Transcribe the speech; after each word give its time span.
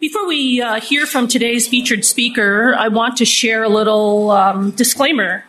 Before 0.00 0.28
we 0.28 0.62
uh, 0.62 0.78
hear 0.78 1.06
from 1.06 1.26
today's 1.26 1.66
featured 1.66 2.04
speaker, 2.04 2.72
I 2.78 2.86
want 2.86 3.16
to 3.16 3.24
share 3.24 3.64
a 3.64 3.68
little 3.68 4.30
um, 4.30 4.70
disclaimer. 4.70 5.42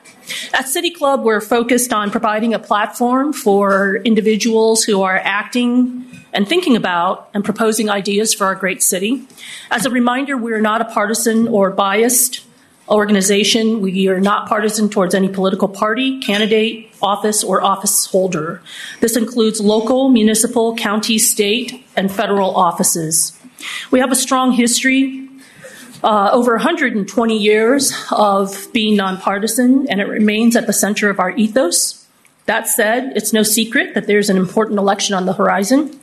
At 0.55 0.67
City 0.67 0.89
Club, 0.89 1.23
we're 1.23 1.39
focused 1.39 1.93
on 1.93 2.09
providing 2.09 2.55
a 2.55 2.57
platform 2.57 3.31
for 3.31 3.97
individuals 3.97 4.83
who 4.83 5.03
are 5.03 5.21
acting 5.23 6.03
and 6.33 6.47
thinking 6.47 6.75
about 6.75 7.29
and 7.35 7.45
proposing 7.45 7.91
ideas 7.91 8.33
for 8.33 8.45
our 8.47 8.55
great 8.55 8.81
city. 8.81 9.21
As 9.69 9.85
a 9.85 9.91
reminder, 9.91 10.35
we're 10.35 10.61
not 10.61 10.81
a 10.81 10.85
partisan 10.85 11.47
or 11.47 11.69
biased 11.69 12.43
organization. 12.89 13.81
We 13.81 14.07
are 14.07 14.19
not 14.19 14.49
partisan 14.49 14.89
towards 14.89 15.13
any 15.13 15.29
political 15.29 15.67
party, 15.67 16.19
candidate, 16.21 16.91
office, 17.03 17.43
or 17.43 17.61
office 17.61 18.07
holder. 18.07 18.63
This 18.99 19.15
includes 19.15 19.61
local, 19.61 20.09
municipal, 20.09 20.75
county, 20.75 21.19
state, 21.19 21.85
and 21.95 22.11
federal 22.11 22.55
offices. 22.55 23.38
We 23.91 23.99
have 23.99 24.11
a 24.11 24.15
strong 24.15 24.51
history, 24.51 25.27
uh, 26.03 26.29
over 26.31 26.53
120 26.53 27.37
years 27.37 27.93
of 28.11 28.67
being 28.71 28.95
nonpartisan, 28.95 29.87
and 29.89 29.99
it 29.99 30.07
remains 30.07 30.55
at 30.55 30.67
the 30.67 30.73
center 30.73 31.09
of 31.09 31.19
our 31.19 31.31
ethos. 31.31 32.05
That 32.45 32.67
said, 32.67 33.13
it's 33.15 33.33
no 33.33 33.43
secret 33.43 33.93
that 33.93 34.07
there's 34.07 34.29
an 34.29 34.37
important 34.37 34.79
election 34.79 35.13
on 35.13 35.25
the 35.25 35.33
horizon. 35.33 35.99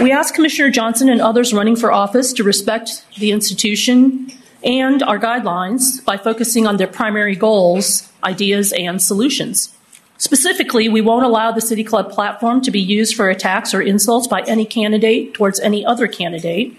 We 0.00 0.12
ask 0.12 0.34
Commissioner 0.34 0.70
Johnson 0.70 1.08
and 1.08 1.20
others 1.20 1.52
running 1.52 1.76
for 1.76 1.92
office 1.92 2.32
to 2.34 2.44
respect 2.44 3.04
the 3.18 3.32
institution 3.32 4.30
and 4.62 5.02
our 5.02 5.18
guidelines 5.18 6.04
by 6.04 6.16
focusing 6.16 6.66
on 6.66 6.76
their 6.76 6.86
primary 6.86 7.34
goals, 7.34 8.10
ideas, 8.22 8.72
and 8.72 9.00
solutions. 9.02 9.74
Specifically, 10.18 10.88
we 10.88 11.00
won't 11.00 11.24
allow 11.24 11.50
the 11.50 11.62
City 11.62 11.82
Club 11.82 12.10
platform 12.10 12.60
to 12.60 12.70
be 12.70 12.80
used 12.80 13.16
for 13.16 13.30
attacks 13.30 13.72
or 13.72 13.80
insults 13.80 14.26
by 14.26 14.42
any 14.42 14.66
candidate 14.66 15.32
towards 15.32 15.58
any 15.60 15.84
other 15.84 16.06
candidate. 16.06 16.76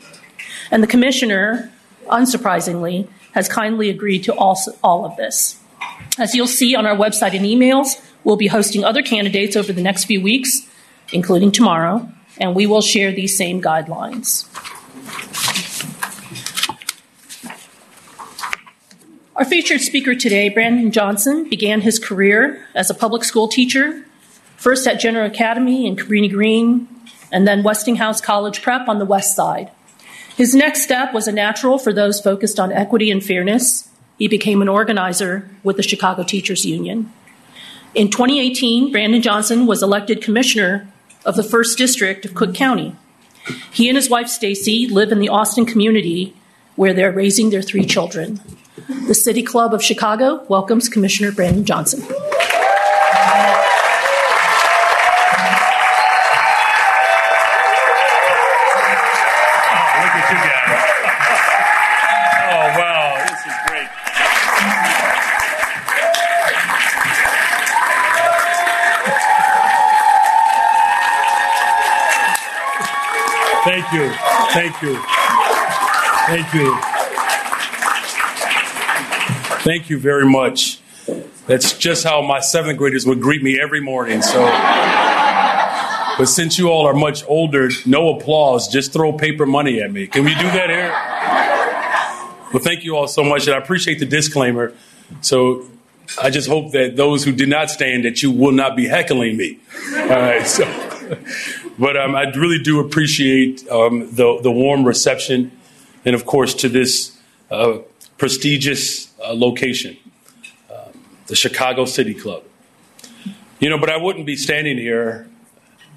And 0.72 0.82
the 0.82 0.88
Commissioner, 0.88 1.70
unsurprisingly, 2.08 3.08
has 3.34 3.48
kindly 3.48 3.90
agreed 3.90 4.24
to 4.24 4.34
all, 4.34 4.58
all 4.84 5.06
of 5.06 5.16
this. 5.18 5.60
As 6.18 6.34
you'll 6.34 6.48
see 6.48 6.76
on 6.76 6.86
our 6.86 6.96
website 6.96 7.36
and 7.36 7.46
emails, 7.46 8.02
we'll 8.24 8.38
be 8.38 8.48
hosting 8.48 8.84
other 8.84 9.02
candidates 9.02 9.56
over 9.56 9.74
the 9.74 9.82
next 9.82 10.06
few 10.06 10.22
weeks, 10.22 10.62
including 11.12 11.52
tomorrow, 11.52 12.10
and 12.38 12.56
we 12.56 12.66
will 12.66 12.82
share 12.82 13.12
these 13.12 13.38
same 13.38 13.62
guidelines. 13.62 14.48
Our 19.36 19.46
featured 19.46 19.82
speaker 19.82 20.14
today, 20.14 20.50
Brandon 20.50 20.92
Johnson, 20.92 21.50
began 21.50 21.82
his 21.82 21.98
career 21.98 22.66
as 22.76 22.90
a 22.90 22.94
public 22.94 23.24
school 23.24 23.48
teacher, 23.48 24.06
first 24.58 24.86
at 24.86 25.00
Jenner 25.00 25.24
Academy 25.24 25.88
in 25.88 25.96
Cabrini 25.96 26.30
Green, 26.30 26.88
and 27.32 27.48
then 27.48 27.64
Westinghouse 27.64 28.22
College 28.22 28.62
Prep 28.62 28.88
on 28.88 29.00
the 29.00 29.06
west 29.06 29.36
side. 29.36 29.72
His 30.38 30.56
next 30.56 30.84
step 30.84 31.14
was 31.14 31.28
a 31.28 31.32
natural 31.32 31.78
for 31.78 31.94
those 31.94 32.20
focused 32.20 32.60
on 32.60 32.72
equity 32.72 33.12
and 33.12 33.24
fairness. 33.24 33.90
He 34.18 34.28
became 34.28 34.62
an 34.62 34.70
organizer 34.70 35.50
with 35.64 35.78
the 35.78 35.84
Chicago 35.84 36.24
Teachers 36.24 36.66
Union. 36.66 37.12
In 37.94 38.10
2018, 38.10 38.92
Brandon 38.92 39.22
Johnson 39.22 39.68
was 39.68 39.84
elected 39.84 40.22
commissioner 40.22 40.88
of 41.26 41.36
the 41.36 41.42
1st 41.42 41.78
District 41.78 42.26
of 42.26 42.34
Cook 42.34 42.56
County. 42.56 42.96
He 43.72 43.90
and 43.90 43.96
his 43.96 44.10
wife 44.10 44.28
Stacy 44.28 44.88
live 44.88 45.12
in 45.12 45.20
the 45.20 45.30
Austin 45.30 45.66
community 45.66 46.36
where 46.76 46.94
they're 46.94 47.12
raising 47.12 47.50
their 47.50 47.62
three 47.62 47.86
children. 47.86 48.40
The 49.08 49.14
City 49.14 49.44
Club 49.44 49.74
of 49.74 49.84
Chicago 49.84 50.46
welcomes 50.48 50.88
Commissioner 50.88 51.32
Brandon 51.32 51.66
Johnson. 51.66 52.04
Thank 74.54 74.82
you. 74.82 75.02
Thank 76.28 76.54
you. 76.54 76.78
Thank 79.64 79.90
you. 79.90 79.98
Very 80.00 80.26
much. 80.26 80.80
That's 81.48 81.78
just 81.78 82.04
how 82.04 82.22
my 82.22 82.40
seventh 82.40 82.78
graders 82.78 83.06
would 83.06 83.22
greet 83.22 83.42
me 83.44 83.60
every 83.62 83.82
morning. 83.82 84.22
So, 84.22 84.42
but 86.18 86.26
since 86.26 86.60
you 86.60 86.70
all 86.70 86.86
are 86.86 86.94
much 86.94 87.24
older, 87.28 87.70
no 87.86 88.16
applause. 88.16 88.68
Just 88.68 88.94
throw 88.94 89.14
paper 89.14 89.46
money 89.46 89.82
at 89.82 89.92
me. 89.92 90.08
Can 90.08 90.24
we 90.26 90.36
do 90.36 90.44
that 90.44 90.70
here? 90.70 90.92
Well, 92.54 92.64
thank 92.64 92.84
you 92.84 92.96
all 92.98 93.08
so 93.08 93.24
much, 93.24 93.48
and 93.48 93.56
I 93.56 93.58
appreciate 93.58 94.00
the 94.00 94.06
disclaimer. 94.06 94.74
So, 95.22 95.66
I 96.22 96.30
just 96.30 96.50
hope 96.50 96.74
that 96.74 96.98
those 96.98 97.24
who 97.24 97.32
did 97.32 97.48
not 97.48 97.70
stand 97.70 98.04
that 98.06 98.22
you 98.22 98.32
will 98.32 98.52
not 98.52 98.76
be 98.76 98.88
heckling 98.88 99.38
me. 99.38 99.60
All 99.94 100.08
right. 100.08 100.46
So, 100.46 100.66
but 101.82 101.98
um, 101.98 102.16
I 102.16 102.30
really 102.36 102.60
do 102.60 102.80
appreciate 102.80 103.68
um, 103.68 104.02
the 104.16 104.40
the 104.42 104.52
warm 104.52 104.86
reception, 104.86 105.52
and 106.06 106.14
of 106.14 106.28
course 106.28 106.54
to 106.54 106.70
this 106.70 107.18
uh, 107.50 107.80
prestigious 108.20 109.12
uh, 109.20 109.34
location, 109.34 109.98
um, 110.72 110.92
the 111.26 111.36
Chicago 111.36 111.86
City 111.86 112.14
Club. 112.14 112.44
You 113.60 113.70
know, 113.72 113.80
but 113.80 113.90
I 113.90 113.98
wouldn't 113.98 114.28
be 114.28 114.36
standing 114.36 114.78
here 114.78 115.28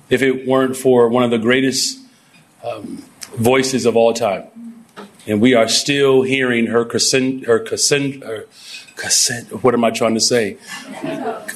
if 0.09 0.23
it 0.23 0.49
weren't 0.49 0.75
for 0.75 1.11
one 1.11 1.23
of 1.23 1.31
the 1.31 1.39
greatest 1.39 1.99
um, 2.65 3.05
voices 3.37 3.84
of 3.84 3.94
all 3.94 4.15
time. 4.15 4.44
And 5.27 5.41
we 5.41 5.55
are 5.55 5.69
still 5.69 6.23
hearing 6.23 6.67
her 6.67 6.87
crescent, 6.87 7.44
her 7.44 7.62
crescent, 7.62 8.25
her 8.25 8.47
crescent, 8.97 9.62
what 9.62 9.75
am 9.75 9.84
I 9.84 9.91
trying 9.91 10.15
to 10.15 10.21
say? 10.21 10.56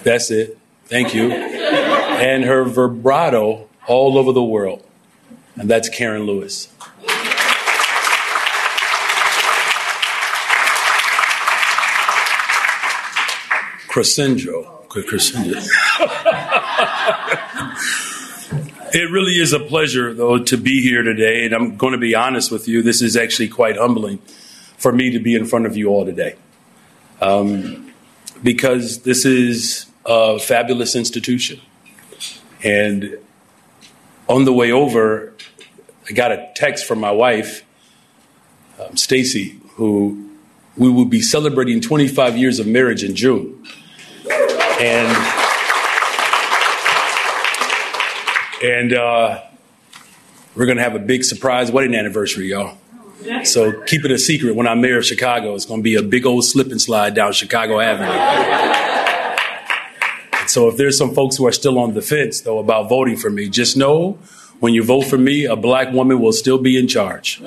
That's 0.03 0.31
it. 0.31 0.59
Thank 0.87 1.15
you. 1.15 1.31
And 1.31 2.45
her 2.45 2.65
vibrato 2.65 3.68
all 3.89 4.17
over 4.17 4.33
the 4.33 4.43
world. 4.43 4.85
And 5.57 5.69
that's 5.69 5.89
Karen 5.89 6.23
Lewis. 6.23 6.69
Crescendo. 13.89 14.85
Crescendo. 14.89 15.61
It 18.91 19.11
really 19.11 19.33
is 19.33 19.53
a 19.53 19.61
pleasure, 19.61 20.15
though, 20.15 20.43
to 20.45 20.57
be 20.57 20.81
here 20.81 21.03
today. 21.03 21.45
And 21.45 21.55
I'm 21.55 21.77
going 21.77 21.93
to 21.93 21.99
be 21.99 22.15
honest 22.15 22.51
with 22.51 22.69
you, 22.69 22.83
this 22.83 23.03
is 23.03 23.17
actually 23.17 23.49
quite 23.49 23.77
humbling 23.77 24.19
for 24.79 24.93
me 24.93 25.11
to 25.11 25.19
be 25.19 25.35
in 25.35 25.45
front 25.45 25.67
of 25.67 25.77
you 25.77 25.89
all 25.89 26.07
today. 26.07 26.37
Um, 27.21 27.93
because 28.43 29.03
this 29.03 29.27
is 29.27 29.87
a 30.07 30.39
fabulous 30.39 30.97
institution. 30.97 31.61
And 32.65 33.19
on 34.29 34.45
the 34.45 34.53
way 34.53 34.71
over, 34.71 35.33
I 36.09 36.13
got 36.13 36.33
a 36.33 36.51
text 36.55 36.87
from 36.87 37.01
my 37.01 37.11
wife, 37.11 37.65
um, 38.79 38.97
Stacy, 38.97 39.61
who 39.75 40.31
we 40.77 40.89
will 40.89 41.05
be 41.05 41.21
celebrating 41.21 41.81
25 41.81 42.37
years 42.37 42.59
of 42.59 42.67
marriage 42.67 43.03
in 43.03 43.17
June. 43.17 43.65
And 44.81 45.17
and 48.63 48.93
uh, 48.93 49.43
we're 50.55 50.67
gonna 50.67 50.83
have 50.83 50.95
a 50.95 51.01
big 51.01 51.25
surprise 51.25 51.73
wedding 51.73 51.95
anniversary, 51.95 52.49
y'all. 52.49 52.77
So 53.45 53.83
keep 53.83 54.05
it 54.05 54.11
a 54.11 54.19
secret. 54.19 54.55
When 54.55 54.69
I'm 54.69 54.81
mayor 54.81 54.99
of 54.99 55.05
Chicago, 55.05 55.55
it's 55.55 55.65
gonna 55.65 55.83
be 55.83 55.97
a 55.97 56.03
big 56.03 56.27
old 56.27 56.45
slip 56.45 56.69
and 56.69 56.81
slide 56.81 57.15
down 57.15 57.33
Chicago 57.33 57.81
Avenue. 57.81 58.88
So 60.49 60.69
if 60.69 60.77
there's 60.77 60.97
some 60.97 61.15
folks 61.15 61.37
who 61.37 61.47
are 61.47 61.53
still 61.53 61.79
on 61.79 61.95
the 61.95 62.03
fence 62.03 62.41
though 62.41 62.59
about 62.59 62.89
voting 62.89 63.17
for 63.17 63.31
me, 63.31 63.49
just 63.49 63.77
know 63.77 64.19
when 64.61 64.75
you 64.75 64.83
vote 64.83 65.03
for 65.03 65.19
me, 65.19 65.45
a 65.45 65.57
black 65.57 65.93
woman 65.93 66.21
will 66.21 66.33
still 66.33 66.59
be 66.59 66.79
in 66.79 66.89
charge. 66.89 67.39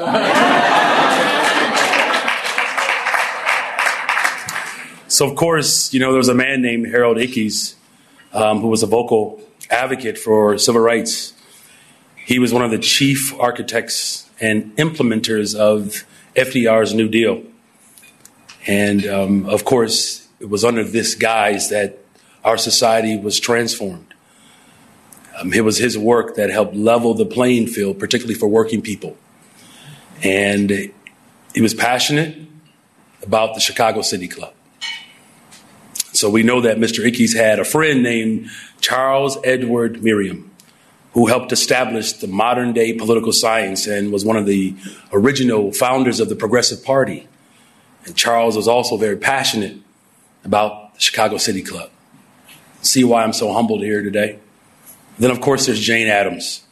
so 5.10 5.28
of 5.30 5.36
course, 5.36 5.94
you 5.94 6.00
know, 6.00 6.12
there 6.12 6.18
was 6.18 6.30
a 6.30 6.36
man 6.36 6.62
named 6.62 6.88
Harold 6.88 7.18
Ickes 7.18 7.76
um, 8.34 8.62
who 8.62 8.68
was 8.68 8.82
a 8.84 8.88
vocal 8.88 9.42
advocate 9.70 10.18
for 10.18 10.58
civil 10.58 10.82
rights. 10.82 11.34
He 12.16 12.40
was 12.40 12.54
one 12.54 12.64
of 12.64 12.72
the 12.72 12.80
chief 12.80 13.38
architects 13.40 14.30
and 14.40 14.76
implementers 14.78 15.56
of 15.56 16.06
FDR's 16.36 16.94
New 16.94 17.10
Deal. 17.10 17.44
And 18.68 19.06
um, 19.08 19.50
of 19.50 19.66
course, 19.66 20.28
it 20.40 20.50
was 20.50 20.64
under 20.64 20.84
this 20.84 21.16
guise 21.16 21.70
that 21.70 21.98
our 22.44 22.58
society 22.58 23.18
was 23.18 23.40
transformed. 23.40 24.14
Um, 25.40 25.54
it 25.54 25.64
was 25.64 25.78
his 25.78 25.98
work 25.98 26.36
that 26.36 26.50
helped 26.50 26.76
level 26.76 27.14
the 27.14 27.26
playing 27.26 27.68
field, 27.68 28.00
particularly 28.00 28.36
for 28.36 28.48
working 28.48 28.82
people. 28.82 29.18
And 30.24 30.92
he 31.54 31.62
was 31.62 31.74
passionate 31.74 32.38
about 33.24 33.56
the 33.56 33.62
Chicago 33.62 34.02
City 34.02 34.28
Club. 34.28 34.54
So 36.14 36.30
we 36.30 36.44
know 36.44 36.62
that 36.62 36.78
Mr. 36.78 37.06
Ickes 37.06 37.36
had 37.36 37.60
a 37.60 37.66
friend 37.66 38.04
named 38.04 38.50
Charles 38.82 39.38
Edward 39.44 40.04
Merriam, 40.04 40.52
who 41.14 41.28
helped 41.28 41.52
establish 41.52 42.14
the 42.14 42.28
modern 42.28 42.74
day 42.74 42.94
political 42.94 43.32
science 43.32 43.88
and 43.88 44.12
was 44.12 44.26
one 44.26 44.38
of 44.38 44.46
the 44.46 44.76
original 45.14 45.72
founders 45.72 46.20
of 46.20 46.30
the 46.30 46.36
Progressive 46.36 46.84
Party. 46.84 47.28
And 48.06 48.16
Charles 48.16 48.56
was 48.56 48.68
also 48.68 48.98
very 48.98 49.18
passionate 49.18 49.78
about 50.44 50.96
the 50.96 51.00
Chicago 51.00 51.38
City 51.38 51.62
Club. 51.62 51.90
See 52.82 53.04
why 53.04 53.24
I'm 53.24 53.34
so 53.34 53.54
humbled 53.54 53.82
here 53.82 54.02
today? 54.02 54.40
Then, 55.20 55.32
of 55.32 55.40
course, 55.40 55.68
there's 55.68 55.80
Jane 55.80 56.08
Addams, 56.08 56.64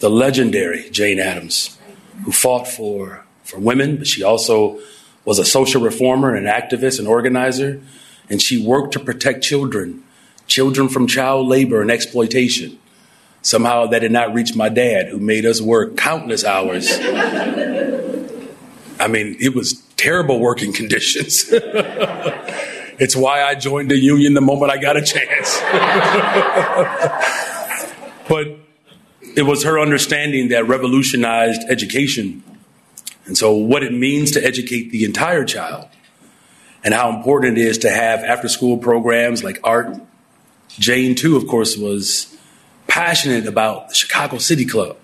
the 0.00 0.10
legendary 0.10 0.90
Jane 0.90 1.18
Addams, 1.18 1.78
who 2.24 2.32
fought 2.32 2.68
for, 2.68 3.24
for 3.42 3.58
women, 3.58 3.96
but 3.96 4.06
she 4.06 4.22
also 4.22 4.78
was 5.24 5.38
a 5.38 5.44
social 5.44 5.80
reformer, 5.80 6.34
an 6.34 6.44
activist, 6.44 6.98
an 6.98 7.06
organizer, 7.06 7.80
and 8.28 8.42
she 8.42 8.64
worked 8.64 8.92
to 8.92 9.00
protect 9.00 9.42
children, 9.42 10.02
children 10.46 10.88
from 10.88 11.06
child 11.06 11.46
labor 11.46 11.80
and 11.80 11.90
exploitation. 11.90 12.78
Somehow 13.42 13.86
that 13.86 14.00
did 14.00 14.12
not 14.12 14.34
reach 14.34 14.54
my 14.54 14.68
dad, 14.68 15.08
who 15.08 15.18
made 15.18 15.46
us 15.46 15.62
work 15.62 15.96
countless 15.96 16.44
hours. 16.44 16.88
I 19.00 19.08
mean, 19.08 19.36
it 19.40 19.54
was 19.54 19.82
terrible 19.96 20.38
working 20.38 20.72
conditions. 20.80 21.50
it's 23.00 23.16
why 23.16 23.42
I 23.42 23.54
joined 23.54 23.90
the 23.90 23.96
union 23.96 24.34
the 24.34 24.42
moment 24.42 24.70
I 24.70 24.76
got 24.76 24.96
a 24.96 25.02
chance. 25.02 25.58
but 28.28 28.58
it 29.34 29.42
was 29.42 29.64
her 29.64 29.80
understanding 29.80 30.50
that 30.50 30.68
revolutionized 30.68 31.62
education. 31.70 32.44
And 33.24 33.38
so, 33.38 33.54
what 33.54 33.82
it 33.82 33.92
means 33.92 34.32
to 34.32 34.44
educate 34.44 34.90
the 34.90 35.04
entire 35.04 35.44
child, 35.44 35.88
and 36.84 36.94
how 36.94 37.14
important 37.14 37.58
it 37.58 37.62
is 37.62 37.78
to 37.78 37.90
have 37.90 38.20
after 38.20 38.48
school 38.48 38.78
programs 38.78 39.42
like 39.42 39.58
art. 39.64 39.96
Jane, 40.68 41.14
too, 41.14 41.36
of 41.36 41.46
course, 41.46 41.76
was 41.76 42.36
passionate 42.86 43.46
about 43.46 43.88
the 43.88 43.94
Chicago 43.94 44.38
City 44.38 44.64
Club. 44.64 44.96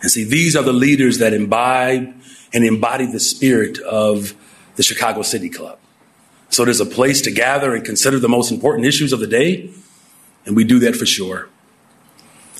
And 0.00 0.10
see, 0.10 0.24
these 0.24 0.56
are 0.56 0.62
the 0.62 0.72
leaders 0.72 1.18
that 1.18 1.32
imbibe 1.32 2.14
and 2.52 2.64
embody 2.64 3.06
the 3.06 3.20
spirit 3.20 3.78
of 3.80 4.34
the 4.76 4.82
Chicago 4.82 5.22
City 5.22 5.48
Club. 5.48 5.78
So 6.50 6.64
there's 6.64 6.80
a 6.80 6.86
place 6.86 7.20
to 7.22 7.30
gather 7.30 7.74
and 7.74 7.84
consider 7.84 8.18
the 8.18 8.28
most 8.28 8.50
important 8.50 8.86
issues 8.86 9.12
of 9.12 9.20
the 9.20 9.26
day, 9.26 9.70
and 10.46 10.56
we 10.56 10.64
do 10.64 10.78
that 10.80 10.96
for 10.96 11.06
sure. 11.06 11.48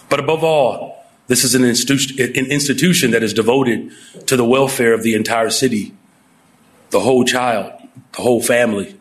But 0.09 0.21
above 0.21 0.45
all, 0.45 1.05
this 1.27 1.45
is 1.45 1.55
an, 1.55 1.63
institu- 1.63 2.19
an 2.19 2.47
institution 2.47 3.11
that 3.11 3.23
is 3.23 3.35
devoted 3.35 3.93
to 4.27 4.37
the 4.37 4.45
welfare 4.45 4.95
of 4.95 5.03
the 5.03 5.15
entire 5.15 5.51
city, 5.51 5.95
the 6.91 7.01
whole 7.01 7.25
child, 7.25 7.73
the 8.13 8.23
whole 8.23 8.43
family. 8.43 8.99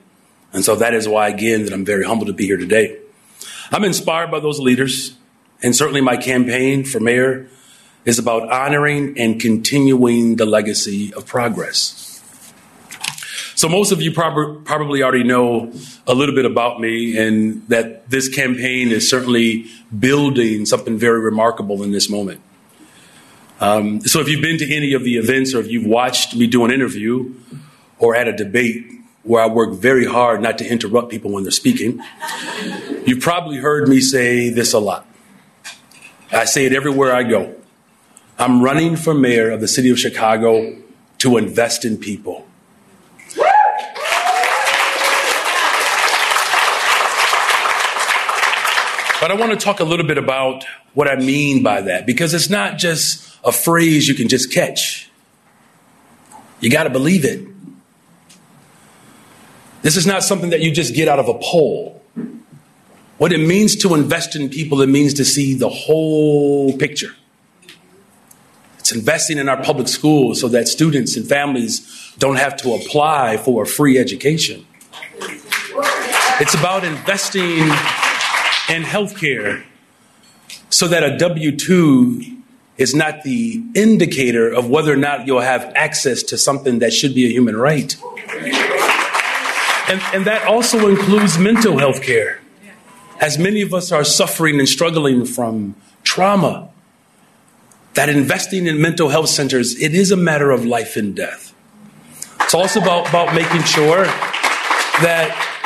And 0.54 0.64
so 0.64 0.76
that 0.76 0.94
is 0.94 1.08
why, 1.08 1.30
again, 1.30 1.66
that 1.66 1.74
I'm 1.74 1.86
very 1.86 2.06
humbled 2.06 2.28
to 2.28 2.34
be 2.34 2.46
here 2.46 2.58
today. 2.58 3.00
I'm 3.72 3.84
inspired 3.84 4.32
by 4.32 4.40
those 4.40 4.60
leaders, 4.60 5.18
and 5.62 5.76
certainly 5.76 6.02
my 6.02 6.18
campaign 6.18 6.84
for 6.84 7.00
mayor 7.00 7.48
is 8.06 8.20
about 8.20 8.50
honoring 8.50 9.20
and 9.20 9.40
continuing 9.40 10.38
the 10.38 10.46
legacy 10.46 11.14
of 11.14 11.26
progress. 11.26 12.07
So 13.58 13.68
most 13.68 13.92
of 13.92 14.04
you 14.04 14.12
prob- 14.12 14.66
probably 14.66 15.02
already 15.02 15.24
know 15.24 15.74
a 16.06 16.14
little 16.14 16.36
bit 16.36 16.46
about 16.46 16.80
me 16.80 17.18
and 17.18 17.68
that 17.70 18.08
this 18.08 18.30
campaign 18.30 18.90
is 18.90 19.10
certainly 19.10 19.66
building 19.98 20.68
something 20.68 20.96
very 20.96 21.20
remarkable 21.22 21.82
in 21.82 21.92
this 21.92 22.08
moment. 22.08 22.40
Um, 23.60 24.02
so 24.02 24.20
if 24.20 24.30
you've 24.30 24.44
been 24.44 24.60
to 24.60 24.72
any 24.72 24.94
of 24.94 25.04
the 25.04 25.18
events 25.18 25.56
or 25.56 25.60
if 25.60 25.72
you've 25.72 25.88
watched 25.88 26.36
me 26.36 26.46
do 26.46 26.66
an 26.66 26.72
interview 26.72 27.34
or 27.98 28.16
at 28.16 28.28
a 28.28 28.32
debate 28.32 28.92
where 29.24 29.42
I 29.42 29.48
work 29.48 29.74
very 29.74 30.06
hard 30.06 30.40
not 30.40 30.60
to 30.60 30.66
interrupt 30.68 31.10
people 31.10 31.32
when 31.32 31.42
they're 31.42 31.50
speaking, 31.50 32.00
you've 33.08 33.22
probably 33.22 33.58
heard 33.58 33.90
me 33.90 34.02
say 34.02 34.52
this 34.52 34.74
a 34.74 34.80
lot. 34.80 35.08
I 36.32 36.46
say 36.46 36.68
it 36.68 36.74
everywhere 36.74 37.12
I 37.12 37.24
go. 37.24 37.56
I'm 38.38 38.62
running 38.62 38.96
for 38.96 39.16
mayor 39.16 39.50
of 39.50 39.62
the 39.62 39.68
city 39.68 39.90
of 39.90 39.98
Chicago 39.98 40.78
to 41.18 41.38
invest 41.38 41.86
in 41.86 41.98
people. 41.98 42.47
But 49.28 49.36
I 49.38 49.40
want 49.42 49.52
to 49.52 49.58
talk 49.58 49.82
a 49.82 49.84
little 49.84 50.08
bit 50.08 50.18
about 50.18 50.64
what 50.94 51.10
I 51.10 51.18
mean 51.18 51.62
by 51.62 51.82
that 51.82 52.06
because 52.06 52.34
it's 52.34 52.50
not 52.50 52.78
just 52.78 53.38
a 53.44 53.52
phrase 53.52 54.08
you 54.08 54.16
can 54.16 54.30
just 54.30 54.54
catch. 54.54 55.10
You 56.62 56.70
got 56.70 56.84
to 56.84 56.90
believe 56.90 57.26
it. 57.26 57.46
This 59.82 59.98
is 59.98 60.08
not 60.08 60.24
something 60.24 60.52
that 60.52 60.62
you 60.62 60.72
just 60.72 60.96
get 60.96 61.10
out 61.10 61.20
of 61.20 61.28
a 61.28 61.34
poll. 61.34 62.02
What 63.18 63.34
it 63.34 63.46
means 63.46 63.76
to 63.80 63.96
invest 63.96 64.38
in 64.38 64.48
people, 64.48 64.82
it 64.82 64.88
means 64.88 65.16
to 65.16 65.26
see 65.26 65.56
the 65.56 65.68
whole 65.68 66.78
picture. 66.78 67.14
It's 68.80 68.94
investing 68.94 69.40
in 69.40 69.50
our 69.50 69.62
public 69.62 69.90
schools 69.90 70.40
so 70.40 70.48
that 70.48 70.70
students 70.70 71.18
and 71.18 71.28
families 71.28 72.16
don't 72.18 72.38
have 72.38 72.56
to 72.62 72.76
apply 72.76 73.36
for 73.36 73.64
a 73.64 73.68
free 73.68 73.98
education. 73.98 74.66
It's 76.40 76.54
about 76.54 76.86
investing 76.86 77.70
in 78.70 78.84
healthcare 78.84 79.64
so 80.70 80.88
that 80.88 81.04
a 81.04 81.18
W 81.18 81.56
2 81.56 82.38
is 82.78 82.94
not 82.94 83.24
the 83.24 83.64
indicator 83.74 84.52
of 84.54 84.70
whether 84.70 84.94
or 84.94 84.98
not 84.98 85.26
you'll 85.26 85.42
have 85.42 85.72
access 85.76 86.22
to 86.24 86.38
something 86.38 86.80
that 86.80 86.94
should 86.94 87.16
be 87.16 87.26
a 87.26 87.30
human 87.30 87.56
right. 87.56 87.96
And, 89.90 90.02
and 90.14 90.26
that 90.26 90.46
also 90.48 90.88
includes 90.88 91.40
mental 91.40 91.78
health 91.78 92.02
care. 92.02 92.42
As 93.20 93.40
many 93.40 93.62
of 93.62 93.74
us 93.74 93.92
are 93.92 94.04
suffering 94.04 94.60
and 94.60 94.70
struggling 94.70 95.26
from 95.26 95.76
trauma, 96.04 96.70
that 97.96 98.10
investing 98.10 98.68
in 98.68 98.80
mental 98.80 99.10
health 99.10 99.30
centers, 99.30 99.76
it 99.82 99.96
is 99.96 100.12
a 100.12 100.18
matter 100.18 100.52
of 100.52 100.66
life 100.66 100.96
and 100.98 101.16
death. 101.16 101.56
It's 102.42 102.54
also 102.54 102.80
about, 102.80 103.10
about 103.10 103.34
making 103.34 103.64
sure 103.64 104.04
that 104.04 105.57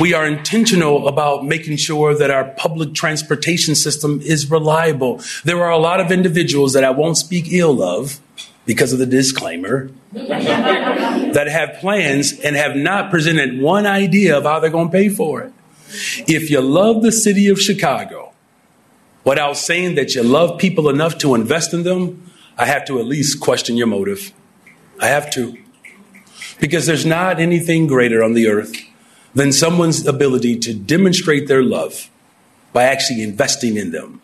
we 0.00 0.12
are 0.12 0.26
intentional 0.26 1.06
about 1.06 1.44
making 1.44 1.76
sure 1.76 2.14
that 2.14 2.30
our 2.30 2.44
public 2.44 2.94
transportation 2.94 3.74
system 3.74 4.20
is 4.22 4.50
reliable. 4.50 5.20
There 5.44 5.62
are 5.62 5.70
a 5.70 5.78
lot 5.78 6.00
of 6.00 6.10
individuals 6.10 6.72
that 6.72 6.84
I 6.84 6.90
won't 6.90 7.16
speak 7.16 7.52
ill 7.52 7.82
of 7.82 8.20
because 8.66 8.92
of 8.92 8.98
the 8.98 9.06
disclaimer 9.06 9.90
that 10.12 11.46
have 11.48 11.78
plans 11.80 12.32
and 12.40 12.56
have 12.56 12.76
not 12.76 13.10
presented 13.10 13.60
one 13.60 13.86
idea 13.86 14.36
of 14.36 14.44
how 14.44 14.58
they're 14.58 14.70
going 14.70 14.88
to 14.88 14.92
pay 14.92 15.08
for 15.08 15.42
it. 15.42 15.52
If 16.26 16.50
you 16.50 16.60
love 16.60 17.02
the 17.02 17.12
city 17.12 17.48
of 17.48 17.60
Chicago, 17.60 18.32
without 19.22 19.56
saying 19.56 19.94
that 19.94 20.14
you 20.14 20.22
love 20.22 20.58
people 20.58 20.88
enough 20.88 21.18
to 21.18 21.34
invest 21.34 21.72
in 21.72 21.84
them, 21.84 22.30
I 22.58 22.66
have 22.66 22.84
to 22.86 22.98
at 22.98 23.06
least 23.06 23.40
question 23.40 23.76
your 23.76 23.86
motive. 23.86 24.32
I 25.00 25.08
have 25.08 25.30
to. 25.32 25.56
Because 26.58 26.86
there's 26.86 27.06
not 27.06 27.38
anything 27.38 27.86
greater 27.86 28.22
on 28.22 28.32
the 28.32 28.48
earth 28.48 28.74
than 29.34 29.52
someone's 29.52 30.06
ability 30.06 30.58
to 30.60 30.74
demonstrate 30.74 31.48
their 31.48 31.62
love 31.62 32.08
by 32.72 32.84
actually 32.84 33.22
investing 33.22 33.76
in 33.76 33.90
them. 33.90 34.20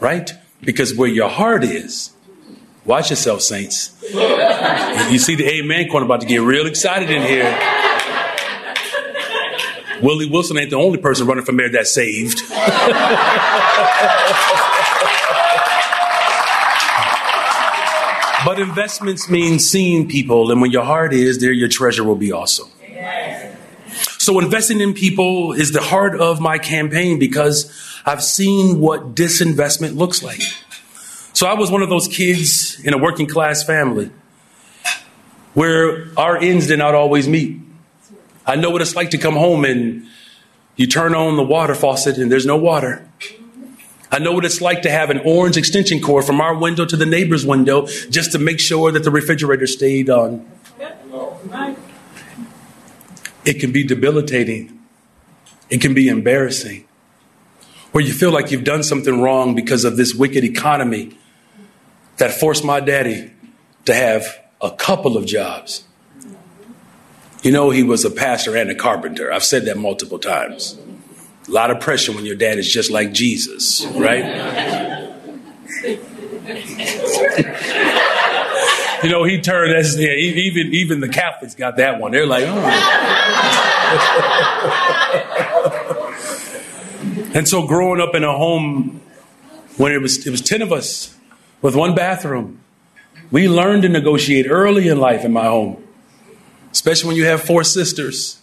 Right? 0.00 0.32
Because 0.60 0.94
where 0.94 1.08
your 1.08 1.28
heart 1.28 1.64
is, 1.64 2.12
watch 2.84 3.10
yourself, 3.10 3.42
saints. 3.42 3.94
You 5.08 5.18
see 5.18 5.36
the 5.36 5.46
amen 5.46 5.88
corner 5.88 6.04
about 6.04 6.20
to 6.20 6.26
get 6.26 6.42
real 6.42 6.66
excited 6.66 7.08
in 7.08 7.22
here. 7.22 7.56
Willie 10.02 10.28
Wilson 10.28 10.58
ain't 10.58 10.70
the 10.70 10.76
only 10.76 10.98
person 10.98 11.26
running 11.26 11.44
for 11.44 11.52
mayor 11.52 11.70
that's 11.70 11.94
saved. 11.94 12.42
but 18.44 18.60
investments 18.60 19.30
mean 19.30 19.58
seeing 19.58 20.08
people, 20.08 20.50
and 20.50 20.60
when 20.60 20.70
your 20.70 20.84
heart 20.84 21.14
is 21.14 21.40
there, 21.40 21.52
your 21.52 21.68
treasure 21.68 22.04
will 22.04 22.16
be 22.16 22.32
also. 22.32 22.68
So, 24.28 24.38
investing 24.40 24.82
in 24.82 24.92
people 24.92 25.52
is 25.52 25.72
the 25.72 25.80
heart 25.80 26.20
of 26.20 26.38
my 26.38 26.58
campaign 26.58 27.18
because 27.18 27.72
I've 28.04 28.22
seen 28.22 28.78
what 28.78 29.14
disinvestment 29.14 29.96
looks 29.96 30.22
like. 30.22 30.42
So, 31.32 31.46
I 31.46 31.54
was 31.54 31.70
one 31.70 31.80
of 31.80 31.88
those 31.88 32.08
kids 32.08 32.78
in 32.84 32.92
a 32.92 32.98
working 32.98 33.26
class 33.26 33.64
family 33.64 34.10
where 35.54 36.08
our 36.18 36.36
ends 36.36 36.66
did 36.66 36.78
not 36.78 36.94
always 36.94 37.26
meet. 37.26 37.58
I 38.46 38.56
know 38.56 38.68
what 38.68 38.82
it's 38.82 38.94
like 38.94 39.08
to 39.12 39.16
come 39.16 39.32
home 39.32 39.64
and 39.64 40.06
you 40.76 40.86
turn 40.86 41.14
on 41.14 41.38
the 41.38 41.42
water 41.42 41.74
faucet 41.74 42.18
and 42.18 42.30
there's 42.30 42.44
no 42.44 42.58
water. 42.58 43.08
I 44.12 44.18
know 44.18 44.32
what 44.32 44.44
it's 44.44 44.60
like 44.60 44.82
to 44.82 44.90
have 44.90 45.08
an 45.08 45.20
orange 45.24 45.56
extension 45.56 46.02
cord 46.02 46.26
from 46.26 46.42
our 46.42 46.54
window 46.54 46.84
to 46.84 46.98
the 46.98 47.06
neighbor's 47.06 47.46
window 47.46 47.86
just 47.86 48.32
to 48.32 48.38
make 48.38 48.60
sure 48.60 48.92
that 48.92 49.04
the 49.04 49.10
refrigerator 49.10 49.66
stayed 49.66 50.10
on. 50.10 50.46
It 53.48 53.60
can 53.60 53.72
be 53.72 53.82
debilitating. 53.82 54.78
It 55.70 55.80
can 55.80 55.94
be 55.94 56.08
embarrassing. 56.08 56.86
Where 57.92 58.04
you 58.04 58.12
feel 58.12 58.30
like 58.30 58.50
you've 58.50 58.62
done 58.62 58.82
something 58.82 59.22
wrong 59.22 59.54
because 59.54 59.86
of 59.86 59.96
this 59.96 60.14
wicked 60.14 60.44
economy 60.44 61.16
that 62.18 62.30
forced 62.30 62.62
my 62.62 62.80
daddy 62.80 63.32
to 63.86 63.94
have 63.94 64.38
a 64.60 64.70
couple 64.70 65.16
of 65.16 65.24
jobs. 65.24 65.84
You 67.42 67.50
know, 67.50 67.70
he 67.70 67.82
was 67.82 68.04
a 68.04 68.10
pastor 68.10 68.54
and 68.54 68.68
a 68.68 68.74
carpenter. 68.74 69.32
I've 69.32 69.44
said 69.44 69.64
that 69.64 69.78
multiple 69.78 70.18
times. 70.18 70.78
A 71.48 71.50
lot 71.50 71.70
of 71.70 71.80
pressure 71.80 72.12
when 72.12 72.26
your 72.26 72.36
dad 72.36 72.58
is 72.58 72.70
just 72.70 72.90
like 72.90 73.14
Jesus, 73.14 73.86
right? 73.94 74.24
you 79.02 79.10
know, 79.10 79.24
he 79.24 79.40
turned 79.40 79.74
as 79.74 79.98
yeah, 79.98 80.10
even 80.10 80.74
even 80.74 81.00
the 81.00 81.08
Catholics 81.08 81.54
got 81.54 81.76
that 81.76 82.00
one. 82.00 82.12
They're 82.12 82.26
like, 82.26 82.44
oh. 82.46 82.58
and 87.34 87.48
so 87.48 87.66
growing 87.66 88.00
up 88.00 88.14
in 88.14 88.24
a 88.24 88.32
home 88.32 89.00
when 89.76 89.92
it 89.92 90.00
was 90.00 90.26
it 90.26 90.30
was 90.30 90.40
ten 90.40 90.62
of 90.62 90.72
us 90.72 91.16
with 91.62 91.74
one 91.74 91.94
bathroom, 91.94 92.60
we 93.30 93.48
learned 93.48 93.82
to 93.82 93.88
negotiate 93.88 94.46
early 94.48 94.88
in 94.88 94.98
life 94.98 95.24
in 95.24 95.32
my 95.32 95.44
home, 95.44 95.82
especially 96.72 97.08
when 97.08 97.16
you 97.16 97.24
have 97.26 97.42
four 97.42 97.64
sisters. 97.64 98.40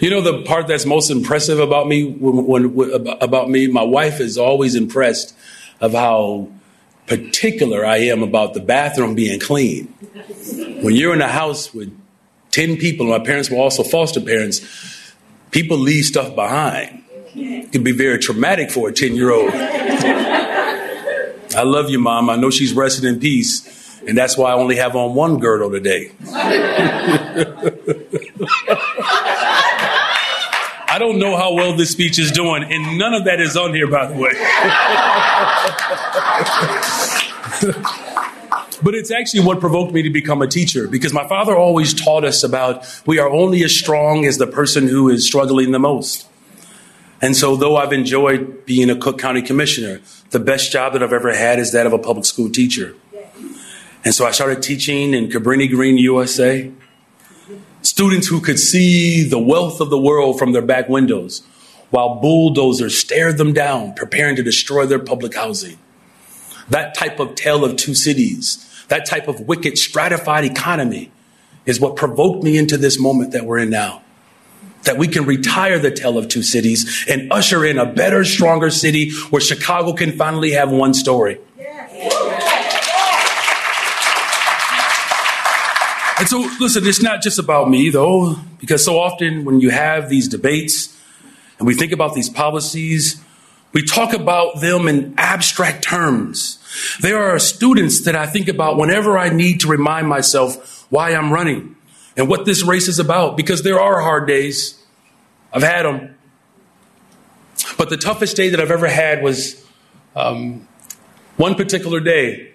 You 0.00 0.10
know 0.10 0.20
the 0.20 0.42
part 0.44 0.68
that's 0.68 0.86
most 0.86 1.10
impressive 1.10 1.58
about 1.58 1.88
me 1.88 2.04
when, 2.04 2.46
when, 2.46 2.92
about 3.20 3.50
me, 3.50 3.66
my 3.66 3.82
wife 3.82 4.20
is 4.20 4.38
always 4.38 4.76
impressed 4.76 5.34
of 5.80 5.92
how 5.92 6.48
particular 7.06 7.84
I 7.84 7.98
am 7.98 8.22
about 8.22 8.54
the 8.54 8.60
bathroom 8.60 9.14
being 9.14 9.40
clean. 9.40 9.86
When 10.82 10.94
you're 10.94 11.14
in 11.14 11.20
a 11.20 11.28
house 11.28 11.74
with 11.74 11.96
10 12.50 12.76
people, 12.76 13.06
my 13.06 13.18
parents 13.18 13.50
were 13.50 13.58
also 13.58 13.82
foster 13.82 14.20
parents, 14.20 14.60
people 15.50 15.76
leave 15.76 16.04
stuff 16.04 16.34
behind. 16.34 17.02
It 17.34 17.72
can 17.72 17.82
be 17.82 17.92
very 17.92 18.18
traumatic 18.18 18.70
for 18.70 18.88
a 18.88 18.92
10 18.92 19.14
year 19.14 19.32
old. 19.32 19.50
I 21.56 21.62
love 21.62 21.90
you, 21.90 21.98
mom. 21.98 22.30
I 22.30 22.36
know 22.36 22.50
she's 22.50 22.72
resting 22.72 23.08
in 23.08 23.20
peace. 23.20 23.70
And 24.06 24.18
that's 24.18 24.36
why 24.36 24.50
I 24.50 24.54
only 24.54 24.76
have 24.76 24.96
on 24.96 25.14
one 25.14 25.38
girdle 25.38 25.70
today. 25.70 26.12
I 30.94 30.98
don't 30.98 31.18
know 31.18 31.36
how 31.36 31.54
well 31.54 31.76
this 31.76 31.90
speech 31.90 32.20
is 32.20 32.30
doing, 32.30 32.62
and 32.62 32.96
none 32.96 33.14
of 33.14 33.24
that 33.24 33.40
is 33.40 33.56
on 33.56 33.74
here, 33.74 33.88
by 33.88 34.06
the 34.06 34.14
way. 34.14 34.30
but 38.80 38.94
it's 38.94 39.10
actually 39.10 39.40
what 39.40 39.58
provoked 39.58 39.92
me 39.92 40.02
to 40.02 40.10
become 40.10 40.40
a 40.40 40.46
teacher 40.46 40.86
because 40.86 41.12
my 41.12 41.26
father 41.26 41.56
always 41.56 41.94
taught 41.94 42.24
us 42.24 42.44
about 42.44 42.86
we 43.06 43.18
are 43.18 43.28
only 43.28 43.64
as 43.64 43.74
strong 43.74 44.24
as 44.24 44.38
the 44.38 44.46
person 44.46 44.86
who 44.86 45.10
is 45.10 45.26
struggling 45.26 45.72
the 45.72 45.80
most. 45.80 46.28
And 47.20 47.34
so, 47.34 47.56
though 47.56 47.76
I've 47.76 47.92
enjoyed 47.92 48.64
being 48.64 48.88
a 48.88 48.96
Cook 48.96 49.18
County 49.18 49.42
commissioner, 49.42 50.00
the 50.30 50.38
best 50.38 50.70
job 50.70 50.92
that 50.92 51.02
I've 51.02 51.12
ever 51.12 51.34
had 51.34 51.58
is 51.58 51.72
that 51.72 51.88
of 51.88 51.92
a 51.92 51.98
public 51.98 52.24
school 52.24 52.50
teacher. 52.50 52.94
And 54.04 54.14
so 54.14 54.26
I 54.26 54.30
started 54.30 54.62
teaching 54.62 55.12
in 55.12 55.28
Cabrini 55.28 55.68
Green, 55.68 55.98
USA 55.98 56.70
students 57.84 58.26
who 58.26 58.40
could 58.40 58.58
see 58.58 59.28
the 59.28 59.38
wealth 59.38 59.80
of 59.80 59.90
the 59.90 59.98
world 59.98 60.38
from 60.38 60.52
their 60.52 60.62
back 60.62 60.88
windows 60.88 61.42
while 61.90 62.16
bulldozers 62.16 62.98
stared 62.98 63.38
them 63.38 63.52
down, 63.52 63.94
preparing 63.94 64.34
to 64.34 64.42
destroy 64.42 64.84
their 64.84 64.98
public 64.98 65.34
housing. 65.34 65.78
That 66.68 66.94
type 66.94 67.20
of 67.20 67.34
tale 67.34 67.64
of 67.64 67.76
two 67.76 67.94
cities, 67.94 68.84
that 68.88 69.06
type 69.06 69.28
of 69.28 69.42
wicked, 69.42 69.78
stratified 69.78 70.44
economy 70.44 71.12
is 71.66 71.78
what 71.78 71.94
provoked 71.94 72.42
me 72.42 72.58
into 72.58 72.76
this 72.76 72.98
moment 72.98 73.32
that 73.32 73.44
we're 73.44 73.58
in 73.58 73.70
now. 73.70 74.02
That 74.84 74.98
we 74.98 75.08
can 75.08 75.24
retire 75.24 75.78
the 75.78 75.90
tale 75.90 76.18
of 76.18 76.28
two 76.28 76.42
cities 76.42 77.04
and 77.08 77.32
usher 77.32 77.64
in 77.64 77.78
a 77.78 77.86
better, 77.86 78.24
stronger 78.24 78.70
city 78.70 79.12
where 79.30 79.40
Chicago 79.40 79.92
can 79.92 80.12
finally 80.12 80.52
have 80.52 80.70
one 80.70 80.94
story. 80.94 81.38
And 86.18 86.28
so, 86.28 86.48
listen, 86.60 86.86
it's 86.86 87.02
not 87.02 87.22
just 87.22 87.38
about 87.38 87.68
me, 87.68 87.90
though, 87.90 88.36
because 88.60 88.84
so 88.84 88.98
often 89.00 89.44
when 89.44 89.60
you 89.60 89.70
have 89.70 90.08
these 90.08 90.28
debates 90.28 90.96
and 91.58 91.66
we 91.66 91.74
think 91.74 91.92
about 91.92 92.14
these 92.14 92.30
policies, 92.30 93.20
we 93.72 93.82
talk 93.82 94.12
about 94.12 94.60
them 94.60 94.86
in 94.86 95.14
abstract 95.18 95.82
terms. 95.82 96.58
There 97.00 97.18
are 97.18 97.38
students 97.40 98.04
that 98.04 98.14
I 98.14 98.26
think 98.26 98.46
about 98.46 98.76
whenever 98.76 99.18
I 99.18 99.28
need 99.30 99.60
to 99.60 99.68
remind 99.68 100.08
myself 100.08 100.86
why 100.90 101.14
I'm 101.14 101.32
running 101.32 101.74
and 102.16 102.28
what 102.28 102.44
this 102.44 102.62
race 102.62 102.86
is 102.86 103.00
about, 103.00 103.36
because 103.36 103.62
there 103.62 103.80
are 103.80 104.00
hard 104.00 104.28
days. 104.28 104.80
I've 105.52 105.62
had 105.64 105.84
them. 105.84 106.16
But 107.76 107.90
the 107.90 107.96
toughest 107.96 108.36
day 108.36 108.50
that 108.50 108.60
I've 108.60 108.70
ever 108.70 108.86
had 108.86 109.22
was 109.22 109.66
um, 110.14 110.68
one 111.36 111.56
particular 111.56 111.98
day. 111.98 112.52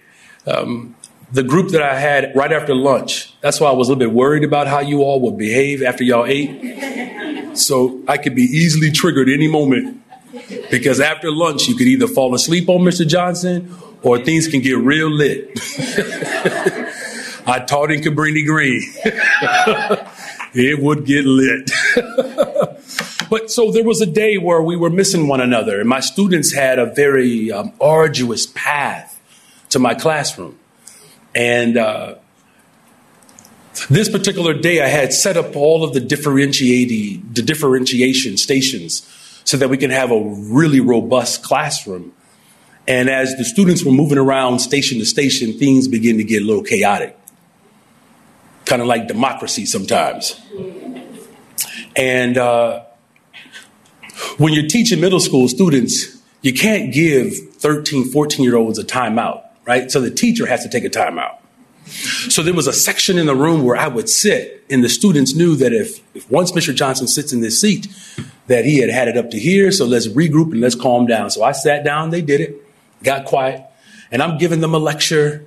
Um, 0.47 0.95
the 1.31 1.43
group 1.43 1.69
that 1.71 1.81
I 1.81 1.99
had 1.99 2.35
right 2.35 2.51
after 2.51 2.73
lunch. 2.73 3.33
That's 3.41 3.59
why 3.59 3.69
I 3.69 3.73
was 3.73 3.87
a 3.87 3.91
little 3.91 4.09
bit 4.09 4.15
worried 4.15 4.43
about 4.43 4.67
how 4.67 4.79
you 4.79 5.03
all 5.03 5.21
would 5.21 5.37
behave 5.37 5.83
after 5.83 6.03
y'all 6.03 6.25
ate. 6.25 7.57
So 7.57 8.01
I 8.07 8.17
could 8.17 8.35
be 8.35 8.43
easily 8.43 8.91
triggered 8.91 9.29
any 9.29 9.47
moment 9.47 10.01
because 10.71 10.99
after 10.99 11.31
lunch 11.31 11.67
you 11.67 11.75
could 11.75 11.87
either 11.87 12.07
fall 12.07 12.33
asleep 12.33 12.69
on 12.69 12.81
Mr. 12.81 13.07
Johnson 13.07 13.75
or 14.01 14.19
things 14.19 14.47
can 14.47 14.61
get 14.61 14.77
real 14.77 15.09
lit. 15.09 15.51
I 17.45 17.59
taught 17.59 17.91
in 17.91 18.01
Cabrini 18.01 18.45
Green. 18.45 18.81
it 20.53 20.79
would 20.79 21.05
get 21.05 21.25
lit. 21.25 21.71
but 23.29 23.51
so 23.51 23.71
there 23.71 23.83
was 23.83 24.01
a 24.01 24.05
day 24.05 24.37
where 24.37 24.61
we 24.61 24.75
were 24.75 24.89
missing 24.89 25.27
one 25.27 25.41
another, 25.41 25.79
and 25.79 25.89
my 25.89 25.99
students 25.99 26.53
had 26.53 26.77
a 26.79 26.85
very 26.85 27.51
um, 27.51 27.73
arduous 27.81 28.45
path 28.45 29.19
to 29.69 29.79
my 29.79 29.95
classroom. 29.95 30.59
And 31.35 31.77
uh, 31.77 32.15
this 33.89 34.09
particular 34.09 34.53
day, 34.53 34.81
I 34.81 34.87
had 34.87 35.13
set 35.13 35.37
up 35.37 35.55
all 35.55 35.83
of 35.83 35.93
the 35.93 35.99
differentiating, 35.99 37.29
the 37.33 37.41
differentiation 37.41 38.37
stations 38.37 39.07
so 39.45 39.57
that 39.57 39.69
we 39.69 39.77
can 39.77 39.91
have 39.91 40.11
a 40.11 40.21
really 40.21 40.79
robust 40.79 41.43
classroom. 41.43 42.13
And 42.87 43.09
as 43.09 43.35
the 43.37 43.45
students 43.45 43.85
were 43.85 43.91
moving 43.91 44.17
around 44.17 44.59
station 44.59 44.99
to 44.99 45.05
station, 45.05 45.53
things 45.53 45.87
begin 45.87 46.17
to 46.17 46.23
get 46.23 46.41
a 46.41 46.45
little 46.45 46.63
chaotic, 46.63 47.17
kind 48.65 48.81
of 48.81 48.87
like 48.87 49.07
democracy 49.07 49.65
sometimes. 49.65 50.39
And 51.95 52.37
uh, 52.37 52.83
when 54.37 54.53
you're 54.53 54.67
teaching 54.67 54.99
middle 54.99 55.19
school 55.19 55.47
students, 55.47 56.17
you 56.41 56.53
can't 56.53 56.93
give 56.93 57.33
13, 57.57 58.11
14 58.11 58.43
year 58.43 58.55
olds 58.55 58.79
a 58.79 58.83
timeout 58.83 59.48
right? 59.69 59.91
So 59.91 60.01
the 60.01 60.09
teacher 60.09 60.47
has 60.47 60.63
to 60.63 60.69
take 60.69 60.83
a 60.83 60.89
timeout. 60.89 61.37
So 61.85 62.41
there 62.41 62.55
was 62.55 62.65
a 62.65 62.73
section 62.73 63.19
in 63.19 63.27
the 63.27 63.35
room 63.35 63.63
where 63.63 63.77
I 63.77 63.87
would 63.87 64.09
sit, 64.09 64.65
and 64.67 64.83
the 64.83 64.89
students 64.89 65.35
knew 65.35 65.55
that 65.57 65.71
if, 65.73 66.01
if 66.15 66.29
once 66.29 66.51
Mr. 66.53 66.73
Johnson 66.73 67.07
sits 67.07 67.31
in 67.31 67.41
this 67.41 67.61
seat, 67.61 67.87
that 68.47 68.65
he 68.65 68.79
had 68.79 68.89
had 68.89 69.07
it 69.07 69.15
up 69.15 69.29
to 69.29 69.39
here, 69.39 69.71
so 69.71 69.85
let's 69.85 70.07
regroup 70.07 70.51
and 70.51 70.59
let's 70.59 70.73
calm 70.73 71.05
down. 71.05 71.29
So 71.29 71.43
I 71.43 71.51
sat 71.51 71.83
down, 71.83 72.09
they 72.09 72.23
did 72.23 72.41
it, 72.41 72.55
got 73.03 73.25
quiet, 73.25 73.63
and 74.11 74.23
I'm 74.23 74.39
giving 74.39 74.59
them 74.59 74.73
a 74.73 74.79
lecture, 74.79 75.45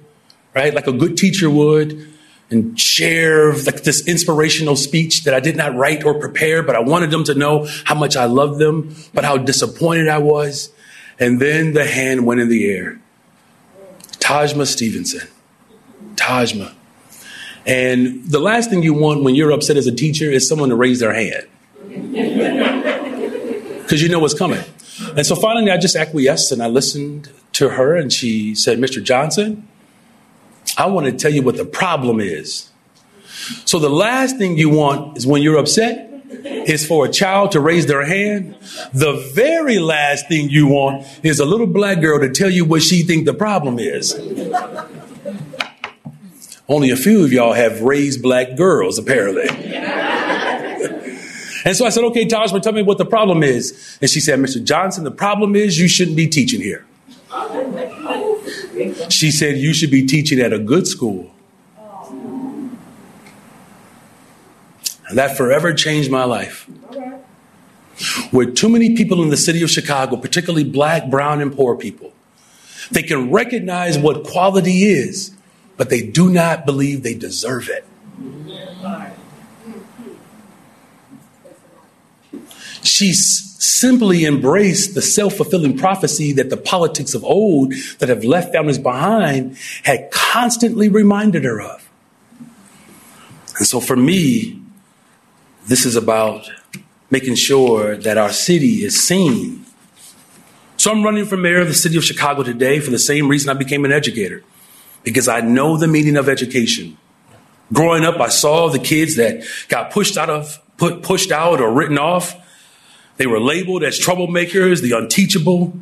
right, 0.55 0.73
like 0.73 0.87
a 0.87 0.93
good 0.93 1.17
teacher 1.17 1.51
would, 1.51 2.09
and 2.49 2.79
share 2.79 3.53
like 3.55 3.83
this 3.83 4.07
inspirational 4.07 4.77
speech 4.77 5.25
that 5.25 5.35
I 5.35 5.41
did 5.41 5.57
not 5.57 5.75
write 5.75 6.05
or 6.05 6.15
prepare, 6.21 6.63
but 6.63 6.77
I 6.77 6.81
wanted 6.81 7.11
them 7.11 7.25
to 7.25 7.35
know 7.35 7.67
how 7.85 7.97
much 7.97 8.17
I 8.17 8.27
loved 8.27 8.61
them, 8.61 8.95
but 9.13 9.25
how 9.25 9.37
disappointed 9.37 10.07
I 10.07 10.19
was. 10.19 10.71
And 11.19 11.41
then 11.41 11.73
the 11.73 11.85
hand 11.85 12.25
went 12.25 12.41
in 12.41 12.49
the 12.49 12.71
air. 12.71 13.02
Tajma 14.23 14.67
Stevenson. 14.67 15.29
Tajma. 16.15 16.73
And 17.67 18.25
the 18.25 18.39
last 18.39 18.71
thing 18.71 18.83
you 18.83 18.95
want 18.95 19.23
when 19.23 19.35
you're 19.35 19.51
upset 19.51 19.77
as 19.77 19.87
a 19.87 19.95
teacher 19.95 20.31
is 20.31 20.49
someone 20.49 20.69
to 20.69 20.77
raise 20.77 21.01
their 21.01 21.13
hand. 21.13 21.49
Because 23.83 24.03
you 24.03 24.09
know 24.09 24.21
what's 24.21 24.33
coming. 24.33 24.63
And 25.19 25.27
so 25.27 25.37
finally, 25.37 25.71
I 25.71 25.77
just 25.77 25.97
acquiesced 25.97 26.51
and 26.51 26.63
I 26.63 26.69
listened 26.69 27.31
to 27.55 27.71
her, 27.71 27.95
and 27.95 28.11
she 28.11 28.55
said, 28.55 28.79
Mr. 28.79 29.03
Johnson, 29.03 29.69
I 30.79 30.87
want 30.87 31.07
to 31.07 31.13
tell 31.13 31.31
you 31.31 31.43
what 31.43 31.59
the 31.59 31.67
problem 31.67 32.19
is. 32.19 32.71
So 33.67 33.79
the 33.79 33.91
last 33.91 34.39
thing 34.39 34.57
you 34.57 34.71
want 34.71 35.19
is 35.19 35.27
when 35.27 35.43
you're 35.43 35.59
upset, 35.59 36.12
is 36.69 36.87
for 36.87 37.07
a 37.07 37.09
child 37.09 37.53
to 37.53 37.61
raise 37.61 37.87
their 37.87 38.05
hand. 38.05 38.57
The 38.93 39.31
very 39.35 39.79
last 39.79 40.29
thing 40.29 40.49
you 40.51 40.67
want 40.67 41.07
is 41.23 41.41
a 41.41 41.45
little 41.45 41.67
black 41.67 42.01
girl 42.01 42.21
to 42.21 42.31
tell 42.31 42.51
you 42.51 42.65
what 42.65 42.83
she 42.83 43.03
think 43.03 43.27
the 43.27 43.35
problem 43.35 43.79
is. 43.79 44.15
Only 46.69 46.91
a 46.91 46.97
few 46.97 47.25
of 47.25 47.33
y'all 47.33 47.53
have 47.53 47.83
raised 47.83 48.23
black 48.23 48.57
girls, 48.57 48.99
apparently. 48.99 49.49
and 51.65 51.77
so 51.77 51.85
I 51.85 51.89
said, 51.91 52.05
okay, 52.05 52.27
Tajma, 52.27 52.63
tell 52.63 52.73
me 52.73 52.83
what 52.83 52.99
the 52.99 53.05
problem 53.05 53.43
is. 53.43 53.99
And 54.01 54.09
she 54.09 54.21
said, 54.21 54.39
Mr. 54.39 54.63
Johnson, 54.63 55.05
the 55.05 55.11
problem 55.11 55.57
is 55.57 55.79
you 55.79 55.89
shouldn't 55.89 56.17
be 56.17 56.29
teaching 56.29 56.61
here. 56.61 56.87
She 59.09 59.31
said, 59.31 59.59
you 59.59 59.75
should 59.75 59.91
be 59.91 60.07
teaching 60.07 60.41
at 60.41 60.53
a 60.53 60.59
good 60.59 60.87
school. 60.87 61.32
And 65.13 65.19
that 65.19 65.37
forever 65.37 65.75
changed 65.75 66.11
my 66.11 66.25
life. 66.25 66.67
Where 68.31 68.47
too 68.47 68.71
many 68.71 68.97
people 68.97 69.23
in 69.23 69.29
the 69.29 69.37
city 69.37 69.61
of 69.61 69.69
Chicago, 69.69 70.17
particularly 70.17 70.65
black, 70.65 71.11
brown, 71.11 71.43
and 71.43 71.55
poor 71.55 71.77
people, 71.77 72.15
they 72.91 73.03
can 73.03 73.31
recognize 73.31 73.99
what 73.99 74.25
quality 74.25 74.85
is, 74.85 75.37
but 75.77 75.91
they 75.91 76.01
do 76.01 76.31
not 76.31 76.65
believe 76.65 77.03
they 77.03 77.13
deserve 77.13 77.69
it. 77.69 77.85
She 82.83 83.13
simply 83.13 84.25
embraced 84.25 84.95
the 84.95 85.03
self 85.03 85.35
fulfilling 85.35 85.77
prophecy 85.77 86.33
that 86.33 86.49
the 86.49 86.57
politics 86.57 87.13
of 87.13 87.23
old 87.23 87.75
that 87.99 88.09
have 88.09 88.25
left 88.25 88.51
families 88.55 88.79
behind 88.79 89.59
had 89.83 90.11
constantly 90.11 90.89
reminded 90.89 91.45
her 91.45 91.61
of. 91.61 91.87
And 93.59 93.67
so 93.67 93.79
for 93.79 93.95
me, 93.95 94.62
this 95.67 95.87
is 95.87 95.97
about 95.97 96.51
making 97.11 97.35
sure 97.35 97.97
that 97.97 98.19
our 98.19 98.33
city 98.33 98.85
is 98.85 99.01
seen. 99.01 99.65
So 100.77 100.91
I'm 100.91 101.05
running 101.05 101.27
for 101.27 101.37
mayor 101.37 101.61
of 101.61 101.69
the 101.69 101.75
city 101.75 101.97
of 101.97 102.05
Chicago 102.05 102.43
today 102.43 102.81
for 102.81 102.91
the 102.91 102.99
same 102.99 103.29
reason 103.29 103.51
I 103.51 103.55
became 103.55 103.85
an 103.85 103.93
educator, 103.93 104.43
because 105.05 105.29
I 105.29 105.41
know 105.41 105.77
the 105.77 105.87
meaning 105.87 106.17
of 106.17 106.29
education. 106.29 106.97
Growing 107.73 108.05
up, 108.05 108.21
I 108.21 108.29
saw 108.29 108.69
the 108.69 108.79
kids 108.79 109.17
that 109.17 109.45
got 109.69 109.93
pushed 109.93 110.17
out 110.17 110.29
of, 110.29 110.59
put, 110.77 111.03
pushed 111.03 111.31
out 111.31 111.61
or 111.61 111.73
written 111.73 111.99
off. 111.99 112.35
They 113.17 113.27
were 113.27 113.41
labeled 113.41 113.85
as 113.85 114.01
troublemakers, 114.01 114.83
the 114.83 114.97
unteachable. 114.97 115.73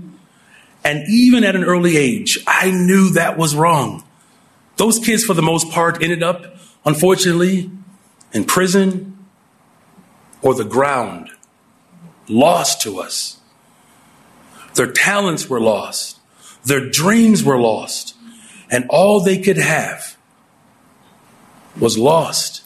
And 0.84 1.04
even 1.08 1.44
at 1.44 1.56
an 1.56 1.64
early 1.64 1.96
age, 1.96 2.38
I 2.46 2.70
knew 2.70 3.10
that 3.10 3.38
was 3.38 3.54
wrong. 3.54 4.04
Those 4.76 4.98
kids, 4.98 5.24
for 5.24 5.34
the 5.34 5.42
most 5.42 5.70
part, 5.70 6.02
ended 6.02 6.22
up, 6.22 6.56
unfortunately, 6.84 7.70
in 8.32 8.44
prison 8.44 9.16
or 10.42 10.54
the 10.54 10.64
ground, 10.64 11.30
lost 12.28 12.80
to 12.82 13.00
us. 13.00 13.38
Their 14.74 14.92
talents 14.92 15.48
were 15.48 15.60
lost. 15.60 16.18
Their 16.64 16.88
dreams 16.88 17.42
were 17.42 17.58
lost. 17.58 18.14
And 18.70 18.86
all 18.88 19.20
they 19.20 19.38
could 19.38 19.58
have 19.58 20.16
was 21.78 21.98
lost. 21.98 22.62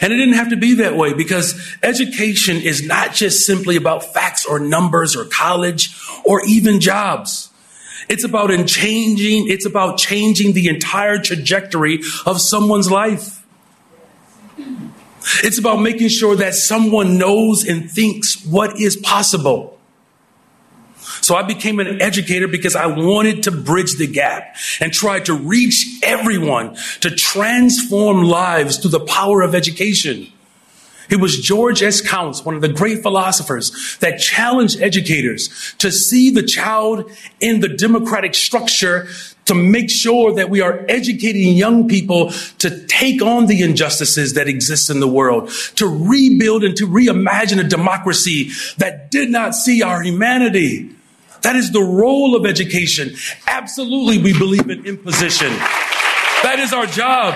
And 0.00 0.12
it 0.12 0.16
didn't 0.16 0.34
have 0.34 0.50
to 0.50 0.56
be 0.56 0.74
that 0.74 0.96
way 0.96 1.12
because 1.12 1.76
education 1.82 2.56
is 2.56 2.86
not 2.86 3.14
just 3.14 3.46
simply 3.46 3.76
about 3.76 4.12
facts 4.12 4.44
or 4.44 4.58
numbers 4.58 5.14
or 5.16 5.24
college 5.24 5.96
or 6.24 6.44
even 6.46 6.80
jobs. 6.80 7.50
It's 8.08 8.24
about 8.24 8.50
in 8.50 8.66
changing, 8.66 9.48
it's 9.48 9.66
about 9.66 9.98
changing 9.98 10.54
the 10.54 10.68
entire 10.68 11.18
trajectory 11.18 12.00
of 12.26 12.40
someone's 12.40 12.90
life. 12.90 13.37
It's 15.42 15.58
about 15.58 15.80
making 15.80 16.08
sure 16.08 16.36
that 16.36 16.54
someone 16.54 17.18
knows 17.18 17.66
and 17.66 17.90
thinks 17.90 18.44
what 18.44 18.80
is 18.80 18.96
possible. 18.96 19.78
So 21.20 21.34
I 21.34 21.42
became 21.42 21.80
an 21.80 22.00
educator 22.00 22.48
because 22.48 22.76
I 22.76 22.86
wanted 22.86 23.42
to 23.44 23.50
bridge 23.50 23.96
the 23.96 24.06
gap 24.06 24.56
and 24.80 24.92
try 24.92 25.20
to 25.20 25.34
reach 25.34 26.00
everyone 26.02 26.76
to 27.00 27.10
transform 27.10 28.22
lives 28.22 28.78
through 28.78 28.90
the 28.92 29.00
power 29.04 29.42
of 29.42 29.54
education. 29.54 30.32
It 31.10 31.20
was 31.20 31.40
George 31.40 31.82
S. 31.82 32.00
Counts, 32.02 32.44
one 32.44 32.54
of 32.54 32.60
the 32.60 32.68
great 32.68 33.02
philosophers, 33.02 33.96
that 34.00 34.18
challenged 34.18 34.80
educators 34.80 35.74
to 35.78 35.90
see 35.90 36.30
the 36.30 36.42
child 36.42 37.10
in 37.40 37.60
the 37.60 37.68
democratic 37.68 38.34
structure 38.34 39.08
to 39.48 39.54
make 39.54 39.90
sure 39.90 40.34
that 40.34 40.48
we 40.48 40.60
are 40.60 40.84
educating 40.88 41.54
young 41.54 41.88
people 41.88 42.30
to 42.58 42.86
take 42.86 43.20
on 43.20 43.46
the 43.46 43.62
injustices 43.62 44.34
that 44.34 44.46
exist 44.46 44.90
in 44.90 45.00
the 45.00 45.08
world, 45.08 45.50
to 45.74 45.86
rebuild 45.86 46.64
and 46.64 46.76
to 46.76 46.86
reimagine 46.86 47.58
a 47.58 47.68
democracy 47.68 48.50
that 48.76 49.10
did 49.10 49.30
not 49.30 49.54
see 49.54 49.82
our 49.82 50.02
humanity. 50.02 50.94
That 51.42 51.56
is 51.56 51.72
the 51.72 51.82
role 51.82 52.36
of 52.36 52.44
education. 52.44 53.14
Absolutely, 53.46 54.18
we 54.18 54.38
believe 54.38 54.68
in 54.68 54.84
imposition. 54.84 55.48
That 56.42 56.58
is 56.58 56.72
our 56.72 56.86
job. 56.86 57.34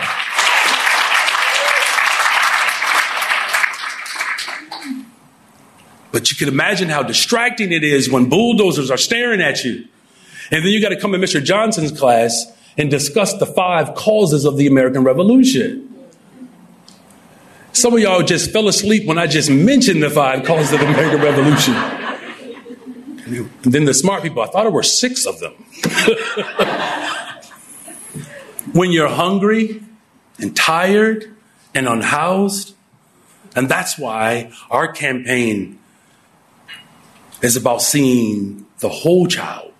But 6.12 6.30
you 6.30 6.36
can 6.36 6.48
imagine 6.48 6.90
how 6.90 7.02
distracting 7.02 7.72
it 7.72 7.82
is 7.82 8.10
when 8.10 8.28
bulldozers 8.28 8.90
are 8.90 8.98
staring 8.98 9.40
at 9.40 9.64
you. 9.64 9.88
And 10.52 10.64
then 10.64 10.70
you 10.70 10.80
got 10.80 10.90
to 10.90 11.00
come 11.00 11.14
in 11.14 11.20
Mr. 11.20 11.42
Johnson's 11.42 11.98
class 11.98 12.46
and 12.76 12.90
discuss 12.90 13.36
the 13.38 13.46
five 13.46 13.94
causes 13.94 14.44
of 14.44 14.56
the 14.56 14.66
American 14.66 15.02
Revolution. 15.02 15.88
Some 17.72 17.94
of 17.94 18.00
y'all 18.00 18.22
just 18.22 18.52
fell 18.52 18.68
asleep 18.68 19.06
when 19.06 19.18
I 19.18 19.26
just 19.26 19.50
mentioned 19.50 20.02
the 20.02 20.10
five 20.10 20.44
causes 20.44 20.74
of 20.74 20.80
the 20.80 20.86
American 20.86 21.22
Revolution. 21.22 21.74
And 23.64 23.72
then 23.72 23.86
the 23.86 23.94
smart 23.94 24.22
people, 24.22 24.42
I 24.42 24.46
thought 24.46 24.64
there 24.64 24.70
were 24.70 24.82
six 24.82 25.26
of 25.26 25.40
them. 25.40 25.54
when 28.72 28.90
you're 28.90 29.08
hungry 29.08 29.82
and 30.38 30.54
tired 30.54 31.34
and 31.74 31.88
unhoused, 31.88 32.74
and 33.56 33.70
that's 33.70 33.98
why 33.98 34.52
our 34.70 34.92
campaign 34.92 35.78
is 37.40 37.56
about 37.56 37.80
seeing 37.80 38.66
the 38.80 38.90
whole 38.90 39.26
child, 39.26 39.71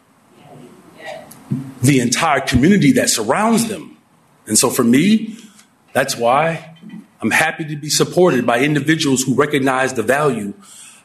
the 1.83 2.01
entire 2.01 2.41
community 2.41 2.93
that 2.93 3.11
surrounds 3.11 3.69
them. 3.69 3.97
And 4.47 4.59
so 4.59 4.71
for 4.71 4.85
me, 4.85 5.37
that's 5.93 6.17
why 6.17 6.77
I'm 7.21 7.31
happy 7.31 7.65
to 7.67 7.77
be 7.77 7.89
supported 7.89 8.47
by 8.47 8.61
individuals 8.61 9.23
who 9.23 9.35
recognize 9.35 9.95
the 9.95 10.03
value 10.03 10.55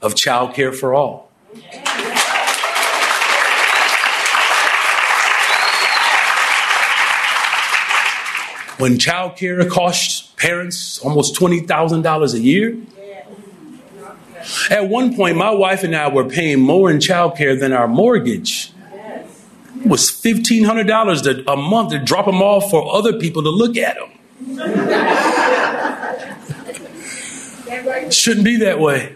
of 0.01 0.15
child 0.15 0.53
care 0.53 0.71
for 0.71 0.93
all. 0.93 1.31
When 8.77 8.99
child 8.99 9.35
care 9.35 9.67
costs 9.67 10.31
parents 10.37 10.99
almost 10.99 11.35
$20,000 11.35 12.33
a 12.33 12.39
year, 12.39 12.77
at 14.69 14.87
one 14.87 15.15
point, 15.15 15.35
my 15.35 15.51
wife 15.51 15.83
and 15.83 15.95
I 15.95 16.07
were 16.09 16.25
paying 16.25 16.59
more 16.59 16.89
in 16.91 16.99
child 16.99 17.35
care 17.35 17.55
than 17.55 17.73
our 17.73 17.87
mortgage. 17.87 18.71
Was 19.87 20.11
$1,500 20.11 21.47
a 21.47 21.55
month 21.55 21.91
to 21.91 21.99
drop 21.99 22.25
them 22.25 22.41
off 22.41 22.69
for 22.69 22.93
other 22.93 23.13
people 23.13 23.43
to 23.43 23.49
look 23.49 23.77
at 23.77 23.95
them. 23.95 24.11
Shouldn't 28.11 28.45
be 28.45 28.57
that 28.57 28.79
way. 28.79 29.15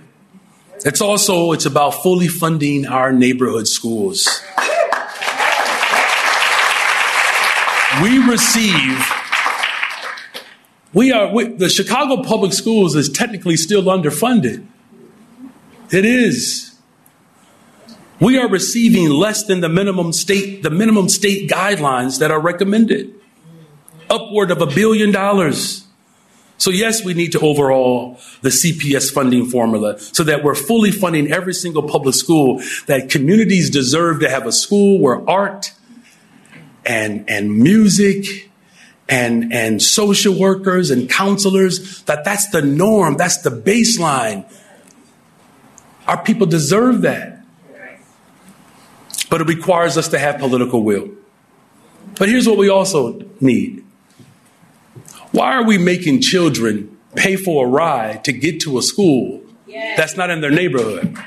It's 0.84 1.01
also 1.01 1.51
it's 1.51 1.65
about 1.65 2.01
fully 2.01 2.27
funding 2.27 2.88
our 2.88 3.12
neighborhood 3.12 3.67
schools. 3.67 4.41
We 8.01 8.17
receive 8.19 9.12
we 10.93 11.12
are 11.12 11.31
we, 11.31 11.45
the 11.45 11.69
Chicago 11.69 12.23
Public 12.23 12.53
Schools 12.53 12.95
is 12.95 13.10
technically 13.10 13.57
still 13.57 13.84
underfunded. 13.84 14.65
It 15.91 16.05
is. 16.05 16.70
We 18.21 18.38
are 18.38 18.47
receiving 18.47 19.10
less 19.10 19.43
than 19.43 19.60
the 19.60 19.67
minimum 19.67 20.13
state, 20.13 20.63
the 20.63 20.69
minimum 20.69 21.10
state 21.10 21.49
guidelines 21.49 22.19
that 22.19 22.31
are 22.31 22.39
recommended. 22.39 23.13
Upward 24.10 24.51
of 24.51 24.62
a 24.62 24.67
billion 24.67 25.12
dollars. 25.12 25.88
So 26.57 26.69
yes, 26.69 27.03
we 27.03 27.15
need 27.15 27.31
to 27.31 27.39
overhaul 27.39 28.19
the 28.41 28.49
CPS 28.49 29.12
funding 29.12 29.47
formula 29.47 29.99
so 29.99 30.23
that 30.23 30.43
we're 30.43 30.55
fully 30.55 30.91
funding 30.91 31.31
every 31.31 31.53
single 31.53 31.84
public 31.84 32.13
school, 32.13 32.62
that 32.86 33.10
communities 33.10 33.69
deserve 33.69 34.19
to 34.19 34.29
have 34.29 34.45
a 34.45 34.51
school 34.51 34.99
where 34.99 35.27
art 35.27 35.73
and, 36.86 37.27
and 37.27 37.57
music 37.57 38.51
and, 39.10 39.51
and 39.51 39.81
social 39.81 40.38
workers 40.39 40.91
and 40.91 41.10
counselors, 41.10 42.03
that 42.03 42.23
that's 42.23 42.49
the 42.51 42.62
norm, 42.62 43.17
that's 43.17 43.41
the 43.41 43.49
baseline 43.49 44.45
our 46.07 46.21
people 46.21 46.45
deserve 46.45 47.01
that. 47.01 47.40
But 49.32 49.41
it 49.41 49.48
requires 49.48 49.98
us 49.98 50.10
to 50.10 50.20
have 50.20 50.39
political 50.39 50.84
will. 50.84 51.10
But 52.20 52.30
here's 52.30 52.48
what 52.48 52.58
we 52.58 52.70
also 52.70 53.22
need. 53.39 53.84
Why 55.32 55.54
are 55.54 55.63
we 55.63 55.78
making 55.78 56.22
children 56.22 56.98
pay 57.15 57.38
for 57.38 57.65
a 57.65 57.70
ride 57.70 58.26
to 58.26 58.34
get 58.34 58.60
to 58.62 58.78
a 58.78 58.82
school 58.82 59.41
that's 59.96 60.17
not 60.17 60.30
in 60.30 60.41
their 60.41 60.52
neighborhood? 60.52 61.17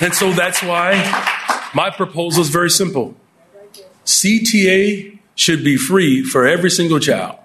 And 0.00 0.12
so 0.12 0.32
that's 0.32 0.60
why 0.60 0.92
my 1.72 1.90
proposal 1.90 2.42
is 2.42 2.50
very 2.50 2.70
simple. 2.70 3.14
CTA 4.04 5.18
should 5.36 5.64
be 5.64 5.76
free 5.76 6.24
for 6.24 6.46
every 6.46 6.70
single 6.70 6.98
child. 6.98 7.38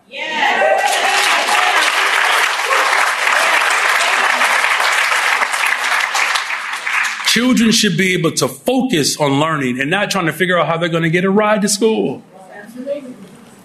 Children 7.30 7.70
should 7.70 7.96
be 7.96 8.16
able 8.16 8.32
to 8.32 8.48
focus 8.48 9.16
on 9.22 9.40
learning 9.40 9.80
and 9.80 9.92
not 9.92 10.10
trying 10.10 10.26
to 10.26 10.34
figure 10.34 10.58
out 10.58 10.66
how 10.66 10.78
they're 10.78 10.90
going 10.90 11.04
to 11.04 11.12
get 11.12 11.26
a 11.26 11.30
ride 11.30 11.62
to 11.62 11.70
school. 11.70 12.24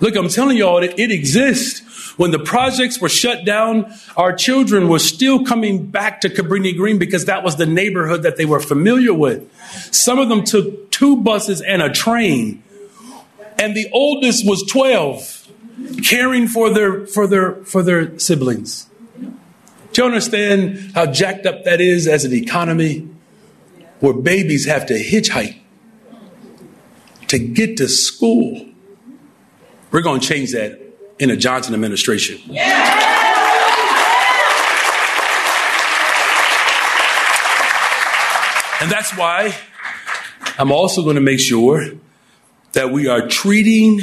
Look, 0.01 0.17
I'm 0.17 0.29
telling 0.29 0.59
y'all, 0.59 0.83
that 0.83 1.01
it 1.01 1.11
exists. 1.11 1.81
When 2.19 2.31
the 2.31 2.39
projects 2.39 3.01
were 3.01 3.09
shut 3.09 3.47
down, 3.47 3.91
our 4.19 4.35
children 4.35 4.91
were 4.91 4.99
still 4.99 5.47
coming 5.47 5.87
back 5.87 6.21
to 6.21 6.29
Cabrini 6.29 6.77
Green 6.77 6.99
because 6.99 7.25
that 7.25 7.43
was 7.43 7.57
the 7.57 7.65
neighborhood 7.65 8.23
that 8.25 8.37
they 8.37 8.45
were 8.45 8.61
familiar 8.61 9.15
with. 9.15 9.51
Some 9.95 10.19
of 10.19 10.29
them 10.29 10.45
took 10.45 10.91
two 10.91 11.17
buses 11.23 11.63
and 11.63 11.81
a 11.81 11.91
train. 11.91 12.63
And 13.59 13.75
the 13.75 13.89
oldest 13.95 14.47
was 14.47 14.63
12, 14.65 15.49
caring 16.05 16.49
for 16.49 16.69
their, 16.69 17.07
for 17.07 17.27
their, 17.27 17.55
for 17.65 17.83
their 17.83 18.19
siblings. 18.19 18.91
Do 19.19 20.03
you 20.03 20.05
understand 20.05 20.93
how 20.95 21.07
jacked 21.07 21.47
up 21.47 21.65
that 21.65 21.81
is 21.81 22.07
as 22.07 22.27
an 22.27 22.35
economy 22.35 23.09
where 24.05 24.13
babies 24.13 24.67
have 24.67 24.85
to 24.85 24.93
hitchhike 24.93 25.57
to 27.27 27.39
get 27.39 27.79
to 27.79 27.89
school? 27.89 28.69
We're 29.91 30.03
going 30.03 30.21
to 30.21 30.27
change 30.27 30.53
that 30.53 30.79
in 31.19 31.31
the 31.31 31.37
Johnson 31.39 31.73
administration. 31.73 32.39
And 38.81 38.93
that's 38.93 39.17
why 39.17 39.57
I'm 40.59 40.71
also 40.71 41.03
going 41.03 41.15
to 41.15 41.23
make 41.23 41.41
sure 41.41 41.93
that 42.73 42.91
we 42.91 43.07
are 43.09 43.27
treating 43.27 44.01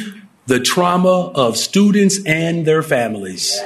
the 0.48 0.60
trauma 0.60 1.28
of 1.36 1.58
students 1.58 2.26
and 2.26 2.66
their 2.66 2.82
families. 2.82 3.62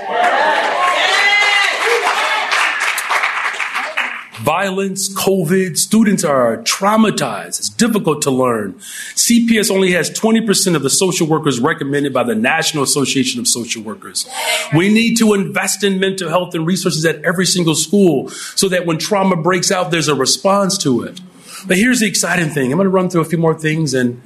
Violence, 4.40 5.14
COVID, 5.14 5.78
students 5.78 6.24
are 6.24 6.58
traumatized. 6.58 7.60
It's 7.60 7.70
difficult 7.70 8.22
to 8.24 8.32
learn. 8.32 8.74
CPS 9.16 9.72
only 9.72 9.92
has 9.94 10.10
20% 10.10 10.76
of 10.76 10.84
the 10.84 10.90
social 10.90 11.26
workers 11.26 11.60
recommended 11.60 12.14
by 12.14 12.24
the 12.24 12.36
National 12.36 12.84
Association 12.84 13.40
of 13.40 13.48
Social 13.48 13.82
Workers. 13.82 14.28
We 14.76 14.94
need 14.94 15.16
to 15.18 15.34
invest 15.34 15.84
in 15.84 16.00
mental 16.00 16.28
health 16.30 16.54
and 16.54 16.68
resources 16.68 17.06
at 17.06 17.24
every 17.24 17.46
single 17.46 17.76
school 17.76 18.30
so 18.30 18.68
that 18.70 18.86
when 18.86 18.98
trauma 18.98 19.38
breaks 19.38 19.72
out, 19.72 19.92
there's 19.92 20.10
a 20.10 20.16
response 20.16 20.78
to 20.80 21.04
it. 21.04 21.22
But 21.66 21.78
here's 21.78 22.02
the 22.02 22.08
exciting 22.08 22.50
thing. 22.50 22.72
I'm 22.72 22.78
going 22.78 22.86
to 22.86 22.90
run 22.90 23.10
through 23.10 23.22
a 23.22 23.26
few 23.26 23.38
more 23.38 23.58
things 23.58 23.94
and 23.94 24.22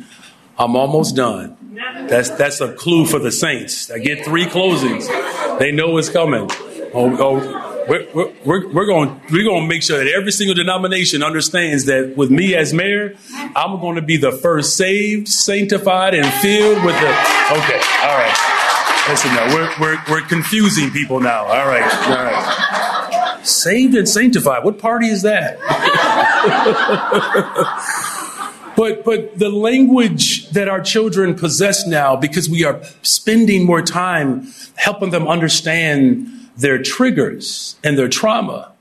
I'm 0.57 0.75
almost 0.75 1.15
done. 1.15 1.55
That's, 2.07 2.29
that's 2.31 2.59
a 2.61 2.73
clue 2.73 3.05
for 3.05 3.19
the 3.19 3.31
saints. 3.31 3.91
I 3.91 3.99
get 3.99 4.25
three 4.25 4.45
closings. 4.45 5.07
They 5.59 5.71
know 5.71 5.97
it's 5.97 6.09
coming. 6.09 6.49
Oh, 6.93 7.15
oh, 7.19 7.68
we're, 7.89 8.31
we're, 8.45 8.71
we're, 8.71 8.85
going, 8.85 9.19
we're 9.31 9.43
going 9.43 9.63
to 9.63 9.67
make 9.67 9.81
sure 9.81 9.97
that 9.97 10.07
every 10.07 10.31
single 10.31 10.53
denomination 10.55 11.23
understands 11.23 11.85
that 11.85 12.15
with 12.15 12.29
me 12.29 12.53
as 12.55 12.71
mayor, 12.73 13.15
I'm 13.55 13.79
going 13.79 13.95
to 13.95 14.01
be 14.01 14.17
the 14.17 14.31
first 14.31 14.77
saved, 14.77 15.27
sanctified, 15.27 16.13
and 16.13 16.31
filled 16.35 16.85
with 16.85 16.95
the. 16.95 17.09
Okay, 17.09 17.81
all 18.03 18.17
right. 18.17 18.35
Listen 19.09 19.33
now, 19.33 19.51
we're, 19.53 19.69
we're, 19.79 19.97
we're 20.09 20.21
confusing 20.21 20.91
people 20.91 21.19
now. 21.19 21.45
All 21.45 21.67
right, 21.67 21.83
all 22.07 22.23
right. 22.23 23.39
Saved 23.43 23.95
and 23.95 24.07
sanctified. 24.07 24.63
What 24.63 24.77
party 24.77 25.07
is 25.07 25.23
that? 25.23 25.57
But, 28.79 29.03
but 29.03 29.37
the 29.37 29.49
language 29.49 30.47
that 30.51 30.69
our 30.69 30.79
children 30.79 31.35
possess 31.35 31.85
now, 31.85 32.15
because 32.15 32.49
we 32.49 32.63
are 32.63 32.81
spending 33.01 33.65
more 33.65 33.81
time 33.81 34.47
helping 34.75 35.09
them 35.09 35.27
understand 35.27 36.38
their 36.59 36.81
triggers 36.81 37.77
and 37.83 37.97
their 37.97 38.09
trauma. 38.09 38.73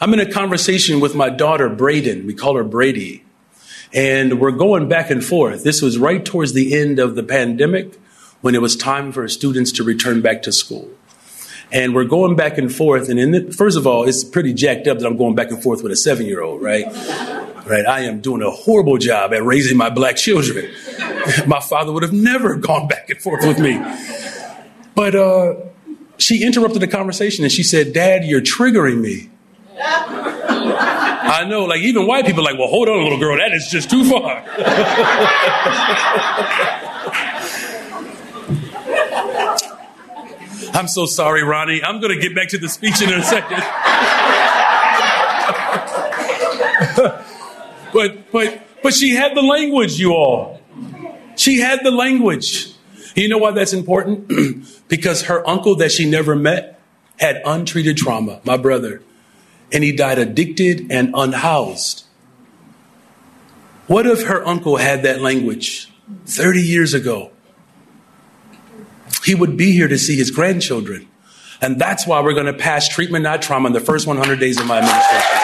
I'm 0.00 0.12
in 0.12 0.20
a 0.20 0.30
conversation 0.30 0.98
with 0.98 1.14
my 1.14 1.30
daughter, 1.30 1.68
Braden. 1.68 2.26
We 2.26 2.34
call 2.34 2.56
her 2.56 2.64
Brady. 2.64 3.24
And 3.92 4.40
we're 4.40 4.50
going 4.50 4.88
back 4.88 5.10
and 5.10 5.22
forth. 5.22 5.62
This 5.62 5.80
was 5.80 5.96
right 5.96 6.24
towards 6.24 6.54
the 6.54 6.74
end 6.74 6.98
of 6.98 7.14
the 7.14 7.22
pandemic 7.22 8.00
when 8.40 8.56
it 8.56 8.60
was 8.60 8.74
time 8.74 9.12
for 9.12 9.28
students 9.28 9.70
to 9.72 9.84
return 9.84 10.22
back 10.22 10.42
to 10.42 10.52
school. 10.52 10.90
And 11.70 11.94
we're 11.94 12.04
going 12.04 12.34
back 12.34 12.58
and 12.58 12.74
forth. 12.74 13.08
And 13.08 13.20
in 13.20 13.30
the, 13.30 13.52
first 13.52 13.78
of 13.78 13.86
all, 13.86 14.08
it's 14.08 14.24
pretty 14.24 14.52
jacked 14.52 14.88
up 14.88 14.98
that 14.98 15.06
I'm 15.06 15.16
going 15.16 15.36
back 15.36 15.50
and 15.50 15.62
forth 15.62 15.82
with 15.82 15.92
a 15.92 15.96
seven 15.96 16.26
year 16.26 16.42
old, 16.42 16.62
right? 16.62 16.86
right? 17.66 17.86
I 17.86 18.00
am 18.00 18.20
doing 18.20 18.42
a 18.42 18.50
horrible 18.50 18.98
job 18.98 19.32
at 19.32 19.44
raising 19.44 19.76
my 19.76 19.88
black 19.88 20.16
children. 20.16 20.68
my 21.46 21.60
father 21.60 21.92
would 21.92 22.02
have 22.02 22.12
never 22.12 22.56
gone 22.56 22.88
back 22.88 23.08
and 23.08 23.20
forth 23.22 23.46
with 23.46 23.60
me. 23.60 23.80
But 24.94 25.14
uh, 25.14 25.54
she 26.22 26.44
interrupted 26.44 26.80
the 26.80 26.88
conversation 26.88 27.44
and 27.44 27.52
she 27.52 27.62
said, 27.62 27.92
Dad, 27.92 28.24
you're 28.24 28.40
triggering 28.40 29.00
me. 29.00 29.30
I 29.78 31.44
know, 31.48 31.64
like 31.64 31.80
even 31.80 32.06
white 32.06 32.26
people 32.26 32.42
are 32.42 32.52
like, 32.52 32.58
well, 32.58 32.68
hold 32.68 32.88
on, 32.88 33.02
little 33.02 33.18
girl, 33.18 33.36
that 33.36 33.52
is 33.52 33.68
just 33.68 33.90
too 33.90 34.04
far. 34.04 34.44
I'm 40.74 40.88
so 40.88 41.06
sorry, 41.06 41.42
Ronnie. 41.42 41.82
I'm 41.82 42.00
going 42.00 42.14
to 42.14 42.20
get 42.20 42.34
back 42.34 42.48
to 42.48 42.58
the 42.58 42.68
speech 42.68 43.02
in 43.02 43.12
a 43.12 43.22
second. 43.22 43.62
But, 47.92 48.32
but, 48.32 48.66
but 48.82 48.94
she 48.94 49.14
had 49.14 49.36
the 49.36 49.42
language, 49.42 50.00
you 50.00 50.14
all. 50.14 50.58
She 51.36 51.60
had 51.60 51.80
the 51.82 51.90
language. 51.90 52.71
You 53.14 53.28
know 53.28 53.38
why 53.38 53.50
that's 53.50 53.72
important? 53.72 54.30
because 54.88 55.22
her 55.22 55.46
uncle 55.48 55.76
that 55.76 55.92
she 55.92 56.08
never 56.08 56.34
met 56.34 56.80
had 57.18 57.42
untreated 57.44 57.96
trauma, 57.96 58.40
my 58.44 58.56
brother, 58.56 59.02
and 59.70 59.84
he 59.84 59.94
died 59.94 60.18
addicted 60.18 60.90
and 60.90 61.12
unhoused. 61.14 62.04
What 63.86 64.06
if 64.06 64.24
her 64.24 64.46
uncle 64.46 64.76
had 64.76 65.02
that 65.02 65.20
language 65.20 65.92
30 66.26 66.60
years 66.60 66.94
ago? 66.94 67.30
He 69.24 69.34
would 69.34 69.56
be 69.56 69.72
here 69.72 69.88
to 69.88 69.98
see 69.98 70.16
his 70.16 70.30
grandchildren. 70.30 71.08
And 71.60 71.78
that's 71.80 72.06
why 72.06 72.20
we're 72.20 72.32
going 72.32 72.46
to 72.46 72.52
pass 72.52 72.88
treatment, 72.88 73.22
not 73.22 73.40
trauma, 73.40 73.68
in 73.68 73.72
the 73.72 73.80
first 73.80 74.06
100 74.06 74.40
days 74.40 74.60
of 74.60 74.66
my 74.66 74.78
administration. 74.78 75.41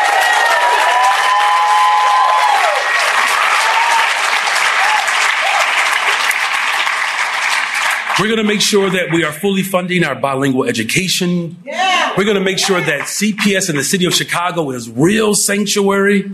We're 8.21 8.27
going 8.27 8.39
to 8.39 8.45
make 8.45 8.61
sure 8.61 8.91
that 8.91 9.13
we 9.13 9.23
are 9.23 9.31
fully 9.31 9.63
funding 9.63 10.03
our 10.03 10.17
bilingual 10.17 10.65
education. 10.65 11.57
Yeah. 11.65 12.15
We're 12.17 12.25
going 12.25 12.37
to 12.37 12.43
make 12.43 12.59
sure 12.59 12.81
that 12.81 13.03
CPS 13.03 13.71
in 13.71 13.77
the 13.77 13.85
city 13.85 14.07
of 14.07 14.15
Chicago 14.15 14.71
is 14.71 14.91
real 14.91 15.37
sanctuary. 15.37 16.33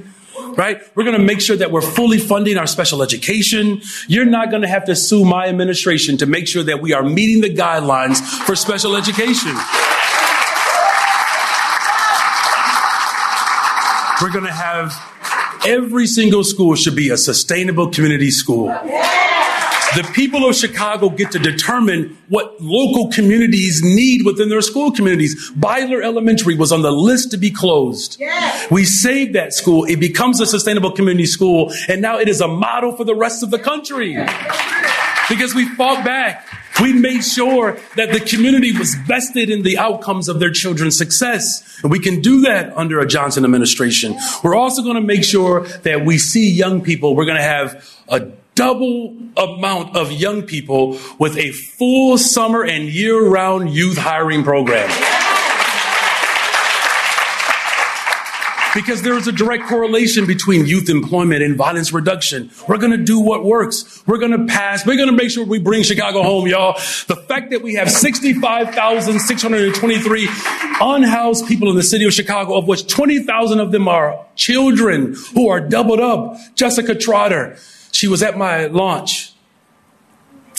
Right? 0.56 0.80
We're 0.94 1.04
going 1.04 1.18
to 1.18 1.22
make 1.22 1.40
sure 1.40 1.56
that 1.56 1.70
we're 1.72 1.82
fully 1.82 2.18
funding 2.18 2.56
our 2.56 2.66
special 2.66 3.02
education. 3.02 3.82
You're 4.06 4.24
not 4.24 4.50
going 4.50 4.62
to 4.62 4.68
have 4.68 4.84
to 4.86 4.96
sue 4.96 5.24
my 5.24 5.48
administration 5.48 6.16
to 6.18 6.26
make 6.26 6.46
sure 6.46 6.62
that 6.62 6.80
we 6.80 6.92
are 6.94 7.02
meeting 7.02 7.42
the 7.42 7.50
guidelines 7.50 8.20
for 8.46 8.56
special 8.56 8.96
education. 8.96 9.54
We're 14.22 14.32
going 14.32 14.46
to 14.46 14.52
have 14.52 14.94
every 15.66 16.06
single 16.06 16.44
school 16.44 16.76
should 16.76 16.96
be 16.96 17.10
a 17.10 17.16
sustainable 17.16 17.90
community 17.90 18.30
school. 18.30 18.68
The 19.96 20.10
people 20.12 20.48
of 20.48 20.56
Chicago 20.56 21.08
get 21.08 21.30
to 21.32 21.38
determine 21.38 22.16
what 22.28 22.60
local 22.60 23.10
communities 23.10 23.82
need 23.82 24.24
within 24.24 24.48
their 24.48 24.60
school 24.60 24.90
communities. 24.90 25.52
Beidler 25.52 26.02
Elementary 26.02 26.56
was 26.56 26.72
on 26.72 26.82
the 26.82 26.90
list 26.90 27.30
to 27.30 27.36
be 27.36 27.50
closed. 27.50 28.16
Yes. 28.18 28.70
We 28.70 28.84
saved 28.84 29.34
that 29.34 29.52
school. 29.52 29.84
It 29.84 30.00
becomes 30.00 30.40
a 30.40 30.46
sustainable 30.46 30.92
community 30.92 31.26
school, 31.26 31.72
and 31.88 32.02
now 32.02 32.18
it 32.18 32.28
is 32.28 32.40
a 32.40 32.48
model 32.48 32.96
for 32.96 33.04
the 33.04 33.14
rest 33.14 33.42
of 33.42 33.50
the 33.50 33.58
country. 33.58 34.16
Because 35.28 35.54
we 35.54 35.68
fought 35.76 36.04
back. 36.04 36.46
We 36.80 36.92
made 36.92 37.22
sure 37.22 37.78
that 37.94 38.12
the 38.12 38.18
community 38.18 38.76
was 38.76 38.96
vested 38.96 39.48
in 39.48 39.62
the 39.62 39.78
outcomes 39.78 40.28
of 40.28 40.40
their 40.40 40.50
children's 40.50 40.98
success. 40.98 41.78
And 41.82 41.92
we 41.92 42.00
can 42.00 42.20
do 42.20 42.40
that 42.40 42.76
under 42.76 42.98
a 42.98 43.06
Johnson 43.06 43.44
administration. 43.44 44.16
We're 44.42 44.56
also 44.56 44.82
going 44.82 44.96
to 44.96 45.00
make 45.00 45.22
sure 45.22 45.68
that 45.84 46.04
we 46.04 46.18
see 46.18 46.50
young 46.50 46.82
people. 46.82 47.14
We're 47.14 47.26
going 47.26 47.36
to 47.36 47.42
have 47.42 47.88
a 48.08 48.32
double 48.54 49.16
amount 49.36 49.96
of 49.96 50.12
young 50.12 50.42
people 50.42 50.98
with 51.18 51.36
a 51.36 51.50
full 51.52 52.16
summer 52.18 52.64
and 52.64 52.88
year 52.88 53.26
round 53.26 53.70
youth 53.70 53.98
hiring 53.98 54.44
program. 54.44 54.88
Because 58.74 59.02
there 59.02 59.16
is 59.16 59.28
a 59.28 59.32
direct 59.32 59.68
correlation 59.68 60.26
between 60.26 60.66
youth 60.66 60.90
employment 60.90 61.44
and 61.44 61.56
violence 61.56 61.92
reduction. 61.92 62.50
We're 62.68 62.78
to 62.90 62.96
do 62.96 63.20
what 63.20 63.44
works. 63.44 64.02
We're 64.04 64.18
to 64.32 64.46
pass. 64.46 64.84
We're 64.84 64.96
to 64.96 65.12
make 65.12 65.30
sure 65.30 65.44
we 65.44 65.60
bring 65.60 65.84
Chicago 65.84 66.24
home, 66.24 66.48
y'all. 66.48 66.72
The 67.06 67.14
fact 67.28 67.52
that 67.52 67.62
we 67.62 67.74
have 67.74 67.88
65,623 67.88 70.28
unhoused 70.80 71.46
people 71.46 71.70
in 71.70 71.76
the 71.76 71.84
city 71.84 72.04
of 72.04 72.12
Chicago, 72.12 72.58
of 72.58 72.66
which 72.66 72.88
20,000 72.88 73.60
of 73.60 73.70
them 73.70 73.86
are 73.86 74.26
children 74.34 75.14
who 75.34 75.48
are 75.48 75.60
doubled 75.60 76.00
up. 76.00 76.36
Jessica 76.56 76.96
Trotter, 76.96 77.56
she 77.94 78.08
was 78.08 78.22
at 78.22 78.36
my 78.36 78.66
launch. 78.66 79.32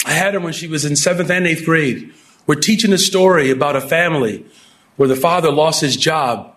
I 0.06 0.12
had 0.12 0.34
her 0.34 0.40
when 0.40 0.54
she 0.54 0.68
was 0.68 0.86
in 0.86 0.96
seventh 0.96 1.30
and 1.30 1.46
eighth 1.46 1.66
grade. 1.66 2.14
We're 2.48 2.56
teaching 2.56 2.94
a 2.94 2.98
story 2.98 3.52
about 3.52 3.76
a 3.76 3.82
family 3.82 4.46
where 4.96 5.10
the 5.10 5.18
father 5.18 5.52
lost 5.52 5.82
his 5.82 5.98
job. 5.98 6.56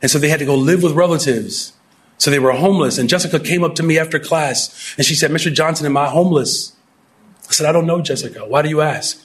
And 0.00 0.10
so 0.10 0.18
they 0.18 0.28
had 0.28 0.38
to 0.38 0.44
go 0.44 0.54
live 0.54 0.82
with 0.82 0.92
relatives. 0.92 1.72
So 2.18 2.30
they 2.30 2.38
were 2.38 2.52
homeless. 2.52 2.96
And 2.96 3.08
Jessica 3.08 3.40
came 3.40 3.64
up 3.64 3.74
to 3.74 3.82
me 3.82 3.98
after 3.98 4.20
class 4.20 4.94
and 4.96 5.04
she 5.04 5.16
said, 5.16 5.32
Mr. 5.32 5.52
Johnson, 5.52 5.86
am 5.86 5.96
I 5.96 6.08
homeless? 6.08 6.76
I 7.48 7.52
said, 7.52 7.66
I 7.66 7.72
don't 7.72 7.86
know, 7.86 8.00
Jessica. 8.00 8.46
Why 8.46 8.62
do 8.62 8.68
you 8.68 8.80
ask? 8.80 9.20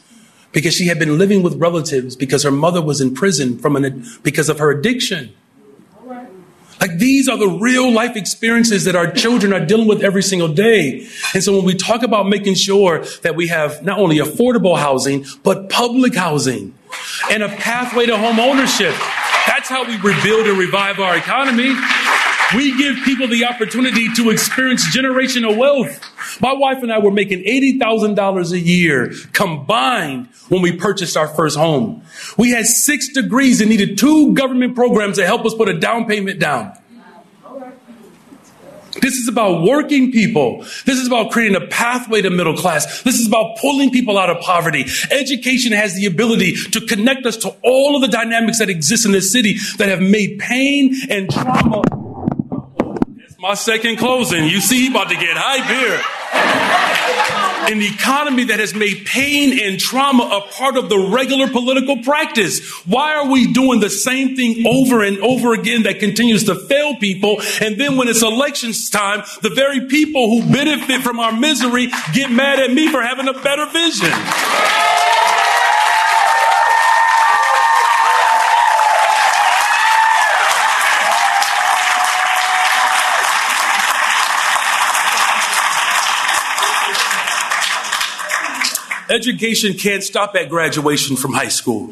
Because 0.51 0.73
she 0.73 0.87
had 0.87 0.97
been 0.97 1.19
living 1.19 1.43
with 1.43 1.55
relatives 1.55 2.15
because 2.15 2.41
her 2.41 2.51
mother 2.51 2.81
was 2.81 2.99
in 2.99 3.13
prison 3.13 3.59
from 3.59 3.75
an, 3.75 4.05
because 4.23 4.49
of 4.49 4.57
her 4.57 4.71
addiction. 4.71 5.35
Like 6.79 6.97
these 6.97 7.27
are 7.27 7.37
the 7.37 7.47
real 7.47 7.91
life 7.91 8.15
experiences 8.15 8.85
that 8.85 8.95
our 8.95 9.11
children 9.11 9.53
are 9.53 9.65
dealing 9.65 9.87
with 9.87 10.01
every 10.01 10.23
single 10.23 10.47
day. 10.47 11.07
And 11.33 11.43
so 11.43 11.55
when 11.55 11.65
we 11.65 11.75
talk 11.75 12.03
about 12.03 12.27
making 12.27 12.55
sure 12.55 13.03
that 13.21 13.35
we 13.35 13.47
have 13.47 13.83
not 13.83 13.99
only 13.99 14.17
affordable 14.17 14.77
housing, 14.77 15.25
but 15.43 15.69
public 15.69 16.15
housing 16.15 16.73
and 17.29 17.43
a 17.43 17.49
pathway 17.49 18.05
to 18.05 18.17
home 18.17 18.39
ownership, 18.39 18.95
That's 19.47 19.67
how 19.67 19.83
we 19.83 19.97
rebuild 19.97 20.47
and 20.47 20.59
revive 20.59 20.99
our 20.99 21.17
economy. 21.17 21.75
We 22.55 22.75
give 22.77 22.97
people 23.03 23.27
the 23.27 23.45
opportunity 23.45 24.11
to 24.15 24.31
experience 24.31 24.95
generational 24.95 25.55
wealth. 25.55 25.99
My 26.41 26.53
wife 26.53 26.81
and 26.81 26.91
I 26.91 26.97
were 26.97 27.11
making 27.11 27.43
$80,000 27.43 28.51
a 28.51 28.59
year 28.59 29.13
combined 29.33 30.27
when 30.47 30.61
we 30.61 30.75
purchased 30.75 31.15
our 31.15 31.27
first 31.27 31.57
home. 31.57 32.03
We 32.37 32.51
had 32.51 32.65
six 32.65 33.09
degrees 33.09 33.61
and 33.61 33.69
needed 33.69 33.97
two 33.97 34.33
government 34.33 34.73
programs 34.73 35.17
to 35.17 35.25
help 35.25 35.45
us 35.45 35.53
put 35.53 35.69
a 35.69 35.79
down 35.79 36.05
payment 36.05 36.39
down. 36.39 36.73
This 39.01 39.13
is 39.13 39.27
about 39.27 39.61
working 39.61 40.11
people. 40.11 40.65
This 40.85 40.97
is 40.97 41.07
about 41.07 41.31
creating 41.31 41.55
a 41.55 41.67
pathway 41.67 42.21
to 42.21 42.29
middle 42.31 42.57
class. 42.57 43.03
This 43.03 43.19
is 43.19 43.27
about 43.27 43.57
pulling 43.57 43.91
people 43.91 44.17
out 44.17 44.29
of 44.29 44.41
poverty. 44.41 44.85
Education 45.11 45.71
has 45.71 45.95
the 45.95 46.07
ability 46.07 46.55
to 46.71 46.81
connect 46.81 47.25
us 47.25 47.37
to 47.37 47.55
all 47.63 47.95
of 47.95 48.01
the 48.01 48.07
dynamics 48.07 48.57
that 48.59 48.69
exist 48.69 49.05
in 49.05 49.11
this 49.11 49.31
city 49.31 49.57
that 49.77 49.87
have 49.87 50.01
made 50.01 50.39
pain 50.39 50.95
and 51.09 51.29
trauma. 51.31 52.08
My 53.39 53.53
second 53.53 53.97
closing. 53.97 54.45
You 54.45 54.59
see, 54.59 54.89
about 54.89 55.09
to 55.09 55.15
get 55.15 55.37
hype 55.37 55.65
here 55.65 56.03
an 57.71 57.81
economy 57.83 58.45
that 58.45 58.59
has 58.59 58.73
made 58.73 59.05
pain 59.05 59.59
and 59.61 59.79
trauma 59.79 60.23
a 60.23 60.51
part 60.51 60.75
of 60.75 60.89
the 60.89 60.97
regular 60.97 61.47
political 61.47 61.97
practice. 61.97 62.67
Why 62.85 63.13
are 63.13 63.29
we 63.29 63.53
doing 63.53 63.79
the 63.79 63.89
same 63.89 64.35
thing 64.35 64.65
over 64.65 65.03
and 65.03 65.19
over 65.19 65.53
again 65.53 65.83
that 65.83 65.99
continues 65.99 66.45
to 66.45 66.55
fail 66.55 66.95
people? 66.95 67.39
And 67.61 67.79
then 67.79 67.95
when 67.95 68.07
it's 68.07 68.23
elections 68.23 68.89
time, 68.89 69.23
the 69.41 69.51
very 69.51 69.87
people 69.87 70.29
who 70.29 70.51
benefit 70.51 71.01
from 71.01 71.19
our 71.19 71.31
misery 71.31 71.89
get 72.13 72.31
mad 72.31 72.59
at 72.59 72.71
me 72.71 72.91
for 72.91 73.01
having 73.01 73.27
a 73.27 73.33
better 73.33 73.67
vision. 73.67 74.98
Education 89.09 89.73
can't 89.73 90.03
stop 90.03 90.35
at 90.35 90.49
graduation 90.49 91.15
from 91.15 91.33
high 91.33 91.47
school. 91.47 91.87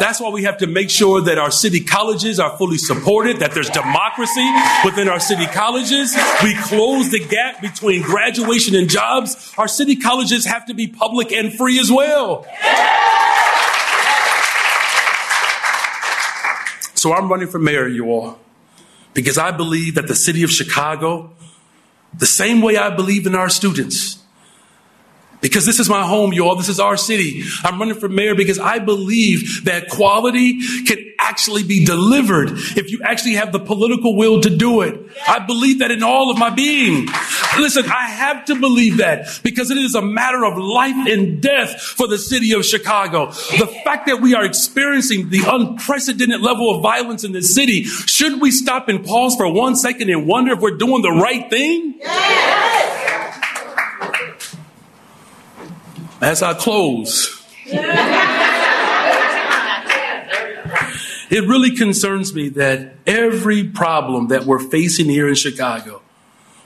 That's 0.00 0.20
why 0.20 0.30
we 0.30 0.42
have 0.42 0.58
to 0.58 0.66
make 0.66 0.90
sure 0.90 1.20
that 1.20 1.38
our 1.38 1.52
city 1.52 1.78
colleges 1.78 2.40
are 2.40 2.56
fully 2.58 2.76
supported, 2.76 3.38
that 3.38 3.52
there's 3.52 3.70
democracy 3.70 4.44
within 4.84 5.08
our 5.08 5.20
city 5.20 5.46
colleges. 5.46 6.16
We 6.42 6.56
close 6.56 7.10
the 7.10 7.20
gap 7.20 7.60
between 7.60 8.02
graduation 8.02 8.74
and 8.74 8.90
jobs. 8.90 9.54
Our 9.56 9.68
city 9.68 9.94
colleges 9.94 10.44
have 10.44 10.66
to 10.66 10.74
be 10.74 10.88
public 10.88 11.30
and 11.30 11.52
free 11.52 11.78
as 11.78 11.92
well. 11.92 12.44
So 16.94 17.12
I'm 17.12 17.28
running 17.28 17.46
for 17.46 17.60
mayor, 17.60 17.86
you 17.86 18.10
all, 18.10 18.40
because 19.14 19.38
I 19.38 19.52
believe 19.52 19.94
that 19.94 20.08
the 20.08 20.16
city 20.16 20.42
of 20.42 20.50
Chicago, 20.50 21.30
the 22.12 22.26
same 22.26 22.60
way 22.60 22.76
I 22.76 22.90
believe 22.90 23.24
in 23.26 23.36
our 23.36 23.48
students, 23.48 24.15
because 25.40 25.66
this 25.66 25.78
is 25.80 25.88
my 25.88 26.02
home, 26.02 26.32
y'all. 26.32 26.56
This 26.56 26.68
is 26.68 26.80
our 26.80 26.96
city. 26.96 27.42
I'm 27.64 27.78
running 27.78 27.94
for 27.94 28.08
mayor 28.08 28.34
because 28.34 28.58
I 28.58 28.78
believe 28.78 29.64
that 29.64 29.88
quality 29.88 30.60
can 30.84 30.98
actually 31.18 31.62
be 31.64 31.84
delivered 31.84 32.50
if 32.76 32.90
you 32.90 33.00
actually 33.02 33.34
have 33.34 33.52
the 33.52 33.58
political 33.58 34.16
will 34.16 34.40
to 34.40 34.54
do 34.54 34.82
it. 34.82 34.98
I 35.26 35.40
believe 35.40 35.80
that 35.80 35.90
in 35.90 36.02
all 36.02 36.30
of 36.30 36.38
my 36.38 36.50
being. 36.50 37.08
Listen, 37.58 37.84
I 37.86 38.08
have 38.08 38.44
to 38.46 38.54
believe 38.54 38.98
that 38.98 39.40
because 39.42 39.70
it 39.70 39.78
is 39.78 39.94
a 39.94 40.02
matter 40.02 40.44
of 40.44 40.56
life 40.56 41.08
and 41.08 41.40
death 41.40 41.80
for 41.80 42.06
the 42.06 42.18
city 42.18 42.52
of 42.52 42.64
Chicago. 42.64 43.26
The 43.26 43.66
fact 43.84 44.06
that 44.06 44.20
we 44.20 44.34
are 44.34 44.44
experiencing 44.44 45.30
the 45.30 45.42
unprecedented 45.46 46.40
level 46.40 46.74
of 46.74 46.82
violence 46.82 47.24
in 47.24 47.32
this 47.32 47.54
city, 47.54 47.84
should 47.84 48.40
we 48.40 48.50
stop 48.50 48.88
and 48.88 49.04
pause 49.04 49.34
for 49.36 49.52
one 49.52 49.76
second 49.76 50.10
and 50.10 50.26
wonder 50.26 50.52
if 50.52 50.60
we're 50.60 50.76
doing 50.76 51.02
the 51.02 51.12
right 51.12 51.48
thing? 51.50 51.94
Yes. 51.98 52.45
As 56.26 56.42
I 56.42 56.54
close. 56.54 57.40
it 61.30 61.46
really 61.46 61.76
concerns 61.76 62.34
me 62.34 62.48
that 62.48 62.94
every 63.06 63.62
problem 63.62 64.26
that 64.28 64.44
we're 64.44 64.58
facing 64.58 65.06
here 65.06 65.28
in 65.28 65.36
Chicago, 65.36 66.02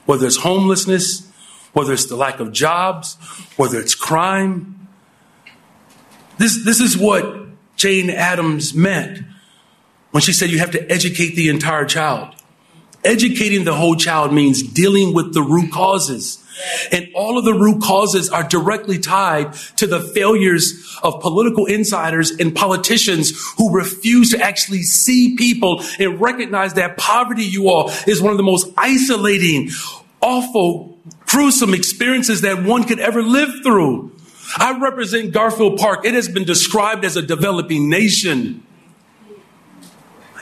whether 0.07 0.25
it's 0.25 0.37
homelessness, 0.37 1.31
whether 1.73 1.93
it's 1.93 2.07
the 2.07 2.15
lack 2.15 2.39
of 2.39 2.51
jobs, 2.51 3.17
whether 3.55 3.79
it's 3.79 3.93
crime, 3.93 4.87
this, 6.39 6.65
this 6.65 6.79
is 6.79 6.97
what 6.97 7.45
Jane 7.75 8.09
Addams 8.09 8.73
meant 8.73 9.19
when 10.09 10.21
she 10.21 10.33
said 10.33 10.49
you 10.49 10.57
have 10.57 10.71
to 10.71 10.91
educate 10.91 11.35
the 11.35 11.49
entire 11.49 11.85
child. 11.85 12.33
Educating 13.03 13.63
the 13.63 13.75
whole 13.75 13.95
child 13.95 14.33
means 14.33 14.63
dealing 14.63 15.13
with 15.13 15.35
the 15.35 15.43
root 15.43 15.71
causes. 15.71 16.43
And 16.91 17.09
all 17.13 17.37
of 17.37 17.45
the 17.45 17.53
root 17.53 17.81
causes 17.81 18.29
are 18.29 18.43
directly 18.47 18.99
tied 18.99 19.53
to 19.77 19.87
the 19.87 19.99
failures 19.99 20.97
of 21.03 21.21
political 21.21 21.65
insiders 21.65 22.31
and 22.31 22.55
politicians 22.55 23.31
who 23.57 23.73
refuse 23.73 24.31
to 24.31 24.41
actually 24.41 24.83
see 24.83 25.35
people 25.35 25.83
and 25.99 26.19
recognize 26.19 26.73
that 26.75 26.97
poverty, 26.97 27.43
you 27.43 27.69
all, 27.69 27.89
is 28.07 28.21
one 28.21 28.31
of 28.31 28.37
the 28.37 28.43
most 28.43 28.67
isolating, 28.77 29.69
awful, 30.21 30.97
gruesome 31.25 31.73
experiences 31.73 32.41
that 32.41 32.63
one 32.63 32.83
could 32.83 32.99
ever 32.99 33.21
live 33.21 33.49
through. 33.63 34.11
I 34.57 34.77
represent 34.79 35.31
Garfield 35.31 35.79
Park. 35.79 36.05
It 36.05 36.13
has 36.13 36.27
been 36.27 36.43
described 36.43 37.05
as 37.05 37.15
a 37.15 37.21
developing 37.21 37.89
nation. 37.89 38.63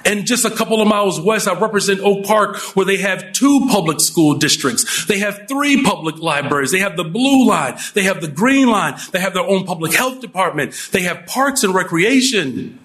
And 0.10 0.26
just 0.26 0.44
a 0.44 0.50
couple 0.50 0.82
of 0.82 0.88
miles 0.88 1.22
west, 1.22 1.48
I 1.48 1.54
represent 1.54 2.00
Oak 2.00 2.26
Park, 2.26 2.58
where 2.76 2.84
they 2.84 2.98
have 2.98 3.32
two 3.32 3.68
public 3.70 4.00
school 4.00 4.34
districts. 4.34 5.06
They 5.06 5.20
have 5.20 5.48
three 5.48 5.84
public 5.84 6.18
libraries. 6.18 6.72
They 6.72 6.80
have 6.80 6.98
the 6.98 7.04
blue 7.04 7.46
line. 7.46 7.78
They 7.94 8.02
have 8.04 8.20
the 8.20 8.28
green 8.28 8.70
line. 8.70 9.00
They 9.12 9.20
have 9.20 9.36
their 9.36 9.46
own 9.46 9.66
public 9.66 9.94
health 9.94 10.20
department. 10.20 10.74
They 10.92 11.04
have 11.04 11.28
parks 11.28 11.64
and 11.64 11.76
recreation. 11.76 12.80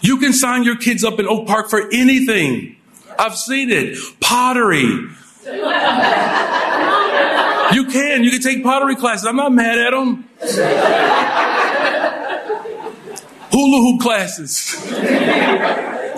You 0.00 0.16
can 0.16 0.32
sign 0.32 0.62
your 0.62 0.78
kids 0.78 1.04
up 1.04 1.20
in 1.20 1.26
Oak 1.26 1.46
Park 1.46 1.68
for 1.68 1.90
anything. 1.92 2.76
I've 3.18 3.36
seen 3.36 3.68
it. 3.70 3.98
Pottery. 4.20 5.10
You 7.74 7.84
can. 7.84 8.24
You 8.24 8.30
can 8.30 8.40
take 8.40 8.62
pottery 8.64 8.96
classes. 8.96 9.26
I'm 9.26 9.36
not 9.36 9.52
mad 9.52 9.78
at 9.78 9.90
them. 9.90 10.24
Hula 13.50 13.78
hoop 13.82 14.00
classes. 14.00 14.74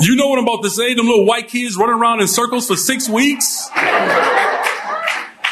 You 0.00 0.14
know 0.16 0.28
what 0.28 0.38
I'm 0.38 0.44
about 0.44 0.62
to 0.62 0.70
say? 0.70 0.94
Them 0.94 1.06
little 1.06 1.26
white 1.26 1.48
kids 1.48 1.76
running 1.76 1.96
around 1.96 2.20
in 2.20 2.28
circles 2.28 2.66
for 2.66 2.76
six 2.76 3.08
weeks. 3.08 3.68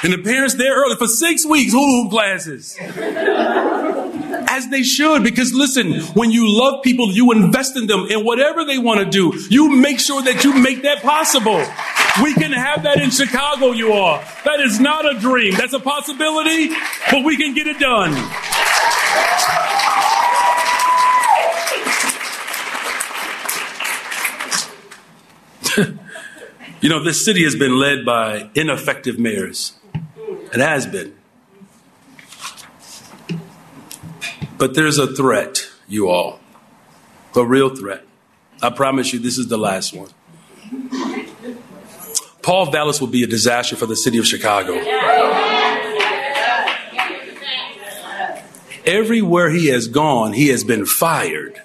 And 0.02 0.12
the 0.12 0.18
parents 0.22 0.54
there 0.54 0.74
early 0.76 0.94
for 0.96 1.06
six 1.08 1.44
weeks, 1.44 1.72
hula 1.72 2.02
hoop 2.02 2.10
classes. 2.12 2.76
As 4.48 4.68
they 4.68 4.82
should, 4.82 5.24
because 5.24 5.52
listen, 5.52 6.00
when 6.14 6.30
you 6.30 6.44
love 6.48 6.82
people, 6.84 7.10
you 7.10 7.32
invest 7.32 7.76
in 7.76 7.86
them 7.86 8.06
in 8.08 8.24
whatever 8.24 8.64
they 8.64 8.78
want 8.78 9.00
to 9.00 9.06
do, 9.06 9.32
you 9.50 9.74
make 9.74 9.98
sure 9.98 10.22
that 10.22 10.44
you 10.44 10.54
make 10.54 10.82
that 10.82 11.02
possible. 11.02 11.58
We 12.22 12.32
can 12.34 12.52
have 12.52 12.84
that 12.84 13.00
in 13.00 13.10
Chicago, 13.10 13.72
you 13.72 13.92
are. 13.92 14.24
That 14.44 14.60
is 14.60 14.78
not 14.78 15.12
a 15.12 15.18
dream. 15.18 15.54
That's 15.54 15.74
a 15.74 15.80
possibility, 15.80 16.68
but 17.10 17.24
we 17.24 17.36
can 17.36 17.54
get 17.54 17.66
it 17.66 17.78
done. 17.78 18.12
You 26.80 26.88
know, 26.88 27.02
this 27.02 27.24
city 27.24 27.44
has 27.44 27.56
been 27.56 27.78
led 27.78 28.04
by 28.04 28.50
ineffective 28.54 29.18
mayors. 29.18 29.78
It 30.52 30.60
has 30.60 30.86
been. 30.86 31.14
But 34.58 34.74
there's 34.74 34.98
a 34.98 35.06
threat, 35.06 35.68
you 35.88 36.08
all. 36.08 36.40
A 37.34 37.44
real 37.44 37.74
threat. 37.74 38.02
I 38.62 38.70
promise 38.70 39.12
you, 39.12 39.18
this 39.18 39.36
is 39.36 39.48
the 39.48 39.58
last 39.58 39.92
one. 39.92 40.08
Paul 42.42 42.70
Vallas 42.70 43.00
will 43.00 43.08
be 43.08 43.22
a 43.22 43.26
disaster 43.26 43.76
for 43.76 43.86
the 43.86 43.96
city 43.96 44.18
of 44.18 44.26
Chicago. 44.26 44.74
Everywhere 48.86 49.50
he 49.50 49.66
has 49.66 49.88
gone, 49.88 50.32
he 50.32 50.48
has 50.48 50.62
been 50.62 50.86
fired. 50.86 51.60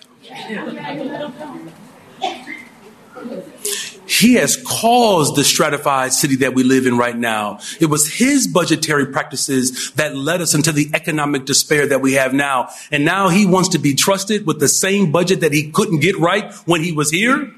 He 4.21 4.36
has 4.36 4.55
caused 4.55 5.36
the 5.36 5.43
stratified 5.43 6.13
city 6.13 6.36
that 6.38 6.53
we 6.53 6.62
live 6.62 6.86
in 6.86 6.95
right 6.95 7.17
now. 7.17 7.60
It 7.79 7.88
was 7.88 8.07
his 8.07 8.45
budgetary 8.45 9.07
practices 9.07 9.91
that 9.93 10.15
led 10.15 10.41
us 10.41 10.53
into 10.53 10.71
the 10.71 10.91
economic 10.93 11.45
despair 11.45 11.88
that 11.88 12.01
we 12.01 12.13
have 12.13 12.31
now. 12.31 12.69
And 12.91 13.03
now 13.03 13.29
he 13.29 13.47
wants 13.47 13.69
to 13.69 13.79
be 13.79 13.95
trusted 13.95 14.45
with 14.45 14.60
the 14.60 14.67
same 14.67 15.12
budget 15.12 15.39
that 15.39 15.53
he 15.53 15.71
couldn't 15.71 16.01
get 16.01 16.19
right 16.19 16.53
when 16.67 16.84
he 16.84 16.91
was 16.91 17.10
here. 17.10 17.51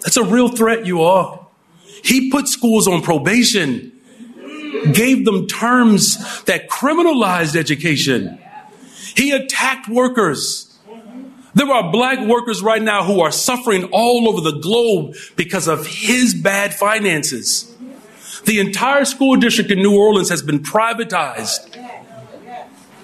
That's 0.00 0.16
a 0.16 0.24
real 0.24 0.48
threat, 0.48 0.84
you 0.84 1.00
all. 1.02 1.52
He 2.02 2.28
put 2.32 2.48
schools 2.48 2.88
on 2.88 3.00
probation, 3.00 3.92
gave 4.92 5.24
them 5.24 5.46
terms 5.46 6.42
that 6.46 6.68
criminalized 6.68 7.54
education. 7.54 8.40
He 9.14 9.30
attacked 9.30 9.88
workers. 9.88 10.69
There 11.54 11.70
are 11.70 11.90
black 11.90 12.26
workers 12.26 12.62
right 12.62 12.82
now 12.82 13.04
who 13.04 13.20
are 13.20 13.32
suffering 13.32 13.84
all 13.92 14.28
over 14.28 14.40
the 14.40 14.58
globe 14.60 15.16
because 15.36 15.66
of 15.66 15.86
his 15.86 16.34
bad 16.34 16.74
finances. 16.74 17.74
The 18.44 18.60
entire 18.60 19.04
school 19.04 19.36
district 19.36 19.70
in 19.70 19.78
New 19.78 19.96
Orleans 19.96 20.28
has 20.30 20.42
been 20.42 20.60
privatized. 20.60 21.76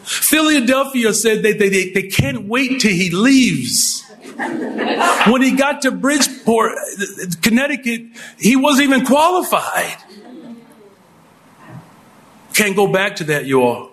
Philadelphia 0.04 1.12
said 1.12 1.42
they, 1.42 1.52
they, 1.52 1.90
they 1.90 2.08
can't 2.08 2.46
wait 2.46 2.80
till 2.80 2.92
he 2.92 3.10
leaves. 3.10 4.04
When 5.26 5.42
he 5.42 5.56
got 5.56 5.82
to 5.82 5.90
Bridgeport, 5.90 6.78
Connecticut, 7.42 8.02
he 8.38 8.54
wasn't 8.54 8.90
even 8.90 9.04
qualified. 9.04 9.96
Can't 12.54 12.76
go 12.76 12.86
back 12.86 13.16
to 13.16 13.24
that, 13.24 13.46
you 13.46 13.62
all. 13.62 13.90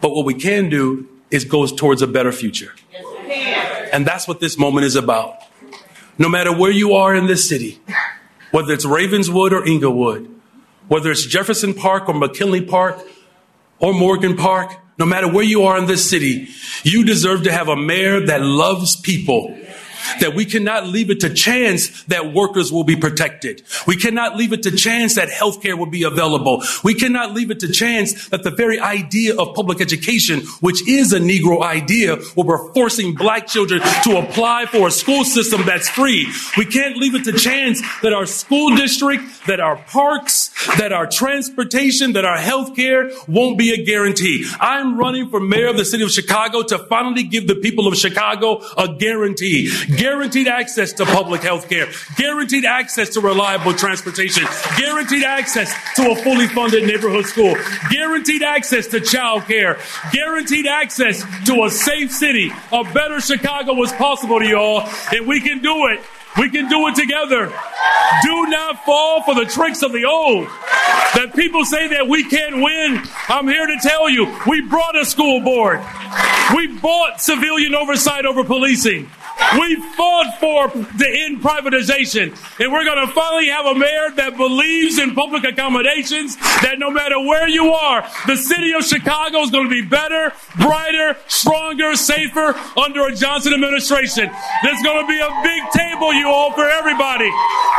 But 0.00 0.10
what 0.10 0.24
we 0.24 0.34
can 0.34 0.68
do 0.70 1.08
is 1.30 1.44
go 1.44 1.66
towards 1.66 2.02
a 2.02 2.06
better 2.06 2.32
future. 2.32 2.72
And 3.92 4.06
that's 4.06 4.26
what 4.28 4.40
this 4.40 4.58
moment 4.58 4.86
is 4.86 4.96
about. 4.96 5.38
No 6.18 6.28
matter 6.28 6.56
where 6.56 6.70
you 6.70 6.94
are 6.94 7.14
in 7.14 7.26
this 7.26 7.48
city, 7.48 7.80
whether 8.50 8.72
it's 8.72 8.84
Ravenswood 8.84 9.52
or 9.52 9.66
Englewood, 9.66 10.30
whether 10.88 11.10
it's 11.10 11.26
Jefferson 11.26 11.74
Park 11.74 12.08
or 12.08 12.14
McKinley 12.14 12.60
Park 12.60 12.98
or 13.78 13.92
Morgan 13.92 14.36
Park, 14.36 14.72
no 14.98 15.04
matter 15.04 15.30
where 15.30 15.44
you 15.44 15.64
are 15.64 15.76
in 15.76 15.86
this 15.86 16.08
city, 16.08 16.48
you 16.82 17.04
deserve 17.04 17.42
to 17.44 17.52
have 17.52 17.68
a 17.68 17.76
mayor 17.76 18.24
that 18.26 18.40
loves 18.40 18.96
people 18.96 19.58
that 20.20 20.34
we 20.34 20.44
cannot 20.44 20.86
leave 20.86 21.10
it 21.10 21.20
to 21.20 21.32
chance 21.32 22.02
that 22.04 22.32
workers 22.32 22.72
will 22.72 22.84
be 22.84 22.96
protected. 22.96 23.62
We 23.86 23.96
cannot 23.96 24.36
leave 24.36 24.52
it 24.52 24.62
to 24.64 24.70
chance 24.70 25.14
that 25.14 25.28
healthcare 25.28 25.78
will 25.78 25.90
be 25.90 26.02
available. 26.02 26.62
We 26.84 26.94
cannot 26.94 27.32
leave 27.34 27.50
it 27.50 27.60
to 27.60 27.68
chance 27.70 28.28
that 28.28 28.42
the 28.42 28.50
very 28.50 28.80
idea 28.80 29.36
of 29.36 29.54
public 29.54 29.80
education, 29.80 30.40
which 30.60 30.86
is 30.88 31.12
a 31.12 31.18
Negro 31.18 31.62
idea, 31.62 32.16
where 32.34 32.46
we're 32.46 32.72
forcing 32.72 33.14
black 33.14 33.46
children 33.46 33.80
to 34.04 34.18
apply 34.18 34.66
for 34.66 34.88
a 34.88 34.90
school 34.90 35.24
system 35.24 35.62
that's 35.64 35.88
free. 35.88 36.28
We 36.56 36.64
can't 36.64 36.96
leave 36.96 37.14
it 37.14 37.24
to 37.24 37.32
chance 37.32 37.80
that 38.02 38.12
our 38.12 38.26
school 38.26 38.76
district, 38.76 39.46
that 39.46 39.60
our 39.60 39.76
parks, 39.76 40.50
that 40.78 40.92
our 40.92 41.06
transportation, 41.06 42.12
that 42.14 42.24
our 42.24 42.38
healthcare 42.38 43.12
won't 43.28 43.58
be 43.58 43.72
a 43.72 43.84
guarantee. 43.84 44.46
I'm 44.60 44.98
running 44.98 45.30
for 45.30 45.40
mayor 45.40 45.68
of 45.68 45.76
the 45.76 45.84
city 45.84 46.02
of 46.04 46.10
Chicago 46.10 46.62
to 46.62 46.78
finally 46.78 47.22
give 47.22 47.46
the 47.46 47.56
people 47.56 47.86
of 47.86 47.96
Chicago 47.96 48.62
a 48.76 48.94
guarantee 48.94 49.70
guaranteed 49.96 50.48
access 50.48 50.92
to 50.94 51.04
public 51.04 51.42
health 51.42 51.68
care, 51.68 51.88
guaranteed 52.16 52.64
access 52.64 53.10
to 53.10 53.20
reliable 53.20 53.72
transportation, 53.72 54.44
guaranteed 54.76 55.22
access 55.22 55.72
to 55.94 56.10
a 56.10 56.16
fully 56.16 56.46
funded 56.48 56.84
neighborhood 56.84 57.26
school, 57.26 57.54
guaranteed 57.90 58.42
access 58.42 58.86
to 58.88 59.00
child 59.00 59.44
care, 59.44 59.78
guaranteed 60.12 60.66
access 60.66 61.24
to 61.44 61.64
a 61.64 61.70
safe 61.70 62.12
city. 62.12 62.50
A 62.72 62.84
better 62.84 63.20
Chicago 63.20 63.80
is 63.82 63.92
possible 63.92 64.38
to 64.38 64.46
y'all, 64.46 64.88
and 65.12 65.26
we 65.26 65.40
can 65.40 65.60
do 65.60 65.86
it. 65.88 66.00
We 66.38 66.50
can 66.50 66.68
do 66.68 66.86
it 66.88 66.94
together. 66.94 67.46
Do 68.22 68.46
not 68.48 68.84
fall 68.84 69.22
for 69.22 69.34
the 69.34 69.46
tricks 69.46 69.82
of 69.82 69.92
the 69.92 70.04
old. 70.04 70.46
That 71.14 71.32
people 71.34 71.64
say 71.64 71.88
that 71.88 72.08
we 72.08 72.28
can't 72.28 72.56
win. 72.56 73.02
I'm 73.28 73.48
here 73.48 73.66
to 73.66 73.78
tell 73.80 74.10
you, 74.10 74.36
we 74.46 74.60
brought 74.60 74.96
a 74.96 75.06
school 75.06 75.40
board. 75.40 75.80
We 76.54 76.66
bought 76.78 77.22
civilian 77.22 77.74
oversight 77.74 78.26
over 78.26 78.44
policing. 78.44 79.10
We 79.54 79.76
fought 79.96 80.38
for 80.40 80.68
the 80.68 81.08
end 81.08 81.40
privatization. 81.42 82.36
And 82.60 82.72
we're 82.72 82.84
going 82.84 83.06
to 83.06 83.12
finally 83.12 83.48
have 83.48 83.66
a 83.66 83.74
mayor 83.74 84.10
that 84.16 84.36
believes 84.36 84.98
in 84.98 85.14
public 85.14 85.44
accommodations, 85.44 86.36
that 86.36 86.78
no 86.78 86.90
matter 86.90 87.18
where 87.20 87.48
you 87.48 87.72
are, 87.72 88.06
the 88.26 88.36
city 88.36 88.72
of 88.72 88.84
Chicago 88.84 89.40
is 89.40 89.50
going 89.50 89.68
to 89.68 89.70
be 89.70 89.86
better, 89.86 90.32
brighter, 90.56 91.16
stronger, 91.28 91.94
safer 91.94 92.54
under 92.76 93.06
a 93.06 93.14
Johnson 93.14 93.54
administration. 93.54 94.30
There's 94.62 94.82
going 94.82 95.00
to 95.04 95.08
be 95.08 95.20
a 95.20 95.30
big 95.42 95.70
table, 95.70 96.12
you 96.12 96.28
all, 96.28 96.52
for 96.52 96.68
everybody. 96.68 97.30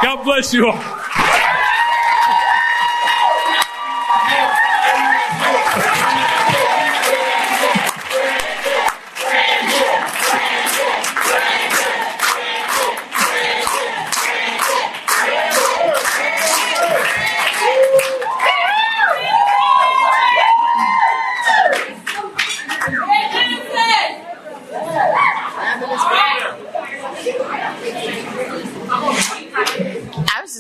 God 0.02 0.24
bless 0.24 0.54
you 0.54 0.70
all. 0.70 1.77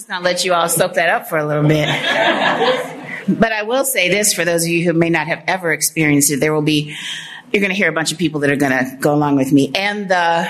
I'll 0.10 0.22
let 0.22 0.46
you 0.46 0.54
all 0.54 0.70
soak 0.70 0.94
that 0.94 1.10
up 1.10 1.28
for 1.28 1.38
a 1.38 1.46
little 1.46 1.68
bit. 1.68 1.88
but 3.28 3.52
I 3.52 3.64
will 3.64 3.84
say 3.84 4.08
this 4.10 4.34
for 4.34 4.46
those 4.46 4.64
of 4.64 4.70
you 4.70 4.86
who 4.86 4.94
may 4.94 5.10
not 5.10 5.28
have 5.28 5.44
ever 5.48 5.74
experienced 5.74 6.32
it, 6.32 6.40
there 6.40 6.54
will 6.54 6.62
be, 6.62 6.96
you're 7.52 7.60
going 7.60 7.72
to 7.72 7.76
hear 7.76 7.90
a 7.90 7.94
bunch 7.94 8.14
of 8.14 8.18
people 8.18 8.40
that 8.42 8.50
are 8.50 8.56
going 8.56 8.72
to 8.72 8.98
go 9.02 9.14
along 9.14 9.36
with 9.36 9.52
me. 9.52 9.72
And 9.76 10.10
the 10.10 10.50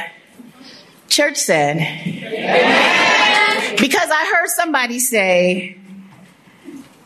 church 1.08 1.38
said, 1.38 1.78
because 3.80 4.10
I 4.12 4.34
heard 4.36 4.50
somebody 4.50 5.00
say, 5.00 5.80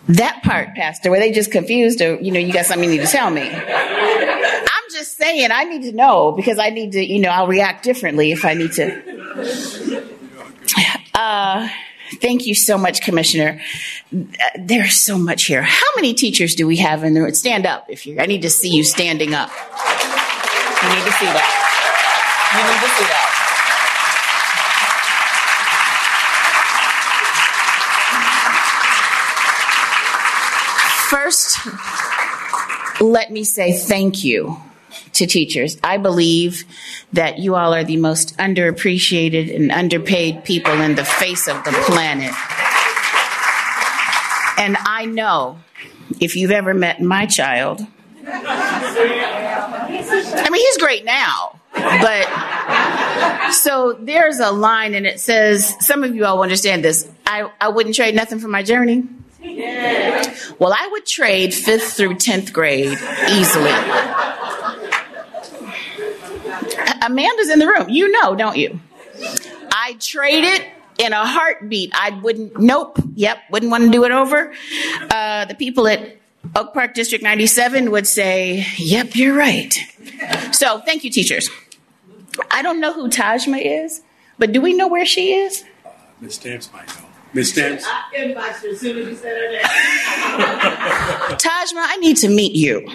that 0.10 0.42
part, 0.44 0.76
Pastor, 0.76 1.10
where 1.10 1.22
they 1.22 1.32
just 1.32 1.52
confused 1.52 2.02
or, 2.02 2.16
you 2.16 2.32
know, 2.32 2.40
you 2.40 2.52
got 2.52 2.66
something 2.66 2.90
you 2.90 2.98
need 2.98 3.06
to 3.06 3.12
tell 3.12 3.30
me. 3.30 3.50
I'm 3.50 4.84
just 4.92 5.16
saying, 5.16 5.52
I 5.54 5.64
need 5.64 5.84
to 5.84 5.94
know 5.94 6.34
because 6.34 6.60
I 6.60 6.70
need 6.70 6.92
to, 6.94 7.06
you 7.06 7.22
know, 7.22 7.30
I'll 7.30 7.48
react 7.48 7.86
differently 7.86 8.34
if 8.34 8.44
I 8.44 8.56
need 8.56 8.74
to. 8.74 10.04
Uh, 11.14 11.70
Thank 12.20 12.46
you 12.46 12.54
so 12.56 12.78
much, 12.78 13.02
Commissioner. 13.02 13.62
There's 14.58 14.96
so 14.96 15.18
much 15.18 15.46
here. 15.46 15.62
How 15.62 15.88
many 15.96 16.14
teachers 16.14 16.56
do 16.56 16.68
we 16.68 16.78
have 16.78 17.04
in 17.04 17.14
there? 17.14 17.32
Stand 17.34 17.66
up 17.66 17.86
if 17.90 18.06
you. 18.06 18.20
I 18.20 18.26
need 18.26 18.42
to 18.42 18.50
see 18.50 18.70
you 18.70 18.84
standing 18.84 19.34
up. 19.34 19.50
You 19.50 20.90
need 20.90 21.06
to 21.06 21.12
see 21.14 21.26
that. 21.26 21.48
You 22.54 22.64
need 22.68 22.82
to 22.82 22.90
see 22.98 23.06
that. 23.06 23.38
First, 31.10 33.02
let 33.02 33.32
me 33.32 33.44
say 33.44 33.74
thank 33.74 34.24
you 34.24 34.58
to 35.14 35.26
teachers. 35.26 35.78
I 35.84 35.98
believe 35.98 36.66
that 37.14 37.40
you 37.40 37.56
all 37.56 37.74
are 37.74 37.84
the 37.84 37.98
most 37.98 38.38
underappreciated 38.38 39.56
and 39.56 39.72
underpaid 39.72 40.44
people 40.44 40.80
in 40.82 40.96
the 40.96 41.06
face 41.06 41.48
of 41.48 41.64
the 41.64 41.72
planet. 41.72 42.34
And 44.58 44.78
I 44.86 45.06
know 45.06 45.60
if 46.20 46.36
you've 46.36 46.52
ever 46.52 46.74
met 46.74 47.02
my 47.02 47.26
child, 47.26 47.82
I 48.24 50.48
mean, 50.52 50.62
he's 50.62 50.78
great 50.78 51.06
now, 51.06 51.60
but 51.74 53.54
so 53.54 53.98
there's 54.00 54.40
a 54.40 54.52
line 54.52 54.94
and 54.94 55.08
it 55.08 55.20
says, 55.20 55.76
some 55.80 56.04
of 56.04 56.16
you 56.16 56.26
all 56.26 56.44
understand 56.44 56.84
this. 56.84 57.10
I, 57.26 57.50
I 57.60 57.70
wouldn't 57.70 57.96
trade 57.96 58.16
nothing 58.16 58.40
for 58.40 58.48
my 58.48 58.64
journey. 58.64 59.08
Well, 60.60 60.74
I 60.74 60.88
would 60.92 61.06
trade 61.06 61.54
fifth 61.54 61.94
through 61.94 62.16
10th 62.16 62.54
grade 62.54 62.98
easily. 63.30 63.72
Amanda's 67.02 67.50
in 67.50 67.60
the 67.60 67.68
room. 67.68 67.90
You 67.90 68.12
know, 68.12 68.36
don't 68.36 68.58
you? 68.58 68.80
I 69.72 69.96
trade 70.00 70.44
it 70.44 70.68
in 70.98 71.14
a 71.14 71.26
heartbeat. 71.26 71.92
I 71.94 72.12
wouldn't, 72.12 72.60
nope, 72.60 73.00
yep, 73.16 73.40
wouldn't 73.50 73.72
want 73.72 73.86
to 73.86 73.90
do 73.90 74.04
it 74.04 74.12
over. 74.12 74.54
Uh, 75.10 75.46
the 75.46 75.56
people 75.56 75.88
at 75.88 76.18
Oak 76.56 76.74
Park 76.74 76.94
District 76.94 77.24
97 77.24 77.92
would 77.92 78.08
say, 78.08 78.66
yep, 78.78 79.16
you're 79.16 79.36
right. 79.36 79.74
So 80.52 80.80
thank 80.80 81.04
you, 81.04 81.10
teachers. 81.10 81.50
I 82.50 82.62
don't 82.62 82.80
know 82.80 82.94
who 82.94 83.10
Tajma 83.10 83.62
is, 83.64 84.02
but 84.38 84.52
do 84.52 84.62
we 84.62 84.74
know 84.74 84.88
where 84.88 85.06
she 85.06 85.34
is? 85.34 85.64
Uh, 85.86 85.90
Miss 86.20 86.36
Stamps 86.36 86.72
might 86.72 86.88
know. 86.88 87.06
Miss 87.34 87.50
Stamps? 87.50 87.86
I 87.88 88.04
inboxed 88.18 88.62
her 88.62 88.70
as 88.70 88.80
soon 88.80 88.98
as 89.00 89.08
you 89.08 89.16
said 89.16 89.38
her 89.38 89.52
name. 89.52 89.62
Tajma, 91.38 91.78
I 91.78 91.98
need 91.98 92.18
to 92.18 92.30
meet 92.30 92.54
you. 92.54 92.88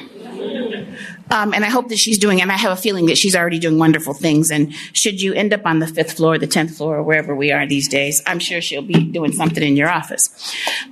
Um, 1.30 1.52
and 1.54 1.64
I 1.64 1.68
hope 1.68 1.88
that 1.88 1.98
she's 1.98 2.18
doing, 2.18 2.40
and 2.40 2.52
I 2.52 2.56
have 2.56 2.72
a 2.72 2.80
feeling 2.80 3.06
that 3.06 3.18
she's 3.18 3.34
already 3.34 3.58
doing 3.58 3.78
wonderful 3.78 4.14
things. 4.14 4.50
And 4.50 4.72
should 4.92 5.20
you 5.20 5.32
end 5.34 5.52
up 5.52 5.66
on 5.66 5.80
the 5.80 5.86
fifth 5.86 6.12
floor, 6.12 6.38
the 6.38 6.46
tenth 6.46 6.76
floor, 6.76 6.96
or 6.98 7.02
wherever 7.02 7.34
we 7.34 7.50
are 7.52 7.66
these 7.66 7.88
days, 7.88 8.22
I'm 8.26 8.38
sure 8.38 8.60
she'll 8.60 8.82
be 8.82 9.04
doing 9.04 9.32
something 9.32 9.62
in 9.62 9.76
your 9.76 9.88
office. 9.88 10.30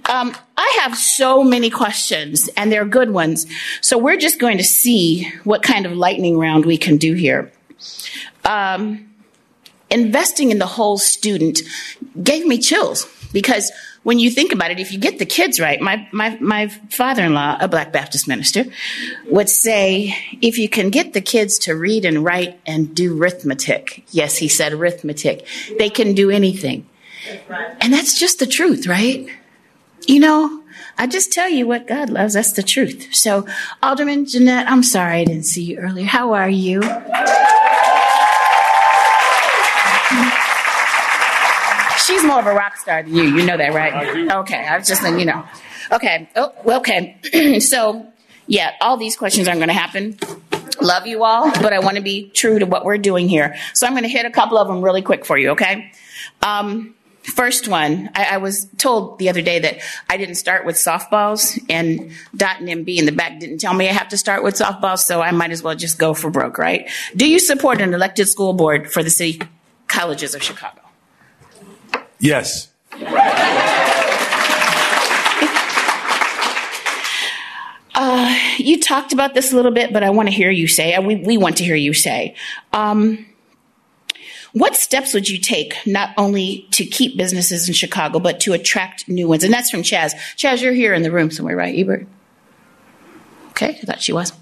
Um, 0.09 0.35
I 0.57 0.79
have 0.83 0.97
so 0.97 1.45
many 1.45 1.71
questions, 1.71 2.49
and 2.57 2.73
they're 2.73 2.85
good 2.85 3.11
ones. 3.11 3.47
So 3.81 3.97
we're 3.97 4.17
just 4.17 4.39
going 4.39 4.59
to 4.59 4.65
see 4.65 5.31
what 5.45 5.63
kind 5.63 5.87
of 5.87 5.93
lightning 5.93 6.39
round 6.39 6.67
we 6.67 6.79
can 6.79 6.97
do 6.97 7.15
here. 7.15 7.53
Um, 8.45 9.11
investing 9.91 10.51
in 10.51 10.59
the 10.59 10.67
whole 10.67 10.99
student 10.99 11.61
gave 12.23 12.47
me 12.47 12.59
chills 12.59 13.07
Because 13.35 13.71
when 14.05 14.19
you 14.19 14.31
think 14.31 14.53
about 14.53 14.71
it, 14.71 14.79
if 14.79 14.93
you 14.93 14.99
get 14.99 15.19
the 15.19 15.27
kids 15.27 15.59
right, 15.59 15.81
my, 15.81 16.07
my, 16.13 16.39
my 16.41 16.69
father 16.69 17.25
in 17.25 17.35
law, 17.35 17.57
a 17.59 17.67
Black 17.67 17.93
Baptist 17.93 18.29
minister, 18.29 18.65
would 19.27 19.49
say, 19.49 20.15
if 20.41 20.59
you 20.59 20.69
can 20.69 20.91
get 20.91 21.15
the 21.15 21.21
kids 21.21 21.59
to 21.61 21.75
read 21.75 22.05
and 22.05 22.23
write 22.23 22.61
and 22.67 22.95
do 22.95 23.21
arithmetic, 23.21 24.05
yes, 24.11 24.37
he 24.37 24.47
said 24.47 24.75
arithmetic, 24.75 25.47
they 25.79 25.89
can 25.89 26.15
do 26.15 26.31
anything. 26.31 26.87
And 27.81 27.93
that's 27.93 28.19
just 28.19 28.39
the 28.39 28.47
truth, 28.47 28.87
right? 28.87 29.27
You 30.07 30.21
know, 30.21 30.63
I 30.99 31.07
just 31.07 31.33
tell 31.33 31.49
you 31.49 31.67
what 31.67 31.87
God 31.87 32.11
loves. 32.11 32.35
That's 32.35 32.53
the 32.53 32.63
truth. 32.63 33.09
So, 33.15 33.47
Alderman 33.83 34.27
Jeanette, 34.27 34.71
I'm 34.71 34.83
sorry 34.83 35.21
I 35.21 35.25
didn't 35.25 35.47
see 35.47 35.65
you 35.65 35.79
earlier. 35.79 36.07
How 36.07 36.35
are 36.35 36.49
you? 36.49 36.83
More 42.25 42.41
of 42.41 42.47
a 42.47 42.55
rock 42.55 42.77
star 42.77 43.03
than 43.03 43.15
you. 43.15 43.23
You 43.23 43.45
know 43.45 43.57
that, 43.57 43.75
right? 43.75 44.31
Okay, 44.33 44.67
I 44.67 44.79
was 44.79 44.89
just 44.89 45.03
letting 45.03 45.19
you 45.19 45.27
know. 45.27 45.45
Okay. 45.93 46.29
Oh, 46.37 46.53
okay. 46.79 47.59
so, 47.61 48.07
yeah, 48.47 48.73
all 48.81 48.97
these 48.97 49.17
questions 49.17 49.49
aren't 49.49 49.61
going 49.61 49.69
to 49.69 49.75
happen. 49.75 50.19
Love 50.81 51.07
you 51.07 51.25
all, 51.25 51.51
but 51.61 51.73
I 51.73 51.79
want 51.79 51.97
to 51.97 52.03
be 52.03 52.31
true 52.31 52.59
to 52.59 52.67
what 52.67 52.85
we're 52.85 52.99
doing 52.99 53.29
here. 53.29 53.57
So 53.75 53.87
I'm 53.87 53.93
going 53.93 54.03
to 54.03 54.09
hit 54.09 54.27
a 54.27 54.31
couple 54.31 54.59
of 54.59 54.67
them 54.67 54.83
really 54.83 55.03
quick 55.03 55.25
for 55.25 55.39
you, 55.39 55.51
okay? 55.51 55.93
Um, 56.43 56.95
First 57.25 57.69
one, 57.69 58.11
I, 58.15 58.35
I, 58.35 58.37
was 58.37 58.67
told 58.77 59.19
the 59.19 59.31
other 59.31 59.41
day 59.41 59.59
that 59.61 59.79
I 60.11 60.19
didn't 60.19 60.35
start 60.35 60.67
with 60.67 60.77
softballs, 60.77 61.59
and 61.71 62.13
Dot 62.37 62.61
and 62.61 62.69
MB 62.69 62.99
in 62.99 63.07
the 63.07 63.13
back 63.13 63.41
didn't 63.41 63.59
tell 63.59 63.73
me 63.73 63.89
I 63.89 63.93
have 63.93 64.11
to 64.11 64.19
start 64.19 64.45
with 64.45 64.57
softballs, 64.57 64.99
so 64.99 65.23
I 65.23 65.31
might 65.31 65.51
as 65.51 65.63
well 65.63 65.75
just 65.75 65.99
go 65.99 66.13
for 66.13 66.29
broke, 66.29 66.59
right? 66.59 66.87
Do 67.17 67.27
you 67.27 67.39
support 67.39 67.81
an 67.81 67.95
elected 67.95 68.29
school 68.29 68.53
board 68.53 68.93
for 68.93 69.03
the 69.03 69.09
city 69.09 69.41
colleges 69.89 70.35
of 70.35 70.43
Chicago? 70.43 70.84
Yes. 72.25 72.69
Uh, 77.95 78.35
you 78.57 78.81
talked 78.81 79.13
about 79.13 79.35
this 79.35 79.53
a 79.53 79.57
little 79.57 79.71
bit, 79.71 79.93
but 79.93 80.03
I 80.03 80.09
want 80.09 80.29
to 80.29 80.35
hear 80.35 80.51
you 80.51 80.67
say, 80.67 80.99
we, 81.01 81.17
we 81.17 81.37
want 81.37 81.59
to 81.59 81.65
hear 81.65 81.77
you 81.77 81.93
say. 81.93 82.35
Um, 82.73 83.27
what 84.55 84.75
steps 84.75 85.13
would 85.13 85.29
you 85.29 85.39
take 85.39 85.77
not 85.85 86.15
only 86.17 86.67
to 86.71 86.87
keep 86.87 87.19
businesses 87.19 87.69
in 87.69 87.75
Chicago, 87.75 88.19
but 88.21 88.41
to 88.41 88.55
attract 88.55 89.07
new 89.07 89.29
ones? 89.29 89.45
And 89.45 89.53
that's 89.53 89.71
from 89.71 89.83
Chaz. 89.83 90.15
Chaz, 90.35 90.63
you're 90.63 90.73
here 90.73 90.95
in 90.95 91.03
the 91.03 91.13
room 91.13 91.31
somewhere, 91.31 91.57
right, 91.57 91.79
Ebert? 91.79 92.07
Okay, 93.51 93.79
I 93.83 93.85
thought 93.85 94.01
she 94.01 94.15
was. 94.15 94.33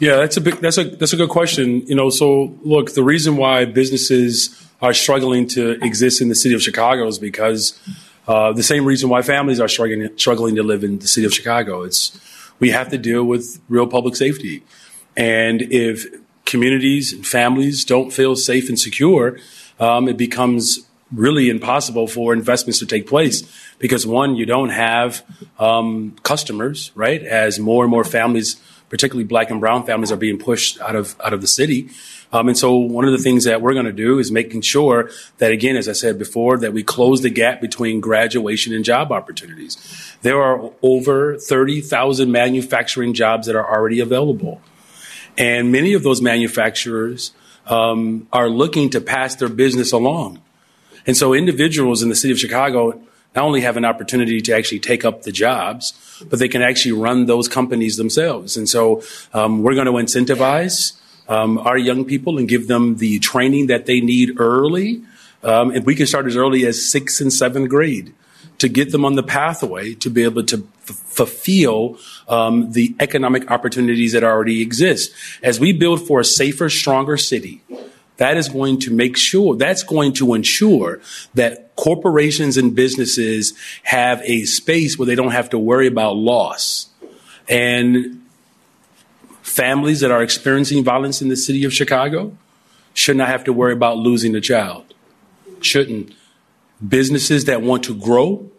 Yeah, 0.00 0.16
that's 0.16 0.38
a 0.38 0.40
big, 0.40 0.56
that's 0.56 0.78
a 0.78 0.84
that's 0.84 1.12
a 1.12 1.16
good 1.16 1.28
question. 1.28 1.86
You 1.86 1.94
know, 1.94 2.08
so 2.08 2.56
look, 2.62 2.94
the 2.94 3.04
reason 3.04 3.36
why 3.36 3.66
businesses 3.66 4.66
are 4.80 4.94
struggling 4.94 5.46
to 5.48 5.72
exist 5.84 6.22
in 6.22 6.30
the 6.30 6.34
city 6.34 6.54
of 6.54 6.62
Chicago 6.62 7.06
is 7.06 7.18
because 7.18 7.78
uh, 8.26 8.52
the 8.52 8.62
same 8.62 8.86
reason 8.86 9.10
why 9.10 9.20
families 9.20 9.60
are 9.60 9.68
struggling 9.68 10.08
struggling 10.16 10.56
to 10.56 10.62
live 10.62 10.82
in 10.84 11.00
the 11.00 11.06
city 11.06 11.26
of 11.26 11.34
Chicago. 11.34 11.82
It's 11.82 12.18
we 12.60 12.70
have 12.70 12.88
to 12.90 12.98
deal 12.98 13.24
with 13.24 13.60
real 13.68 13.86
public 13.86 14.16
safety, 14.16 14.62
and 15.18 15.60
if 15.60 16.06
communities 16.46 17.12
and 17.12 17.26
families 17.26 17.84
don't 17.84 18.10
feel 18.10 18.36
safe 18.36 18.70
and 18.70 18.80
secure, 18.80 19.38
um, 19.78 20.08
it 20.08 20.16
becomes 20.16 20.80
really 21.12 21.50
impossible 21.50 22.06
for 22.06 22.32
investments 22.32 22.78
to 22.78 22.86
take 22.86 23.06
place 23.06 23.42
because 23.78 24.06
one, 24.06 24.36
you 24.36 24.46
don't 24.46 24.70
have 24.70 25.24
um, 25.58 26.16
customers, 26.22 26.92
right? 26.94 27.22
As 27.22 27.58
more 27.58 27.84
and 27.84 27.90
more 27.90 28.04
families, 28.04 28.56
particularly 28.90 29.24
black 29.24 29.50
and 29.50 29.60
brown 29.60 29.86
families, 29.86 30.12
are 30.12 30.16
being 30.16 30.38
pushed 30.38 30.78
out 30.80 30.94
of 30.94 31.18
out 31.24 31.32
of 31.32 31.40
the 31.40 31.46
city. 31.46 31.88
Um, 32.32 32.48
and 32.48 32.56
so 32.56 32.76
one 32.76 33.04
of 33.06 33.12
the 33.12 33.18
things 33.18 33.44
that 33.44 33.60
we're 33.60 33.72
going 33.72 33.86
to 33.86 33.92
do 33.92 34.18
is 34.18 34.30
making 34.30 34.60
sure 34.60 35.10
that, 35.38 35.50
again, 35.50 35.76
as 35.76 35.88
I 35.88 35.92
said 35.92 36.18
before, 36.18 36.58
that 36.58 36.72
we 36.72 36.84
close 36.84 37.22
the 37.22 37.30
gap 37.30 37.60
between 37.60 38.00
graduation 38.00 38.72
and 38.72 38.84
job 38.84 39.10
opportunities. 39.10 39.76
There 40.22 40.40
are 40.40 40.70
over 40.82 41.38
30,000 41.38 42.30
manufacturing 42.30 43.14
jobs 43.14 43.46
that 43.46 43.56
are 43.56 43.68
already 43.68 43.98
available. 43.98 44.60
And 45.36 45.72
many 45.72 45.94
of 45.94 46.02
those 46.02 46.22
manufacturers 46.22 47.32
um, 47.66 48.28
are 48.32 48.48
looking 48.48 48.90
to 48.90 49.00
pass 49.00 49.34
their 49.36 49.48
business 49.48 49.92
along. 49.92 50.40
And 51.06 51.16
so 51.16 51.34
individuals 51.34 52.02
in 52.02 52.10
the 52.10 52.14
city 52.14 52.32
of 52.32 52.38
Chicago 52.38 53.00
not 53.34 53.44
only 53.44 53.60
have 53.60 53.76
an 53.76 53.84
opportunity 53.84 54.40
to 54.40 54.52
actually 54.52 54.80
take 54.80 55.04
up 55.04 55.22
the 55.22 55.32
jobs, 55.32 55.92
but 56.28 56.38
they 56.38 56.48
can 56.48 56.62
actually 56.62 56.92
run 56.92 57.26
those 57.26 57.48
companies 57.48 57.96
themselves. 57.96 58.56
And 58.56 58.68
so 58.68 59.02
um, 59.32 59.62
we're 59.62 59.74
going 59.74 59.86
to 59.86 59.92
incentivize 59.92 60.98
um, 61.28 61.58
our 61.58 61.78
young 61.78 62.04
people 62.04 62.38
and 62.38 62.48
give 62.48 62.66
them 62.66 62.96
the 62.96 63.20
training 63.20 63.68
that 63.68 63.86
they 63.86 64.00
need 64.00 64.40
early. 64.40 65.02
Um, 65.42 65.70
and 65.70 65.86
we 65.86 65.94
can 65.94 66.06
start 66.06 66.26
as 66.26 66.36
early 66.36 66.66
as 66.66 66.84
sixth 66.84 67.20
and 67.20 67.32
seventh 67.32 67.70
grade 67.70 68.12
to 68.58 68.68
get 68.68 68.92
them 68.92 69.04
on 69.04 69.14
the 69.14 69.22
pathway 69.22 69.94
to 69.94 70.10
be 70.10 70.22
able 70.24 70.44
to 70.44 70.68
f- 70.82 70.96
fulfill 70.96 71.98
um, 72.28 72.72
the 72.72 72.94
economic 73.00 73.50
opportunities 73.50 74.12
that 74.12 74.22
already 74.22 74.60
exist. 74.60 75.12
As 75.42 75.58
we 75.58 75.72
build 75.72 76.06
for 76.06 76.20
a 76.20 76.24
safer, 76.24 76.68
stronger 76.68 77.16
city, 77.16 77.62
that 78.18 78.36
is 78.36 78.50
going 78.50 78.78
to 78.80 78.92
make 78.92 79.16
sure, 79.16 79.56
that's 79.56 79.82
going 79.82 80.12
to 80.14 80.34
ensure 80.34 81.00
that 81.34 81.69
corporations 81.80 82.58
and 82.58 82.74
businesses 82.74 83.54
have 83.84 84.20
a 84.24 84.44
space 84.44 84.98
where 84.98 85.06
they 85.06 85.14
don't 85.14 85.30
have 85.30 85.48
to 85.48 85.58
worry 85.58 85.86
about 85.86 86.14
loss. 86.14 86.88
And 87.48 88.22
families 89.40 90.00
that 90.00 90.10
are 90.10 90.22
experiencing 90.22 90.84
violence 90.84 91.22
in 91.22 91.28
the 91.28 91.36
city 91.36 91.64
of 91.64 91.72
Chicago 91.72 92.36
should 92.92 93.16
not 93.16 93.28
have 93.28 93.44
to 93.44 93.52
worry 93.52 93.72
about 93.72 93.96
losing 93.96 94.34
a 94.34 94.42
child. 94.42 94.92
Shouldn't 95.62 96.12
businesses 96.86 97.46
that 97.46 97.62
want 97.62 97.82
to 97.84 97.94
grow 97.94 98.50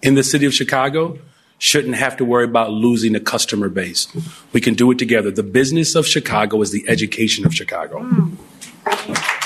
in 0.00 0.14
the 0.14 0.22
city 0.22 0.46
of 0.46 0.54
Chicago 0.54 1.18
shouldn't 1.58 1.96
have 1.96 2.16
to 2.16 2.24
worry 2.24 2.44
about 2.44 2.70
losing 2.70 3.14
a 3.14 3.20
customer 3.20 3.68
base. 3.68 4.08
We 4.52 4.62
can 4.62 4.72
do 4.72 4.90
it 4.90 4.98
together. 4.98 5.30
The 5.30 5.42
business 5.42 5.94
of 5.94 6.06
Chicago 6.06 6.62
is 6.62 6.72
the 6.72 6.88
education 6.88 7.44
of 7.44 7.54
Chicago. 7.54 8.00
Hmm. 8.00 9.41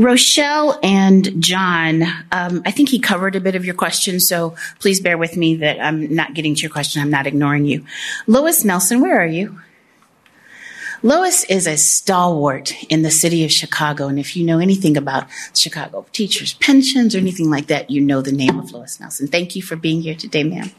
Rochelle 0.00 0.80
and 0.82 1.42
John, 1.42 2.02
um, 2.32 2.62
I 2.64 2.70
think 2.70 2.88
he 2.88 2.98
covered 2.98 3.36
a 3.36 3.40
bit 3.40 3.54
of 3.54 3.66
your 3.66 3.74
question, 3.74 4.18
so 4.18 4.54
please 4.78 4.98
bear 4.98 5.18
with 5.18 5.36
me 5.36 5.56
that 5.56 5.78
I'm 5.78 6.14
not 6.14 6.32
getting 6.32 6.54
to 6.54 6.62
your 6.62 6.70
question. 6.70 7.02
I'm 7.02 7.10
not 7.10 7.26
ignoring 7.26 7.66
you. 7.66 7.84
Lois 8.26 8.64
Nelson, 8.64 9.02
where 9.02 9.20
are 9.20 9.26
you? 9.26 9.60
Lois 11.02 11.44
is 11.44 11.66
a 11.66 11.76
stalwart 11.76 12.72
in 12.90 13.02
the 13.02 13.10
city 13.10 13.44
of 13.44 13.52
Chicago. 13.52 14.08
And 14.08 14.18
if 14.18 14.38
you 14.38 14.44
know 14.44 14.58
anything 14.58 14.96
about 14.96 15.26
Chicago 15.54 16.06
teachers' 16.12 16.54
pensions 16.54 17.14
or 17.14 17.18
anything 17.18 17.50
like 17.50 17.66
that, 17.66 17.90
you 17.90 18.00
know 18.00 18.22
the 18.22 18.32
name 18.32 18.58
of 18.58 18.72
Lois 18.72 19.00
Nelson. 19.00 19.26
Thank 19.26 19.54
you 19.54 19.60
for 19.60 19.76
being 19.76 20.00
here 20.00 20.14
today, 20.14 20.44
ma'am. 20.44 20.70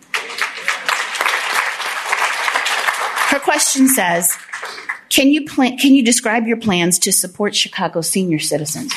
Her 3.30 3.40
question 3.40 3.88
says, 3.88 4.36
can 5.12 5.28
you 5.28 5.46
plan, 5.46 5.78
can 5.78 5.94
you 5.94 6.04
describe 6.04 6.48
your 6.48 6.58
plans 6.58 6.98
to 7.00 7.12
support 7.12 7.54
Chicago 7.54 8.00
senior 8.00 8.40
citizens? 8.40 8.94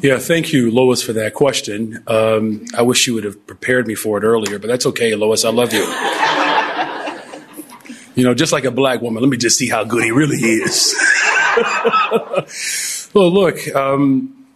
Yeah, 0.00 0.18
thank 0.18 0.54
you, 0.54 0.70
Lois, 0.70 1.02
for 1.02 1.12
that 1.12 1.34
question. 1.34 2.02
Um, 2.06 2.64
I 2.74 2.80
wish 2.80 3.06
you 3.06 3.14
would 3.14 3.24
have 3.24 3.46
prepared 3.46 3.86
me 3.86 3.94
for 3.94 4.16
it 4.16 4.24
earlier, 4.24 4.58
but 4.58 4.68
that's 4.68 4.86
okay, 4.86 5.14
Lois. 5.14 5.44
I 5.44 5.50
love 5.50 5.72
you. 5.74 5.84
You 8.14 8.24
know, 8.24 8.34
just 8.34 8.52
like 8.52 8.64
a 8.64 8.70
black 8.70 9.00
woman, 9.00 9.22
let 9.22 9.28
me 9.28 9.36
just 9.36 9.58
see 9.58 9.68
how 9.68 9.84
good 9.84 10.02
he 10.02 10.10
really 10.10 10.36
is. 10.36 10.94
well, 13.14 13.30
look, 13.30 13.74
um, 13.76 14.46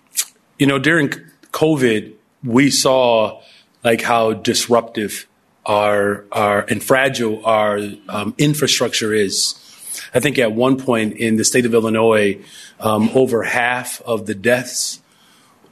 you 0.59 0.67
know, 0.67 0.79
during 0.79 1.11
COVID, 1.53 2.15
we 2.45 2.71
saw 2.71 3.41
like 3.85 4.03
how 4.03 4.33
disruptive 4.33 5.27
our, 5.67 6.25
our 6.33 6.61
and 6.61 6.83
fragile 6.83 7.45
our 7.45 7.79
um, 8.09 8.35
infrastructure 8.39 9.13
is. 9.13 9.63
I 10.15 10.21
think 10.21 10.39
at 10.39 10.53
one 10.53 10.79
point 10.79 11.17
in 11.17 11.37
the 11.37 11.45
state 11.45 11.67
of 11.67 11.75
Illinois, 11.75 12.39
um, 12.81 13.11
over 13.15 13.43
half 13.43 14.01
of 14.03 14.27
the 14.27 14.35
deaths, 14.35 15.03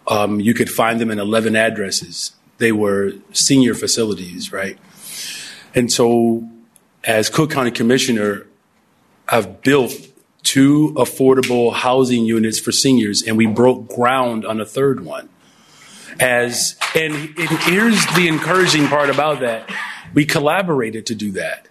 um, 0.09 0.41
you 0.41 0.55
could 0.55 0.69
find 0.69 1.01
them 1.01 1.11
in 1.11 1.19
11 1.19 1.57
addresses. 1.57 2.33
They 2.59 2.73
were 2.73 3.13
senior 3.33 3.75
facilities, 3.75 4.53
right? 4.53 4.79
And 5.75 5.91
so 5.91 6.49
as 7.05 7.31
Cook 7.31 7.51
County 7.51 7.71
Commissioner, 7.71 8.47
I've 9.29 9.63
built 9.63 9.93
two 10.43 10.93
affordable 10.97 11.73
housing 11.73 12.25
units 12.25 12.59
for 12.59 12.73
seniors, 12.73 13.23
and 13.23 13.37
we 13.37 13.47
broke 13.47 13.89
ground 13.89 14.45
on 14.45 14.61
a 14.61 14.67
third 14.67 15.05
one. 15.05 15.29
As 16.21 16.77
and, 16.95 17.15
and 17.15 17.49
here's 17.63 18.05
the 18.15 18.29
encouraging 18.29 18.87
part 18.89 19.11
about 19.11 19.41
that: 19.41 19.71
we 20.15 20.25
collaborated 20.25 21.07
to 21.07 21.15
do 21.15 21.33
that, 21.33 21.69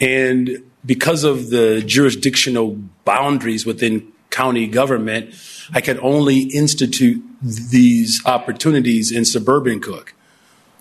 and 0.00 0.62
because 0.84 1.24
of 1.24 1.50
the 1.50 1.82
jurisdictional 1.82 2.76
boundaries 3.04 3.66
within 3.66 4.12
county 4.30 4.66
government, 4.66 5.34
I 5.72 5.80
could 5.80 5.98
only 6.00 6.40
institute 6.40 7.22
these 7.42 8.20
opportunities 8.24 9.10
in 9.10 9.24
suburban 9.24 9.80
Cook. 9.80 10.14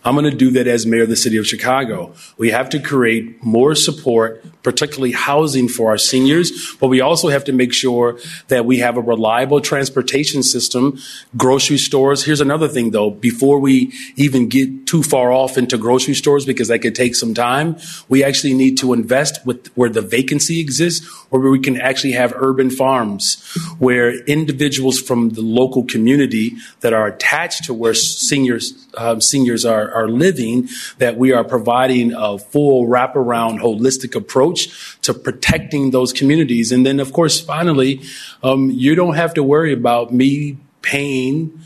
I'm 0.06 0.14
going 0.14 0.30
to 0.30 0.38
do 0.38 0.52
that 0.52 0.68
as 0.68 0.86
mayor 0.86 1.04
of 1.04 1.10
the 1.10 1.16
city 1.16 1.38
of 1.38 1.48
Chicago. 1.48 2.14
We 2.38 2.52
have 2.52 2.70
to 2.70 2.80
create 2.80 3.44
more 3.44 3.74
support, 3.74 4.46
particularly 4.62 5.14
housing 5.14 5.68
for 5.68 5.90
our 5.90 5.98
seniors, 5.98 6.76
but 6.80 6.90
we 6.90 7.02
also 7.02 7.30
have 7.30 7.44
to 7.46 7.52
make 7.52 7.74
sure 7.74 8.20
that 8.48 8.66
we 8.66 8.78
have 8.78 8.98
a 8.98 9.02
reliable 9.02 9.62
transportation 9.62 10.44
system, 10.44 11.00
grocery 11.36 11.80
stores. 11.80 12.24
Here's 12.24 12.40
another 12.40 12.68
thing 12.68 12.92
though, 12.92 13.10
before 13.10 13.60
we 13.60 13.92
even 14.16 14.48
get 14.48 14.86
too 14.86 15.02
far 15.02 15.32
off 15.32 15.58
into 15.58 15.76
grocery 15.76 16.14
stores, 16.14 16.46
because 16.46 16.68
that 16.68 16.80
could 16.80 16.94
take 16.94 17.16
some 17.16 17.34
time, 17.34 17.78
we 18.08 18.24
actually 18.24 18.54
need 18.54 18.78
to 18.78 18.94
invest 18.94 19.44
with 19.44 19.68
where 19.76 19.90
the 19.90 20.02
vacancy 20.02 20.60
exists, 20.60 21.06
or 21.32 21.40
where 21.40 21.52
we 21.52 21.60
can 21.60 21.82
actually 21.82 22.14
have 22.14 22.32
urban 22.36 22.70
farms 22.70 23.44
where 23.80 24.24
individuals 24.26 25.02
from 25.02 25.30
the 25.32 25.42
local 25.42 25.84
community 25.84 26.54
that 26.82 26.94
are 26.94 27.08
attached 27.08 27.64
to 27.66 27.74
where 27.74 27.96
seniors 27.96 28.88
um, 28.98 29.20
seniors 29.20 29.66
are, 29.66 29.92
are 29.96 30.10
living, 30.10 30.68
that 30.98 31.18
we 31.18 31.32
are 31.32 31.44
providing 31.44 32.14
a 32.14 32.38
full 32.38 32.88
wraparound 32.88 33.60
holistic 33.62 34.16
approach 34.16 35.00
to 35.02 35.14
protecting 35.14 35.92
those 35.92 36.12
communities. 36.12 36.72
And 36.72 36.86
then, 36.86 37.00
of 37.00 37.14
course, 37.14 37.40
finally, 37.40 38.02
um, 38.44 38.70
you 38.70 38.94
don't 38.94 39.16
have 39.16 39.34
to 39.36 39.44
worry 39.44 39.74
about 39.74 40.14
me 40.14 40.58
paying 40.82 41.60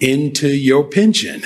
into 0.00 0.48
your 0.48 0.82
pension. 0.82 1.42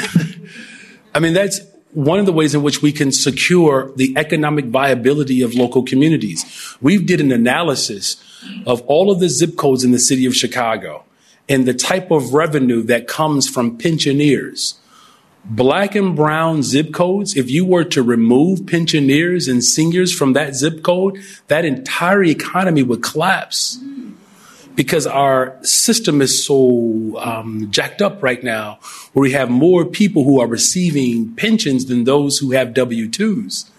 I 1.14 1.18
mean, 1.18 1.34
that's 1.34 1.60
one 1.92 2.18
of 2.18 2.26
the 2.26 2.32
ways 2.32 2.54
in 2.54 2.62
which 2.62 2.82
we 2.82 2.92
can 2.92 3.10
secure 3.10 3.90
the 3.96 4.14
economic 4.16 4.66
viability 4.66 5.42
of 5.42 5.54
local 5.54 5.82
communities. 5.82 6.76
We 6.80 7.02
did 7.02 7.20
an 7.20 7.32
analysis 7.32 8.22
of 8.66 8.82
all 8.82 9.10
of 9.10 9.18
the 9.18 9.28
zip 9.28 9.56
codes 9.56 9.82
in 9.82 9.92
the 9.92 9.98
city 9.98 10.26
of 10.26 10.34
Chicago 10.34 11.04
and 11.48 11.66
the 11.66 11.74
type 11.74 12.10
of 12.10 12.34
revenue 12.34 12.82
that 12.82 13.08
comes 13.08 13.48
from 13.48 13.78
pensioners 13.78 14.78
black 15.48 15.94
and 15.94 16.16
brown 16.16 16.62
zip 16.62 16.92
codes, 16.92 17.36
if 17.36 17.50
you 17.50 17.64
were 17.64 17.84
to 17.84 18.02
remove 18.02 18.66
pensioners 18.66 19.48
and 19.48 19.62
seniors 19.62 20.12
from 20.12 20.32
that 20.34 20.54
zip 20.54 20.82
code, 20.82 21.18
that 21.48 21.64
entire 21.64 22.24
economy 22.24 22.82
would 22.82 23.02
collapse 23.02 23.78
because 24.74 25.06
our 25.06 25.56
system 25.62 26.20
is 26.20 26.44
so 26.44 27.16
um, 27.18 27.70
jacked 27.70 28.02
up 28.02 28.22
right 28.22 28.44
now, 28.44 28.78
where 29.14 29.22
we 29.22 29.32
have 29.32 29.48
more 29.48 29.86
people 29.86 30.24
who 30.24 30.38
are 30.38 30.46
receiving 30.46 31.34
pensions 31.34 31.86
than 31.86 32.04
those 32.04 32.38
who 32.38 32.50
have 32.50 32.74
W 32.74 33.08
2s. 33.08 33.70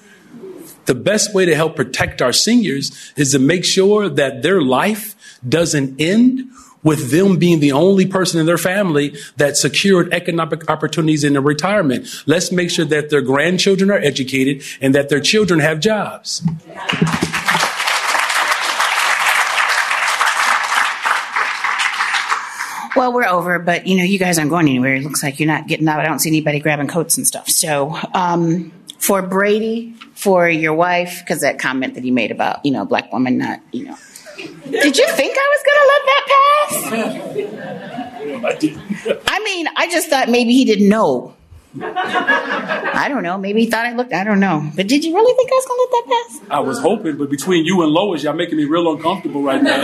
The 0.85 0.95
best 0.95 1.35
way 1.35 1.45
to 1.45 1.53
help 1.53 1.75
protect 1.75 2.21
our 2.21 2.33
seniors 2.33 3.13
is 3.15 3.31
to 3.33 3.39
make 3.39 3.63
sure 3.63 4.09
that 4.09 4.41
their 4.41 4.61
life 4.61 5.15
doesn't 5.47 6.01
end 6.01 6.49
with 6.83 7.11
them 7.11 7.37
being 7.37 7.59
the 7.59 7.71
only 7.71 8.05
person 8.05 8.39
in 8.39 8.45
their 8.45 8.57
family 8.57 9.15
that 9.37 9.57
secured 9.57 10.13
economic 10.13 10.69
opportunities 10.69 11.23
in 11.23 11.33
their 11.33 11.41
retirement. 11.41 12.07
Let's 12.25 12.51
make 12.51 12.69
sure 12.69 12.85
that 12.85 13.09
their 13.09 13.21
grandchildren 13.21 13.91
are 13.91 13.97
educated 13.97 14.63
and 14.81 14.93
that 14.95 15.09
their 15.09 15.19
children 15.19 15.59
have 15.59 15.79
jobs. 15.79 16.43
Well, 22.95 23.13
we're 23.13 23.27
over, 23.27 23.59
but 23.59 23.85
you 23.85 23.95
know, 23.95 24.03
you 24.03 24.17
guys 24.17 24.39
aren't 24.39 24.49
going 24.49 24.67
anywhere. 24.67 24.95
It 24.95 25.03
looks 25.03 25.21
like 25.21 25.39
you're 25.39 25.45
not 25.45 25.67
getting 25.67 25.87
out. 25.87 25.99
I 25.99 26.05
don't 26.05 26.17
see 26.17 26.29
anybody 26.29 26.59
grabbing 26.59 26.87
coats 26.87 27.15
and 27.15 27.27
stuff. 27.27 27.47
So, 27.47 27.95
um, 28.15 28.71
for 28.97 29.21
Brady, 29.21 29.93
for 30.15 30.49
your 30.49 30.73
wife, 30.73 31.19
because 31.19 31.41
that 31.41 31.59
comment 31.59 31.93
that 31.93 32.03
he 32.03 32.09
made 32.09 32.31
about 32.31 32.65
you 32.65 32.71
know 32.71 32.85
black 32.85 33.13
woman 33.13 33.37
not 33.37 33.59
you 33.71 33.85
know 33.85 33.95
did 34.37 34.97
you 34.97 35.07
think 35.11 35.37
I 35.37 35.47
was 35.53 35.63
going 35.67 35.79
to 35.81 35.87
let 35.93 36.03
that 36.05 36.23
pass? 36.33 37.87
I 39.27 39.39
mean, 39.39 39.67
I 39.75 39.87
just 39.89 40.09
thought 40.09 40.29
maybe 40.29 40.53
he 40.53 40.65
didn't 40.65 40.89
know. 40.89 41.33
I 41.79 43.07
don't 43.09 43.23
know. 43.23 43.37
Maybe 43.37 43.61
he 43.65 43.69
thought 43.69 43.85
I 43.85 43.93
looked. 43.93 44.13
I 44.13 44.23
don't 44.23 44.39
know. 44.39 44.71
But 44.75 44.87
did 44.87 45.03
you 45.03 45.13
really 45.13 45.35
think 45.35 45.49
I 45.51 45.55
was 45.55 45.65
going 45.65 45.77
to 45.77 45.83
let 45.83 45.91
that 45.91 46.05
pass? 46.07 46.57
I 46.57 46.59
was 46.61 46.79
hoping, 46.79 47.17
but 47.17 47.29
between 47.29 47.65
you 47.65 47.83
and 47.83 47.91
Lois, 47.91 48.23
y'all 48.23 48.33
making 48.33 48.57
me 48.57 48.65
real 48.65 48.91
uncomfortable 48.91 49.43
right 49.43 49.61
now. 49.61 49.81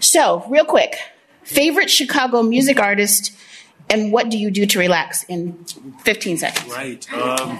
so, 0.00 0.44
real 0.48 0.64
quick, 0.64 0.96
favorite 1.42 1.90
Chicago 1.90 2.42
music 2.42 2.80
artist, 2.80 3.32
and 3.90 4.12
what 4.12 4.30
do 4.30 4.38
you 4.38 4.50
do 4.50 4.64
to 4.66 4.78
relax 4.78 5.24
in 5.24 5.64
15 6.04 6.38
seconds? 6.38 6.72
Right. 6.72 7.12
Um, 7.12 7.58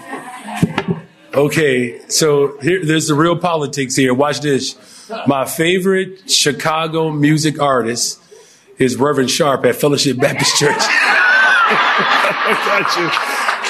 Okay, 1.35 1.99
so 2.09 2.59
here, 2.59 2.85
there's 2.85 3.07
the 3.07 3.15
real 3.15 3.35
politics 3.35 3.95
here. 3.95 4.13
Watch 4.13 4.41
this. 4.41 4.77
My 5.25 5.45
favorite 5.45 6.29
Chicago 6.29 7.09
music 7.09 7.59
artist 7.59 8.21
is 8.77 8.97
Reverend 8.97 9.31
Sharp 9.31 9.65
at 9.65 9.75
Fellowship 9.75 10.19
Baptist 10.19 10.55
Church. 10.57 10.77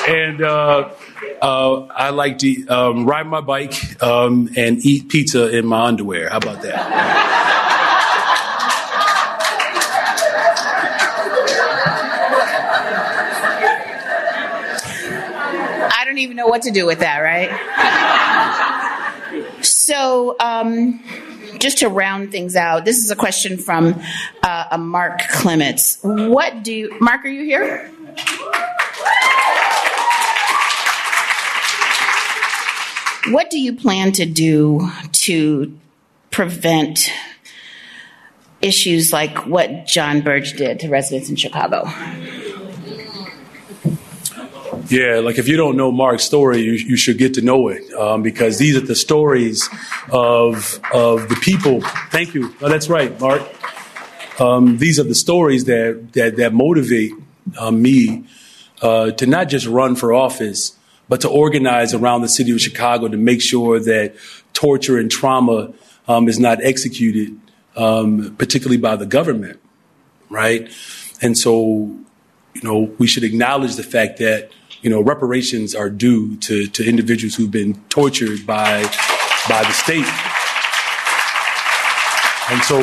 and 0.10 0.42
uh, 0.42 0.90
uh, 1.42 1.86
I 1.86 2.10
like 2.10 2.40
to 2.40 2.68
um, 2.68 3.06
ride 3.06 3.28
my 3.28 3.40
bike 3.40 4.04
um, 4.04 4.50
and 4.58 4.86
eat 4.86 5.08
pizza 5.08 5.58
in 5.58 5.66
my 5.66 5.86
underwear. 5.86 6.30
How 6.30 6.40
about 6.40 6.64
that? 6.64 7.44
don't 16.14 16.23
even 16.34 16.44
know 16.44 16.48
what 16.50 16.64
to 16.64 16.72
do 16.72 16.88
with 16.88 17.00
that, 17.00 17.20
right? 17.20 17.50
so, 19.64 20.36
um, 20.40 21.04
just 21.60 21.78
to 21.80 21.90
round 21.90 22.32
things 22.32 22.56
out, 22.56 22.86
this 22.86 22.98
is 22.98 23.12
a 23.12 23.16
question 23.16 23.58
from 23.58 24.02
uh, 24.42 24.66
a 24.72 24.78
Mark 24.78 25.20
Clements. 25.30 26.00
What 26.02 26.64
do 26.64 26.74
you, 26.74 26.98
Mark? 27.00 27.24
Are 27.24 27.28
you 27.28 27.44
here? 27.44 27.88
What 33.32 33.50
do 33.50 33.60
you 33.60 33.76
plan 33.76 34.12
to 34.14 34.26
do 34.26 34.90
to 35.12 35.78
prevent 36.32 37.12
issues 38.62 39.14
like 39.14 39.46
what 39.46 39.86
John 39.86 40.22
Burge 40.22 40.54
did 40.54 40.80
to 40.80 40.90
residents 40.90 41.30
in 41.30 41.36
Chicago? 41.36 41.86
Yeah, 44.94 45.22
like 45.22 45.40
if 45.40 45.48
you 45.48 45.58
don't 45.58 45.76
know 45.76 45.92
Mark's 45.92 46.24
story, 46.24 46.62
you, 46.62 46.74
you 46.74 46.98
should 46.98 47.18
get 47.18 47.34
to 47.34 47.42
know 47.42 47.68
it 47.68 47.92
um, 47.94 48.22
because 48.22 48.60
these 48.60 48.76
are 48.78 48.86
the 48.86 48.94
stories 48.94 49.68
of 50.12 50.80
of 50.94 51.30
the 51.30 51.36
people. 51.42 51.82
Thank 52.12 52.36
you. 52.36 52.54
Oh, 52.62 52.70
that's 52.70 52.90
right, 52.90 53.20
Mark. 53.20 53.42
Um, 54.40 54.78
these 54.78 55.00
are 55.00 55.04
the 55.04 55.16
stories 55.16 55.66
that 55.66 56.14
that, 56.14 56.36
that 56.36 56.54
motivate 56.54 57.12
uh, 57.58 57.72
me 57.72 58.26
uh, 58.84 59.10
to 59.14 59.26
not 59.26 59.50
just 59.50 59.66
run 59.66 59.96
for 59.96 60.14
office, 60.14 60.78
but 61.10 61.22
to 61.22 61.28
organize 61.28 61.96
around 61.96 62.22
the 62.22 62.30
city 62.30 62.52
of 62.52 62.62
Chicago 62.62 63.08
to 63.08 63.18
make 63.18 63.42
sure 63.42 63.80
that 63.80 64.14
torture 64.54 65.00
and 65.00 65.10
trauma 65.10 65.74
um, 66.08 66.28
is 66.28 66.38
not 66.38 66.64
executed, 66.64 67.36
um, 67.76 68.36
particularly 68.38 68.78
by 68.78 68.96
the 68.96 69.08
government, 69.08 69.60
right? 70.30 70.72
And 71.20 71.36
so, 71.36 71.98
you 72.54 72.62
know, 72.62 72.94
we 73.00 73.08
should 73.08 73.24
acknowledge 73.24 73.76
the 73.76 73.82
fact 73.82 74.20
that 74.20 74.52
you 74.84 74.90
know, 74.90 75.02
reparations 75.02 75.74
are 75.74 75.90
due 75.90 76.36
to, 76.38 76.68
to 76.68 76.88
individuals 76.88 77.36
who've 77.36 77.50
been 77.50 77.74
tortured 77.90 78.46
by, 78.46 78.84
by 79.50 79.64
the 79.64 79.72
state. 79.72 80.06
And 82.52 82.62
so 82.64 82.78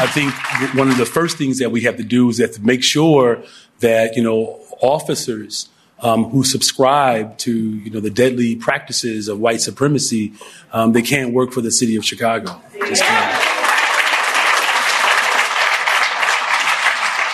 I 0.00 0.06
think 0.08 0.34
one 0.74 0.88
of 0.88 0.98
the 0.98 1.06
first 1.06 1.38
things 1.38 1.60
that 1.60 1.70
we 1.70 1.82
have 1.82 1.96
to 1.96 2.02
do 2.02 2.28
is 2.28 2.38
have 2.38 2.52
to 2.52 2.60
make 2.60 2.82
sure 2.82 3.42
that, 3.78 4.16
you 4.16 4.22
know, 4.22 4.60
officers 4.82 5.68
um, 6.00 6.24
who 6.24 6.42
subscribe 6.44 7.38
to, 7.38 7.52
you 7.52 7.90
know, 7.90 8.00
the 8.00 8.10
deadly 8.10 8.56
practices 8.56 9.28
of 9.28 9.38
white 9.38 9.60
supremacy, 9.60 10.32
um, 10.72 10.92
they 10.92 11.02
can't 11.02 11.32
work 11.32 11.52
for 11.52 11.60
the 11.60 11.70
city 11.70 11.96
of 11.96 12.04
Chicago. 12.04 12.60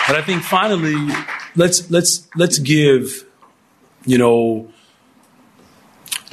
But 0.06 0.16
I 0.16 0.22
think 0.22 0.42
finally, 0.42 1.14
let's 1.56 1.90
let's 1.90 2.28
let's 2.36 2.58
give 2.58 3.24
you 4.06 4.18
know, 4.18 4.70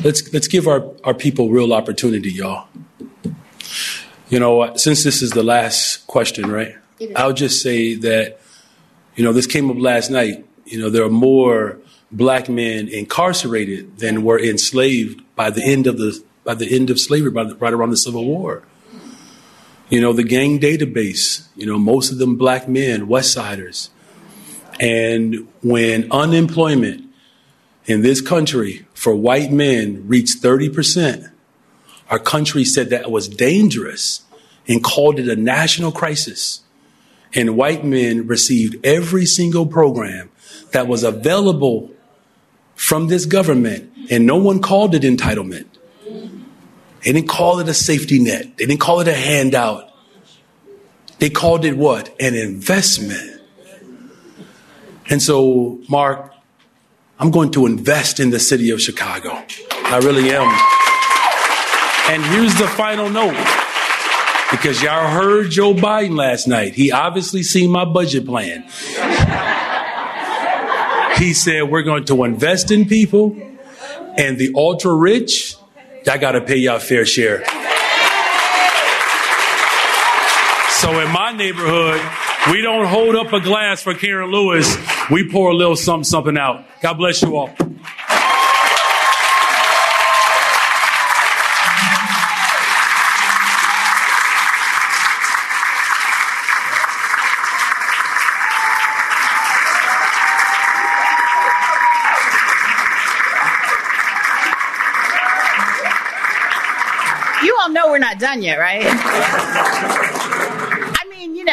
let's 0.03 0.31
let's 0.33 0.47
give 0.47 0.67
our, 0.67 0.91
our 1.03 1.13
people 1.13 1.49
real 1.49 1.73
opportunity, 1.73 2.31
y'all. 2.31 2.67
You 4.29 4.39
know, 4.39 4.75
since 4.75 5.03
this 5.03 5.21
is 5.21 5.31
the 5.31 5.43
last 5.43 6.07
question, 6.07 6.49
right? 6.49 6.75
I'll 7.15 7.33
just 7.33 7.61
say 7.61 7.95
that, 7.95 8.39
you 9.15 9.23
know, 9.23 9.33
this 9.33 9.47
came 9.47 9.69
up 9.69 9.77
last 9.77 10.09
night. 10.09 10.45
You 10.65 10.79
know, 10.79 10.89
there 10.89 11.03
are 11.03 11.09
more 11.09 11.79
black 12.11 12.47
men 12.47 12.87
incarcerated 12.87 13.97
than 13.97 14.23
were 14.23 14.39
enslaved 14.39 15.21
by 15.35 15.49
the 15.49 15.63
end 15.63 15.87
of 15.87 15.97
the 15.97 16.23
by 16.43 16.55
the 16.55 16.73
end 16.73 16.89
of 16.89 16.99
slavery, 16.99 17.31
by 17.31 17.43
the, 17.43 17.55
right 17.55 17.73
around 17.73 17.91
the 17.91 17.97
Civil 17.97 18.25
War. 18.25 18.63
You 19.89 19.99
know, 19.99 20.13
the 20.13 20.23
gang 20.23 20.59
database, 20.59 21.47
you 21.55 21.65
know, 21.65 21.77
most 21.77 22.11
of 22.11 22.17
them 22.17 22.37
black 22.37 22.67
men, 22.67 23.07
West 23.07 23.33
Siders. 23.33 23.89
And 24.79 25.47
when 25.61 26.09
unemployment 26.11 27.10
in 27.91 28.01
this 28.01 28.21
country 28.21 28.85
for 28.93 29.13
white 29.13 29.51
men 29.51 30.07
reached 30.07 30.41
30%, 30.41 31.31
our 32.09 32.19
country 32.19 32.65
said 32.65 32.89
that 32.89 33.11
was 33.11 33.27
dangerous 33.27 34.23
and 34.67 34.83
called 34.83 35.19
it 35.19 35.27
a 35.27 35.35
national 35.35 35.91
crisis. 35.91 36.61
And 37.33 37.55
white 37.55 37.85
men 37.85 38.27
received 38.27 38.85
every 38.85 39.25
single 39.25 39.65
program 39.65 40.29
that 40.71 40.87
was 40.87 41.03
available 41.03 41.91
from 42.75 43.07
this 43.07 43.25
government, 43.25 43.91
and 44.09 44.25
no 44.25 44.37
one 44.37 44.61
called 44.61 44.95
it 44.95 45.03
entitlement. 45.03 45.67
They 47.03 47.13
didn't 47.13 47.29
call 47.29 47.59
it 47.59 47.67
a 47.69 47.73
safety 47.73 48.19
net. 48.19 48.57
They 48.57 48.65
didn't 48.65 48.79
call 48.79 48.99
it 48.99 49.07
a 49.07 49.13
handout. 49.13 49.91
They 51.19 51.29
called 51.29 51.65
it 51.65 51.77
what? 51.77 52.09
An 52.19 52.35
investment. 52.35 53.41
And 55.09 55.21
so, 55.21 55.81
Mark, 55.89 56.33
I'm 57.21 57.29
going 57.29 57.51
to 57.51 57.67
invest 57.67 58.19
in 58.19 58.31
the 58.31 58.39
city 58.39 58.71
of 58.71 58.81
Chicago. 58.81 59.43
I 59.85 59.99
really 59.99 60.31
am. 60.31 60.47
And 62.11 62.25
here's 62.33 62.55
the 62.55 62.67
final 62.67 63.11
note. 63.11 63.37
Because 64.49 64.81
y'all 64.81 65.07
heard 65.07 65.51
Joe 65.51 65.75
Biden 65.75 66.17
last 66.17 66.47
night. 66.47 66.73
He 66.73 66.91
obviously 66.91 67.43
seen 67.43 67.69
my 67.69 67.85
budget 67.85 68.25
plan. 68.25 68.63
he 71.19 71.33
said, 71.35 71.69
We're 71.69 71.83
going 71.83 72.05
to 72.05 72.23
invest 72.23 72.71
in 72.71 72.85
people, 72.85 73.37
and 74.17 74.39
the 74.39 74.51
ultra 74.55 74.91
rich, 74.91 75.55
y'all 76.07 76.17
got 76.17 76.31
to 76.31 76.41
pay 76.41 76.57
y'all 76.57 76.79
fair 76.79 77.05
share. 77.05 77.45
So 80.71 80.99
in 80.99 81.11
my 81.11 81.31
neighborhood, 81.37 82.01
we 82.49 82.61
don't 82.61 82.85
hold 82.85 83.15
up 83.15 83.33
a 83.33 83.39
glass 83.39 83.83
for 83.83 83.93
Karen 83.93 84.31
Lewis. 84.31 84.77
We 85.11 85.29
pour 85.29 85.51
a 85.51 85.53
little 85.53 85.75
something, 85.75 86.03
something 86.03 86.37
out. 86.37 86.65
God 86.81 86.93
bless 86.95 87.21
you 87.21 87.35
all. 87.35 87.53
Done 108.21 108.43
yet, 108.43 108.59
right? 108.59 109.47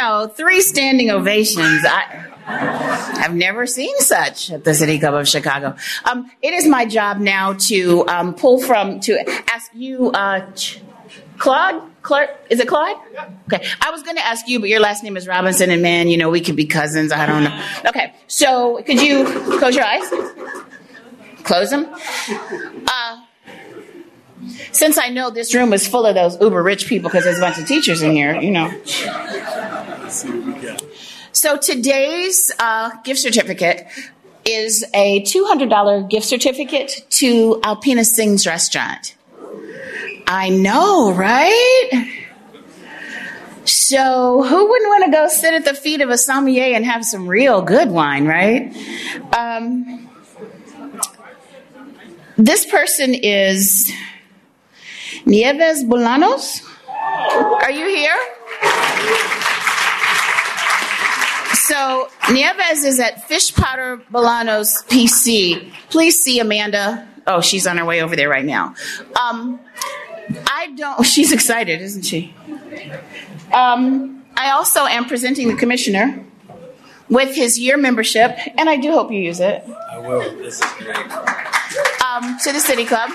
I 0.08 0.12
mean, 0.12 0.20
you 0.20 0.26
know, 0.28 0.34
three 0.34 0.60
standing 0.60 1.10
ovations. 1.10 1.84
I, 1.84 2.26
I've 2.46 3.34
never 3.34 3.66
seen 3.66 3.98
such 3.98 4.50
at 4.50 4.64
the 4.64 4.74
City 4.74 4.98
Club 4.98 5.14
of 5.14 5.28
Chicago. 5.28 5.76
Um, 6.04 6.30
it 6.42 6.54
is 6.54 6.66
my 6.66 6.86
job 6.86 7.18
now 7.18 7.54
to 7.54 8.06
um, 8.08 8.34
pull 8.34 8.60
from, 8.60 9.00
to 9.00 9.18
ask 9.50 9.70
you, 9.74 10.10
uh, 10.10 10.50
Claude? 11.36 11.82
Clark? 12.02 12.30
Is 12.48 12.58
it 12.58 12.68
Claude? 12.68 12.96
Okay. 13.52 13.66
I 13.82 13.90
was 13.90 14.02
going 14.02 14.16
to 14.16 14.24
ask 14.24 14.48
you, 14.48 14.60
but 14.60 14.68
your 14.70 14.80
last 14.80 15.04
name 15.04 15.16
is 15.16 15.28
Robinson, 15.28 15.70
and 15.70 15.82
man, 15.82 16.08
you 16.08 16.16
know, 16.16 16.30
we 16.30 16.40
could 16.40 16.56
be 16.56 16.64
cousins. 16.64 17.12
I 17.12 17.26
don't 17.26 17.44
know. 17.44 17.64
Okay. 17.86 18.14
So 18.28 18.82
could 18.82 19.02
you 19.02 19.24
close 19.58 19.74
your 19.76 19.84
eyes? 19.84 20.08
Close 21.44 21.70
them. 21.70 21.86
Uh, 22.86 23.24
since 24.72 24.96
I 24.96 25.10
know 25.10 25.30
this 25.30 25.54
room 25.54 25.72
is 25.72 25.86
full 25.86 26.06
of 26.06 26.14
those 26.14 26.40
uber 26.40 26.62
rich 26.62 26.86
people 26.86 27.10
because 27.10 27.24
there's 27.24 27.38
a 27.38 27.40
bunch 27.40 27.58
of 27.58 27.66
teachers 27.66 28.00
in 28.02 28.12
here, 28.12 28.40
you 28.40 28.50
know. 28.50 28.70
So 31.32 31.56
today's 31.56 32.50
uh, 32.58 32.90
gift 33.02 33.20
certificate 33.20 33.86
is 34.44 34.84
a 34.94 35.22
$200 35.22 36.08
gift 36.08 36.26
certificate 36.26 37.04
to 37.10 37.60
Alpana 37.62 38.04
Singh's 38.04 38.46
restaurant. 38.46 39.14
I 40.26 40.48
know, 40.48 41.12
right? 41.12 42.24
So 43.64 44.42
who 44.42 44.68
wouldn't 44.68 44.88
want 44.88 45.04
to 45.04 45.10
go 45.10 45.28
sit 45.28 45.54
at 45.54 45.64
the 45.64 45.74
feet 45.74 46.00
of 46.00 46.08
a 46.10 46.16
sommelier 46.16 46.74
and 46.74 46.84
have 46.84 47.04
some 47.04 47.28
real 47.28 47.60
good 47.60 47.90
wine, 47.90 48.26
right? 48.26 48.74
Um, 49.36 50.08
this 52.36 52.64
person 52.64 53.14
is 53.14 53.92
Nieves 55.26 55.84
Bolanos. 55.84 56.62
Are 57.62 57.70
you 57.70 57.86
here? 57.88 59.47
So 61.68 62.08
Nieves 62.32 62.82
is 62.82 62.98
at 62.98 63.28
Fish 63.28 63.54
Potter 63.54 64.00
Bolanos 64.10 64.86
PC. 64.86 65.70
Please 65.90 66.18
see 66.18 66.40
Amanda. 66.40 67.06
Oh, 67.26 67.42
she's 67.42 67.66
on 67.66 67.76
her 67.76 67.84
way 67.84 68.00
over 68.00 68.16
there 68.16 68.30
right 68.30 68.44
now. 68.44 68.74
Um, 69.20 69.60
I 70.46 70.72
don't. 70.74 71.02
She's 71.04 71.30
excited, 71.30 71.82
isn't 71.82 72.04
she? 72.04 72.34
Um, 73.52 74.24
I 74.34 74.52
also 74.52 74.86
am 74.86 75.04
presenting 75.04 75.48
the 75.48 75.56
commissioner 75.56 76.24
with 77.10 77.34
his 77.36 77.58
year 77.58 77.76
membership, 77.76 78.38
and 78.56 78.70
I 78.70 78.76
do 78.78 78.92
hope 78.92 79.12
you 79.12 79.20
use 79.20 79.40
it. 79.40 79.62
I 79.90 79.98
will. 79.98 80.20
This 80.38 80.62
is 80.62 80.72
great. 80.78 80.96
Um, 80.96 82.38
to 82.44 82.52
the 82.52 82.60
City 82.60 82.86
Club. 82.86 83.10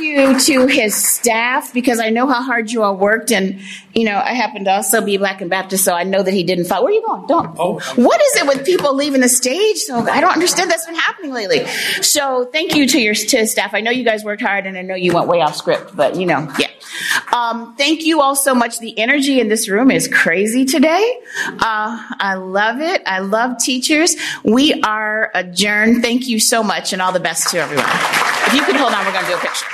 Thank 0.00 0.48
you 0.48 0.56
to 0.60 0.66
his 0.66 0.94
staff 0.94 1.74
because 1.74 2.00
I 2.00 2.08
know 2.08 2.26
how 2.26 2.42
hard 2.42 2.70
you 2.70 2.82
all 2.82 2.96
worked, 2.96 3.30
and 3.30 3.60
you 3.92 4.04
know 4.04 4.16
I 4.16 4.32
happen 4.32 4.64
to 4.64 4.70
also 4.70 5.04
be 5.04 5.18
Black 5.18 5.42
and 5.42 5.50
Baptist, 5.50 5.84
so 5.84 5.92
I 5.92 6.04
know 6.04 6.22
that 6.22 6.32
he 6.32 6.42
didn't 6.42 6.64
fight. 6.64 6.82
Where 6.82 6.90
are 6.90 6.94
you 6.94 7.06
going? 7.06 7.26
Don't. 7.26 7.54
Oh. 7.58 7.74
What 7.96 8.18
is 8.18 8.36
it 8.36 8.46
with 8.46 8.64
people 8.64 8.94
leaving 8.94 9.20
the 9.20 9.28
stage? 9.28 9.76
So 9.76 10.08
I 10.08 10.22
don't 10.22 10.32
understand. 10.32 10.70
That's 10.70 10.86
been 10.86 10.94
happening 10.94 11.32
lately. 11.32 11.66
So 12.00 12.46
thank 12.46 12.74
you 12.74 12.86
to 12.86 12.98
your 12.98 13.14
to 13.14 13.36
his 13.36 13.50
staff. 13.50 13.74
I 13.74 13.82
know 13.82 13.90
you 13.90 14.02
guys 14.02 14.24
worked 14.24 14.40
hard, 14.40 14.64
and 14.64 14.78
I 14.78 14.82
know 14.82 14.94
you 14.94 15.12
went 15.12 15.28
way 15.28 15.42
off 15.42 15.54
script, 15.54 15.94
but 15.94 16.16
you 16.16 16.24
know, 16.24 16.50
yeah. 16.58 16.68
Um, 17.30 17.76
thank 17.76 18.02
you 18.02 18.22
all 18.22 18.34
so 18.34 18.54
much. 18.54 18.78
The 18.78 18.98
energy 18.98 19.38
in 19.38 19.48
this 19.48 19.68
room 19.68 19.90
is 19.90 20.08
crazy 20.08 20.64
today. 20.64 21.20
Uh, 21.46 22.02
I 22.18 22.34
love 22.34 22.80
it. 22.80 23.02
I 23.04 23.18
love 23.18 23.58
teachers. 23.58 24.16
We 24.44 24.80
are 24.80 25.30
adjourned. 25.34 26.02
Thank 26.02 26.26
you 26.26 26.40
so 26.40 26.62
much, 26.62 26.94
and 26.94 27.02
all 27.02 27.12
the 27.12 27.20
best 27.20 27.50
to 27.50 27.58
everyone. 27.58 27.84
If 28.46 28.54
you 28.54 28.62
could 28.62 28.76
hold 28.76 28.94
on, 28.94 29.04
we're 29.04 29.12
going 29.12 29.26
to 29.26 29.30
do 29.32 29.36
a 29.36 29.40
picture. 29.40 29.66